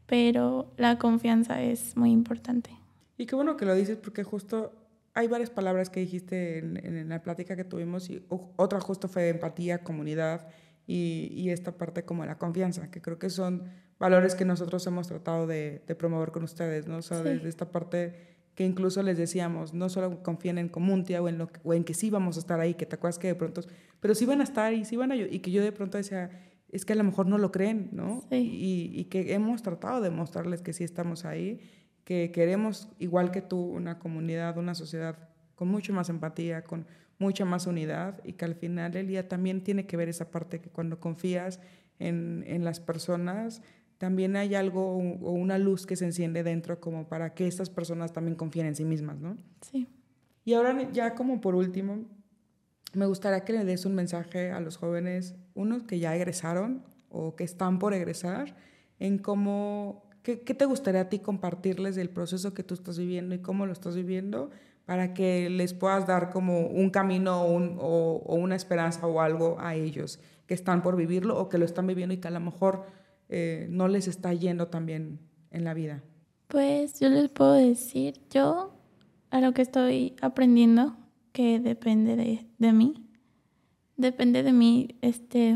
pero 0.06 0.72
la 0.78 0.98
confianza 0.98 1.62
es 1.62 1.96
muy 1.96 2.12
importante. 2.12 2.72
Y 3.18 3.26
qué 3.26 3.36
bueno 3.36 3.56
que 3.56 3.66
lo 3.66 3.76
dices 3.76 3.98
porque 3.98 4.24
justo 4.24 4.74
hay 5.14 5.28
varias 5.28 5.50
palabras 5.50 5.90
que 5.90 6.00
dijiste 6.00 6.60
en, 6.60 6.78
en 6.78 7.10
la 7.10 7.22
plática 7.22 7.56
que 7.56 7.64
tuvimos 7.64 8.10
y 8.10 8.26
otra 8.30 8.80
justo 8.80 9.08
fue 9.08 9.30
empatía, 9.30 9.84
comunidad 9.84 10.48
y, 10.88 11.50
esta 11.50 11.78
parte 11.78 12.04
como 12.04 12.26
la 12.26 12.38
confianza, 12.38 12.90
que 12.92 13.02
creo 13.02 13.18
que 13.18 13.30
son 13.30 13.64
valores 14.00 14.36
que 14.36 14.46
nosotros 14.46 14.86
hemos 14.88 15.08
tratado 15.08 15.48
de, 15.48 15.82
promover 15.98 16.32
con 16.32 16.44
ustedes, 16.44 16.88
¿no? 16.88 16.98
O 16.98 17.02
sea, 17.02 17.22
desde 17.22 17.48
esta 17.50 17.72
parte 17.72 18.32
que 18.56 18.66
incluso 18.66 19.02
les 19.02 19.18
decíamos, 19.18 19.74
no 19.74 19.88
solo 19.88 20.22
confíen 20.24 20.58
en 20.58 20.68
Comuntia 20.68 21.22
o 21.22 21.30
en, 21.30 21.38
lo, 21.38 21.50
o 21.64 21.74
en 21.74 21.86
que 21.86 21.94
sí 21.94 22.10
vamos 22.10 22.36
a 22.36 22.42
estar 22.42 22.60
ahí, 22.60 22.74
que 22.74 22.86
te 22.86 22.96
acuerdas 22.96 23.18
que 23.18 23.28
de 23.28 23.36
pronto, 23.36 23.62
pero 24.02 24.14
sí 24.14 24.26
van 24.26 24.42
a 24.42 24.44
estar 24.44 24.74
y 24.74 24.84
sí 24.84 24.98
van 24.98 25.14
a, 25.14 25.16
y 25.16 25.40
que 25.40 25.52
yo 25.52 25.64
de 25.64 25.72
pronto 25.72 25.98
decía, 25.98 26.30
es 26.70 26.84
que 26.84 26.94
a 26.94 26.96
lo 26.98 27.04
mejor 27.06 27.28
no 27.28 27.38
lo 27.38 27.52
creen, 27.52 27.90
¿no? 27.94 28.28
Y, 28.30 28.92
y, 28.94 29.06
que 29.06 29.34
hemos 29.34 29.62
tratado 29.62 30.02
de 30.02 30.10
mostrarles 30.10 30.62
que 30.62 30.74
sí 30.74 30.84
estamos 30.84 31.24
ahí, 31.24 31.62
que 32.12 32.30
queremos, 32.30 32.90
igual 33.00 33.32
que 33.32 33.42
tú, 33.42 33.58
una 33.58 33.98
comunidad, 33.98 34.58
una 34.58 34.76
sociedad 34.76 35.30
con 35.56 35.70
mucho 35.70 35.94
más 35.94 36.10
empatía, 36.10 36.62
con 36.62 36.86
mucha 37.20 37.46
más 37.46 37.68
unidad 37.68 38.20
y 38.26 38.34
que 38.34 38.44
al 38.44 38.56
final 38.56 38.98
el 38.98 39.08
día 39.08 39.30
también 39.30 39.64
tiene 39.64 39.86
que 39.86 39.96
ver 39.96 40.10
esa 40.10 40.30
parte 40.30 40.60
que 40.60 40.70
cuando 40.70 41.00
confías 41.00 41.62
en, 42.00 42.44
en 42.48 42.66
las 42.66 42.82
personas, 42.82 43.62
también 43.98 44.36
hay 44.36 44.56
algo 44.56 44.98
o 44.98 45.32
una 45.32 45.58
luz 45.58 45.86
que 45.86 45.96
se 45.96 46.04
enciende 46.04 46.44
dentro 46.44 46.82
como 46.82 47.08
para 47.08 47.34
que 47.34 47.48
estas 47.48 47.70
personas 47.70 48.12
también 48.12 48.36
confíen 48.36 48.66
en 48.66 48.76
sí 48.76 48.84
mismas, 48.84 49.18
¿no? 49.22 49.38
Sí. 49.62 49.88
Y 50.44 50.54
ahora 50.54 50.92
ya 50.92 51.16
como 51.16 51.40
por 51.40 51.56
último, 51.56 52.10
me 52.92 53.06
gustaría 53.06 53.46
que 53.46 53.54
le 53.54 53.64
des 53.64 53.86
un 53.86 53.96
mensaje 53.96 54.52
a 54.52 54.60
los 54.60 54.76
jóvenes, 54.76 55.36
unos 55.54 55.84
que 55.84 55.98
ya 55.98 56.14
egresaron 56.14 56.84
o 57.08 57.38
que 57.38 57.46
están 57.46 57.80
por 57.80 57.94
egresar, 57.94 58.58
en 59.00 59.18
cómo, 59.18 60.11
qué, 60.24 60.36
te 60.36 60.66
gustaría 60.66 61.02
a 61.02 61.10
ti 61.10 61.20
compartirles 61.20 61.96
del 61.96 62.10
proceso 62.10 62.54
que 62.54 62.64
tú 62.64 62.74
estás 62.74 62.98
viviendo 62.98 63.36
y 63.36 63.40
cómo 63.40 63.66
lo 63.66 63.74
estás 63.74 63.96
viviendo 63.96 64.50
para 64.86 65.14
que 65.14 65.50
les 65.50 65.74
puedas 65.74 66.08
dar 66.08 66.32
como 66.32 66.68
un 66.68 66.90
camino 66.90 67.44
o, 67.44 68.36
una 68.36 68.56
esperanza 68.56 69.08
o 69.08 69.22
algo 69.22 69.58
a 69.60 69.76
ellos 69.76 70.20
que 70.48 70.54
están 70.54 70.82
por 70.82 70.96
vivirlo 70.96 71.40
o 71.40 71.50
que 71.50 71.58
lo 71.58 71.66
están 71.66 71.88
viviendo 71.88 72.14
y 72.14 72.18
que 72.18 72.28
a 72.28 72.32
lo 72.32 72.40
mejor 72.40 72.86
eh, 73.30 73.68
no 73.70 73.88
les 73.88 74.08
está 74.08 74.34
yendo 74.34 74.68
tan 74.68 74.86
bien 74.86 75.20
en 75.52 75.64
la 75.64 75.74
vida. 75.74 76.04
Pues 76.48 77.00
yo 77.00 77.10
les 77.10 77.30
puedo 77.30 77.54
decir, 77.54 78.20
yo 78.30 78.74
a 79.30 79.40
lo 79.40 79.54
que 79.54 79.62
estoy 79.62 80.16
aprendiendo, 80.22 80.98
que 81.32 81.60
depende 81.60 82.18
de, 82.18 82.46
de 82.58 82.74
mí, 82.74 83.08
depende 83.96 84.44
de 84.44 84.52
mí, 84.52 84.98
este, 85.02 85.56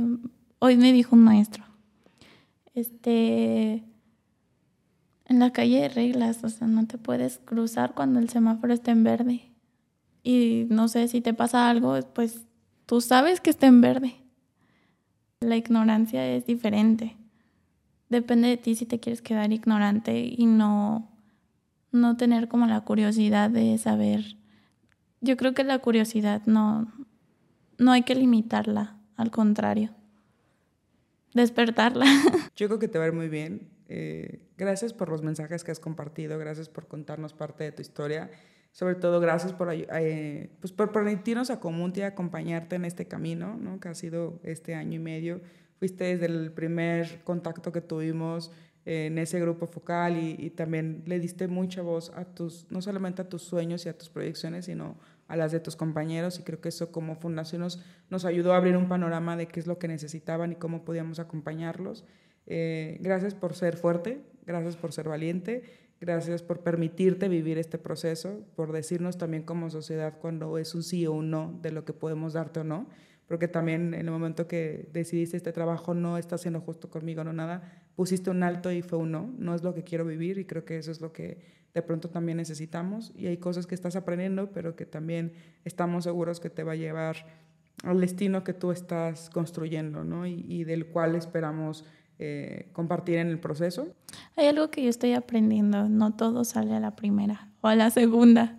hoy 0.60 0.78
me 0.78 0.94
dijo 0.94 1.16
un 1.16 1.24
maestro, 1.24 1.66
este, 2.74 3.84
en 5.28 5.40
la 5.40 5.52
calle 5.52 5.84
hay 5.84 5.90
reglas, 5.90 6.44
o 6.44 6.50
sea, 6.50 6.68
no 6.68 6.86
te 6.86 6.98
puedes 6.98 7.40
cruzar 7.40 7.94
cuando 7.96 8.20
el 8.20 8.30
semáforo 8.30 8.74
está 8.74 8.92
en 8.92 9.04
verde. 9.04 9.52
Y 10.24 10.68
no 10.70 10.88
sé 10.88 11.08
si 11.08 11.22
te 11.22 11.34
pasa 11.34 11.70
algo, 11.70 12.00
pues 12.14 12.46
tú 12.86 13.02
sabes 13.02 13.42
que 13.42 13.50
está 13.50 13.68
en 13.68 13.82
verde. 13.82 14.16
La 15.40 15.58
ignorancia 15.58 16.28
es 16.28 16.46
diferente. 16.46 17.18
Depende 18.10 18.50
de 18.50 18.58
ti 18.58 18.76
si 18.76 18.86
te 18.86 19.00
quieres 19.00 19.22
quedar 19.22 19.52
ignorante 19.52 20.20
y 20.20 20.46
no, 20.46 21.12
no 21.92 22.18
tener 22.18 22.48
como 22.48 22.68
la 22.68 22.82
curiosidad 22.82 23.50
de 23.50 23.78
saber. 23.80 24.38
Yo 25.22 25.38
creo 25.38 25.56
que 25.56 25.64
la 25.64 25.80
curiosidad 25.80 26.44
no, 26.46 26.92
no 27.80 27.92
hay 27.92 28.04
que 28.04 28.14
limitarla, 28.14 28.98
al 29.16 29.32
contrario. 29.32 29.90
Despertarla. 31.34 32.06
Yo 32.56 32.68
creo 32.68 32.80
que 32.80 32.88
te 32.88 33.00
va 33.00 33.06
a 33.06 33.08
ir 33.08 33.14
muy 33.14 33.28
bien 33.28 33.75
eh, 33.88 34.40
gracias 34.58 34.94
por 34.94 35.10
los 35.10 35.22
mensajes 35.22 35.64
que 35.64 35.72
has 35.72 35.80
compartido, 35.80 36.38
gracias 36.38 36.70
por 36.70 36.88
contarnos 36.88 37.34
parte 37.34 37.64
de 37.64 37.72
tu 37.72 37.82
historia. 37.82 38.30
Sobre 38.72 38.96
todo, 38.96 39.20
gracias 39.20 39.54
por, 39.54 39.70
eh, 39.72 40.50
pues 40.60 40.74
por 40.74 40.92
permitirnos 40.92 41.50
a 41.50 41.60
Comunti 41.60 42.02
acompañarte 42.02 42.76
en 42.76 42.86
este 42.86 43.06
camino, 43.08 43.56
¿no? 43.58 43.80
que 43.80 43.88
ha 43.88 43.96
sido 43.96 44.40
este 44.44 44.76
año 44.76 44.96
y 44.96 45.00
medio. 45.00 45.42
Fuiste 45.80 46.04
desde 46.04 46.26
el 46.26 46.52
primer 46.52 47.24
contacto 47.24 47.72
que 47.72 47.82
tuvimos 47.82 48.52
en 48.86 49.18
ese 49.18 49.40
grupo 49.40 49.66
focal 49.68 50.18
y, 50.18 50.36
y, 50.38 50.50
también 50.52 51.04
le 51.06 51.20
diste 51.20 51.48
mucha 51.48 51.82
voz 51.82 52.12
a 52.16 52.26
tus, 52.26 52.68
no 52.70 52.82
solamente 52.82 53.22
a 53.24 53.30
tus 53.30 53.42
sueños 53.42 53.86
y 53.86 53.90
a 53.90 53.98
tus 53.98 54.10
proyecciones, 54.10 54.66
sino 54.66 54.98
a 55.28 55.36
las 55.36 55.52
de 55.52 55.60
tus 55.60 55.76
compañeros 55.76 56.40
y 56.40 56.44
creo 56.44 56.62
que 56.62 56.70
eso 56.70 56.92
como 56.92 57.16
fundación 57.16 57.62
nos, 57.62 57.82
nos 58.10 58.26
ayudó 58.26 58.54
a 58.54 58.58
abrir 58.58 58.78
un 58.78 58.88
panorama 58.88 59.36
de 59.36 59.48
qué 59.48 59.60
es 59.60 59.68
lo 59.68 59.80
que 59.80 59.88
necesitaban 59.88 60.52
y 60.52 60.56
cómo 60.56 60.86
podíamos 60.86 61.20
acompañarlos. 61.20 62.04
Eh, 62.48 62.98
gracias 63.02 63.34
por 63.34 63.56
ser 63.56 63.78
fuerte, 63.78 64.22
gracias 64.46 64.76
por 64.78 64.94
ser 64.94 65.10
valiente, 65.10 65.64
gracias 66.00 66.44
por 66.44 66.60
permitirte 66.60 67.28
vivir 67.30 67.58
este 67.58 67.78
proceso, 67.78 68.46
por 68.56 68.72
decirnos 68.72 69.18
también 69.18 69.44
como 69.44 69.70
sociedad 69.70 70.18
cuando 70.20 70.58
es 70.58 70.76
un 70.76 70.84
sí 70.84 71.06
o 71.06 71.14
un 71.14 71.30
no 71.30 71.58
de 71.62 71.72
lo 71.72 71.86
que 71.86 71.94
podemos 71.94 72.34
darte 72.34 72.60
o 72.60 72.64
no, 72.64 72.88
porque 73.28 73.48
también 73.48 73.94
en 73.94 74.06
el 74.06 74.12
momento 74.12 74.48
que 74.48 74.88
decidiste 74.94 75.38
este 75.38 75.52
trabajo 75.52 75.94
no 75.94 76.18
está 76.18 76.38
siendo 76.38 76.62
justo 76.62 76.90
conmigo, 76.90 77.24
no 77.24 77.34
nada, 77.34 77.64
pusiste 77.96 78.30
un 78.30 78.44
alto 78.44 78.72
y 78.72 78.82
fue 78.82 79.00
un 79.00 79.12
no, 79.12 79.34
no 79.38 79.56
es 79.56 79.64
lo 79.64 79.74
que 79.74 79.84
quiero 79.84 80.06
vivir 80.06 80.38
y 80.38 80.46
creo 80.46 80.66
que 80.66 80.78
eso 80.78 80.92
es 80.92 81.02
lo 81.02 81.12
que 81.12 81.40
de 81.74 81.82
pronto 81.82 82.10
también 82.10 82.38
necesitamos 82.38 83.12
y 83.16 83.28
hay 83.28 83.38
cosas 83.38 83.68
que 83.68 83.76
estás 83.76 83.96
aprendiendo, 83.96 84.52
pero 84.52 84.76
que 84.76 84.86
también 84.86 85.34
estamos 85.66 86.04
seguros 86.04 86.40
que 86.40 86.50
te 86.50 86.64
va 86.64 86.74
a 86.74 86.76
llevar 86.76 87.26
al 87.84 88.00
destino 88.00 88.44
que 88.44 88.54
tú 88.54 88.72
estás 88.72 89.30
construyendo, 89.30 90.04
¿no? 90.04 90.26
Y, 90.26 90.46
y 90.48 90.64
del 90.64 90.88
cual 90.88 91.16
esperamos 91.16 91.84
eh, 92.18 92.70
compartir 92.74 93.18
en 93.18 93.28
el 93.28 93.40
proceso. 93.40 93.88
Hay 94.36 94.48
algo 94.48 94.70
que 94.70 94.82
yo 94.84 94.90
estoy 94.90 95.14
aprendiendo, 95.14 95.90
no 95.90 96.14
todo 96.14 96.46
sale 96.46 96.74
a 96.74 96.80
la 96.80 96.96
primera 96.96 97.50
o 97.62 97.68
a 97.68 97.76
la 97.76 97.90
segunda, 97.90 98.58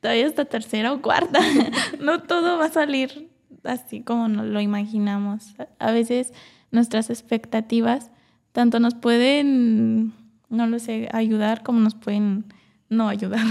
todavía 0.00 0.26
hasta 0.26 0.44
tercera 0.44 0.92
o 0.92 1.00
cuarta, 1.00 1.40
no 2.00 2.22
todo 2.22 2.58
va 2.58 2.66
a 2.66 2.70
salir 2.70 3.30
así 3.64 4.02
como 4.02 4.28
lo 4.28 4.60
imaginamos. 4.60 5.54
A 5.78 5.90
veces 5.90 6.32
nuestras 6.70 7.10
expectativas 7.10 8.10
tanto 8.52 8.78
nos 8.80 8.94
pueden, 8.94 10.12
no 10.48 10.66
lo 10.66 10.78
sé, 10.78 11.08
ayudar 11.12 11.62
como 11.62 11.80
nos 11.80 11.94
pueden 11.94 12.44
no 12.88 13.08
ayudar. 13.08 13.44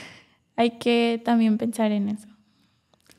Hay 0.56 0.78
que 0.78 1.20
también 1.24 1.58
pensar 1.58 1.92
en 1.92 2.08
eso 2.08 2.31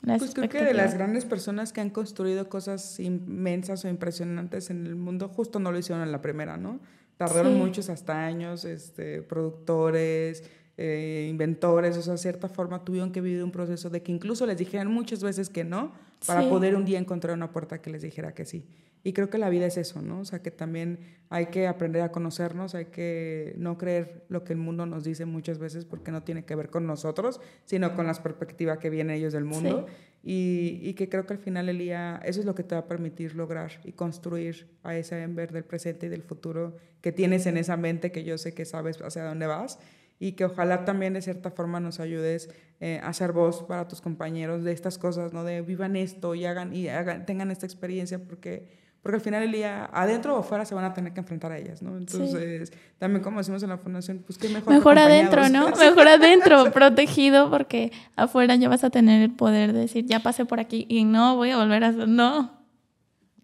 pues 0.06 0.34
creo 0.34 0.50
que 0.50 0.64
de 0.64 0.74
las 0.74 0.94
grandes 0.96 1.26
personas 1.26 1.72
que 1.72 1.82
han 1.82 1.90
construido 1.90 2.50
cosas 2.50 3.00
inmensas 3.00 3.86
o 3.86 3.90
impresionantes 3.90 4.70
en 4.70 4.86
el 4.86 4.96
mundo, 4.96 5.30
justo 5.30 5.60
no 5.60 5.72
lo 5.72 5.80
hicieron 5.80 6.04
en 6.04 6.12
la 6.12 6.22
primera, 6.22 6.58
¿no? 6.58 6.80
Tardaron 7.18 7.58
muchos 7.58 7.90
hasta 7.90 8.26
años, 8.26 8.66
este, 8.66 9.22
productores, 9.22 10.44
eh, 10.78 11.28
inventores, 11.30 11.96
o 11.98 12.02
sea, 12.02 12.14
de 12.14 12.18
cierta 12.18 12.50
forma 12.50 12.84
tuvieron 12.84 13.12
que 13.12 13.22
vivir 13.22 13.44
un 13.44 13.52
proceso 13.52 13.90
de 13.90 14.02
que 14.02 14.12
incluso 14.12 14.46
les 14.46 14.58
dijeran 14.58 14.92
muchas 14.92 15.24
veces 15.24 15.50
que 15.50 15.64
no, 15.64 15.94
para 16.26 16.50
poder 16.50 16.76
un 16.76 16.84
día 16.84 17.00
encontrar 17.00 17.36
una 17.36 17.52
puerta 17.52 17.82
que 17.82 17.90
les 17.90 18.02
dijera 18.02 18.34
que 18.34 18.46
sí. 18.46 18.66
Y 19.06 19.12
creo 19.12 19.30
que 19.30 19.38
la 19.38 19.50
vida 19.50 19.66
es 19.66 19.78
eso, 19.78 20.02
¿no? 20.02 20.22
O 20.22 20.26
sea, 20.26 20.42
que 20.42 20.50
también 20.50 21.00
hay 21.30 21.48
que 21.48 21.68
aprender 21.68 22.04
a 22.04 22.12
conocernos, 22.12 22.74
hay 22.74 22.86
que 22.86 23.54
no 23.58 23.78
creer 23.78 24.24
lo 24.30 24.46
que 24.46 24.54
el 24.54 24.60
mundo 24.60 24.86
nos 24.86 25.04
dice 25.04 25.26
muchas 25.26 25.60
veces 25.60 25.84
porque 25.84 26.12
no 26.12 26.24
tiene 26.24 26.46
que 26.46 26.56
ver 26.56 26.70
con 26.70 26.88
nosotros, 26.88 27.42
sino 27.66 27.96
con 27.96 28.08
la 28.08 28.14
perspectiva 28.14 28.80
que 28.80 28.90
viene 28.90 29.16
ellos 29.16 29.34
del 29.34 29.44
mundo. 29.44 29.88
Y, 30.26 30.80
y, 30.82 30.94
que 30.94 31.10
creo 31.10 31.26
que 31.26 31.34
al 31.34 31.40
final 31.40 31.68
el 31.68 31.80
día 31.80 32.22
eso 32.24 32.40
es 32.40 32.46
lo 32.46 32.56
que 32.56 32.64
te 32.64 32.76
va 32.76 32.82
a 32.82 32.88
permitir 32.88 33.36
lograr 33.36 33.82
y 33.84 33.92
construir 33.92 34.70
a 34.82 34.96
ese 34.96 35.22
Ember 35.22 35.52
del 35.52 35.66
presente 35.66 36.06
y 36.06 36.10
del 36.10 36.24
futuro 36.24 36.78
que 37.02 37.12
tienes 37.12 37.46
en 37.46 37.58
esa 37.58 37.76
mente 37.76 38.14
que 38.14 38.24
yo 38.24 38.38
sé 38.38 38.54
que 38.54 38.64
sabes 38.64 39.02
hacia 39.02 39.26
dónde 39.26 39.48
vas 39.48 39.80
y 40.20 40.32
que 40.32 40.46
ojalá 40.46 40.86
también 40.86 41.12
de 41.12 41.22
cierta 41.22 41.52
forma 41.52 41.82
nos 41.82 42.00
ayudes 42.00 42.50
eh, 42.80 43.02
a 43.04 43.12
ser 43.12 43.34
voz 43.34 43.64
para 43.64 43.90
tus 43.90 44.00
compañeros 44.00 44.64
de 44.64 44.72
estas 44.72 44.98
cosas, 44.98 45.34
¿no? 45.34 45.44
De 45.44 45.62
vivan 45.62 45.98
esto 45.98 46.36
y 46.36 46.46
hagan 46.46 46.74
y 46.74 46.88
hagan, 46.88 47.26
tengan 47.26 47.52
esta 47.52 47.66
experiencia 47.66 48.20
porque 48.20 48.83
porque 49.04 49.18
al 49.18 49.22
final 49.22 49.44
el 49.44 49.52
día, 49.52 49.90
adentro 49.92 50.38
o 50.38 50.40
afuera, 50.40 50.64
se 50.64 50.74
van 50.74 50.86
a 50.86 50.94
tener 50.94 51.12
que 51.12 51.20
enfrentar 51.20 51.52
a 51.52 51.58
ellas, 51.58 51.82
¿no? 51.82 51.98
Entonces, 51.98 52.72
también 52.98 53.22
como 53.22 53.40
decimos 53.40 53.62
en 53.62 53.68
la 53.68 53.78
fundación, 53.78 54.24
pues 54.26 54.40
qué 54.40 54.48
mejor. 54.48 54.74
Mejor 54.74 54.98
adentro, 54.98 55.50
¿no? 55.50 55.70
Mejor 55.78 56.08
adentro, 56.08 56.72
protegido, 56.72 57.50
porque 57.50 57.92
afuera 58.16 58.56
ya 58.56 58.70
vas 58.70 58.86
a 58.86 58.90
tener 58.90 59.22
el 59.22 59.32
poder 59.32 59.74
de 59.74 59.80
decir, 59.80 60.06
ya 60.06 60.22
pasé 60.22 60.46
por 60.46 60.62
aquí 60.62 60.86
y 60.88 61.04
no 61.04 61.36
voy 61.36 61.50
a 61.50 61.58
volver 61.58 61.84
a 61.84 61.90
hacer, 61.90 62.08
no. 62.08 62.64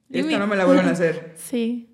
Esta 0.09 0.39
no 0.39 0.47
me 0.47 0.55
la 0.55 0.63
vuelvan 0.63 0.87
a 0.87 0.91
hacer. 0.91 1.33
Sí. 1.35 1.88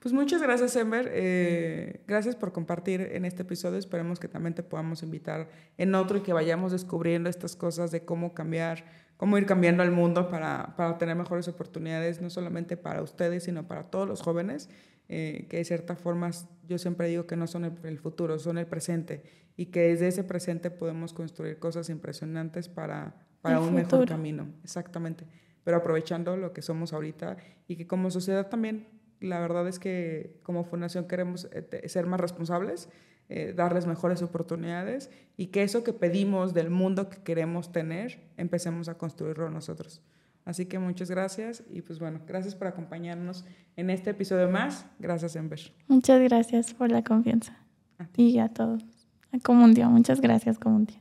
Pues 0.00 0.14
muchas 0.14 0.40
gracias, 0.40 0.74
Ember. 0.76 1.10
Eh, 1.12 2.00
gracias 2.08 2.34
por 2.34 2.52
compartir 2.52 3.02
en 3.12 3.26
este 3.26 3.42
episodio. 3.42 3.78
Esperemos 3.78 4.18
que 4.18 4.28
también 4.28 4.54
te 4.54 4.62
podamos 4.62 5.02
invitar 5.02 5.50
en 5.76 5.94
otro 5.94 6.16
y 6.16 6.22
que 6.22 6.32
vayamos 6.32 6.72
descubriendo 6.72 7.28
estas 7.28 7.54
cosas 7.54 7.90
de 7.90 8.06
cómo 8.06 8.32
cambiar, 8.32 8.86
cómo 9.18 9.36
ir 9.36 9.44
cambiando 9.44 9.82
el 9.82 9.90
mundo 9.90 10.30
para, 10.30 10.74
para 10.74 10.96
tener 10.96 11.16
mejores 11.16 11.48
oportunidades, 11.48 12.22
no 12.22 12.30
solamente 12.30 12.78
para 12.78 13.02
ustedes, 13.02 13.44
sino 13.44 13.68
para 13.68 13.90
todos 13.90 14.08
los 14.08 14.22
jóvenes, 14.22 14.70
eh, 15.10 15.46
que 15.50 15.58
de 15.58 15.64
cierta 15.66 15.96
forma 15.96 16.30
yo 16.66 16.78
siempre 16.78 17.08
digo 17.08 17.26
que 17.26 17.36
no 17.36 17.46
son 17.46 17.66
el, 17.66 17.98
futuro, 17.98 18.38
son 18.38 18.56
el 18.56 18.66
presente 18.66 19.22
y 19.58 19.66
que 19.66 19.80
desde 19.80 20.08
ese 20.08 20.24
presente 20.24 20.70
podemos 20.70 21.12
construir 21.12 21.58
cosas 21.58 21.90
impresionantes 21.90 22.70
para, 22.70 23.16
para 23.42 23.60
un 23.60 23.74
mejor 23.74 24.08
camino. 24.08 24.48
Exactamente. 24.64 25.26
Pero 25.62 25.76
aprovechando 25.76 26.38
lo 26.38 26.54
que 26.54 26.62
somos 26.62 26.94
ahorita 26.94 27.36
y 27.68 27.76
que 27.76 27.86
como 27.86 28.10
sociedad 28.10 28.48
también 28.48 28.99
la 29.20 29.40
verdad 29.40 29.68
es 29.68 29.78
que 29.78 30.38
como 30.42 30.64
fundación 30.64 31.06
queremos 31.06 31.48
eh, 31.52 31.88
ser 31.88 32.06
más 32.06 32.20
responsables, 32.20 32.88
eh, 33.28 33.52
darles 33.54 33.86
mejores 33.86 34.22
oportunidades 34.22 35.10
y 35.36 35.46
que 35.46 35.62
eso 35.62 35.84
que 35.84 35.92
pedimos 35.92 36.52
del 36.52 36.70
mundo 36.70 37.08
que 37.08 37.18
queremos 37.18 37.70
tener, 37.70 38.18
empecemos 38.36 38.88
a 38.88 38.98
construirlo 38.98 39.50
nosotros. 39.50 40.02
Así 40.44 40.66
que 40.66 40.78
muchas 40.78 41.10
gracias 41.10 41.62
y 41.70 41.82
pues 41.82 41.98
bueno, 41.98 42.20
gracias 42.26 42.54
por 42.54 42.66
acompañarnos 42.66 43.44
en 43.76 43.90
este 43.90 44.10
episodio 44.10 44.48
más. 44.48 44.86
Gracias, 44.98 45.36
Ember. 45.36 45.60
Muchas 45.86 46.20
gracias 46.20 46.74
por 46.74 46.90
la 46.90 47.04
confianza. 47.04 47.56
y 48.16 48.38
a 48.38 48.48
todos. 48.48 48.82
A 49.32 49.38
Comundia, 49.38 49.88
muchas 49.88 50.20
gracias, 50.20 50.58
Comundia. 50.58 51.00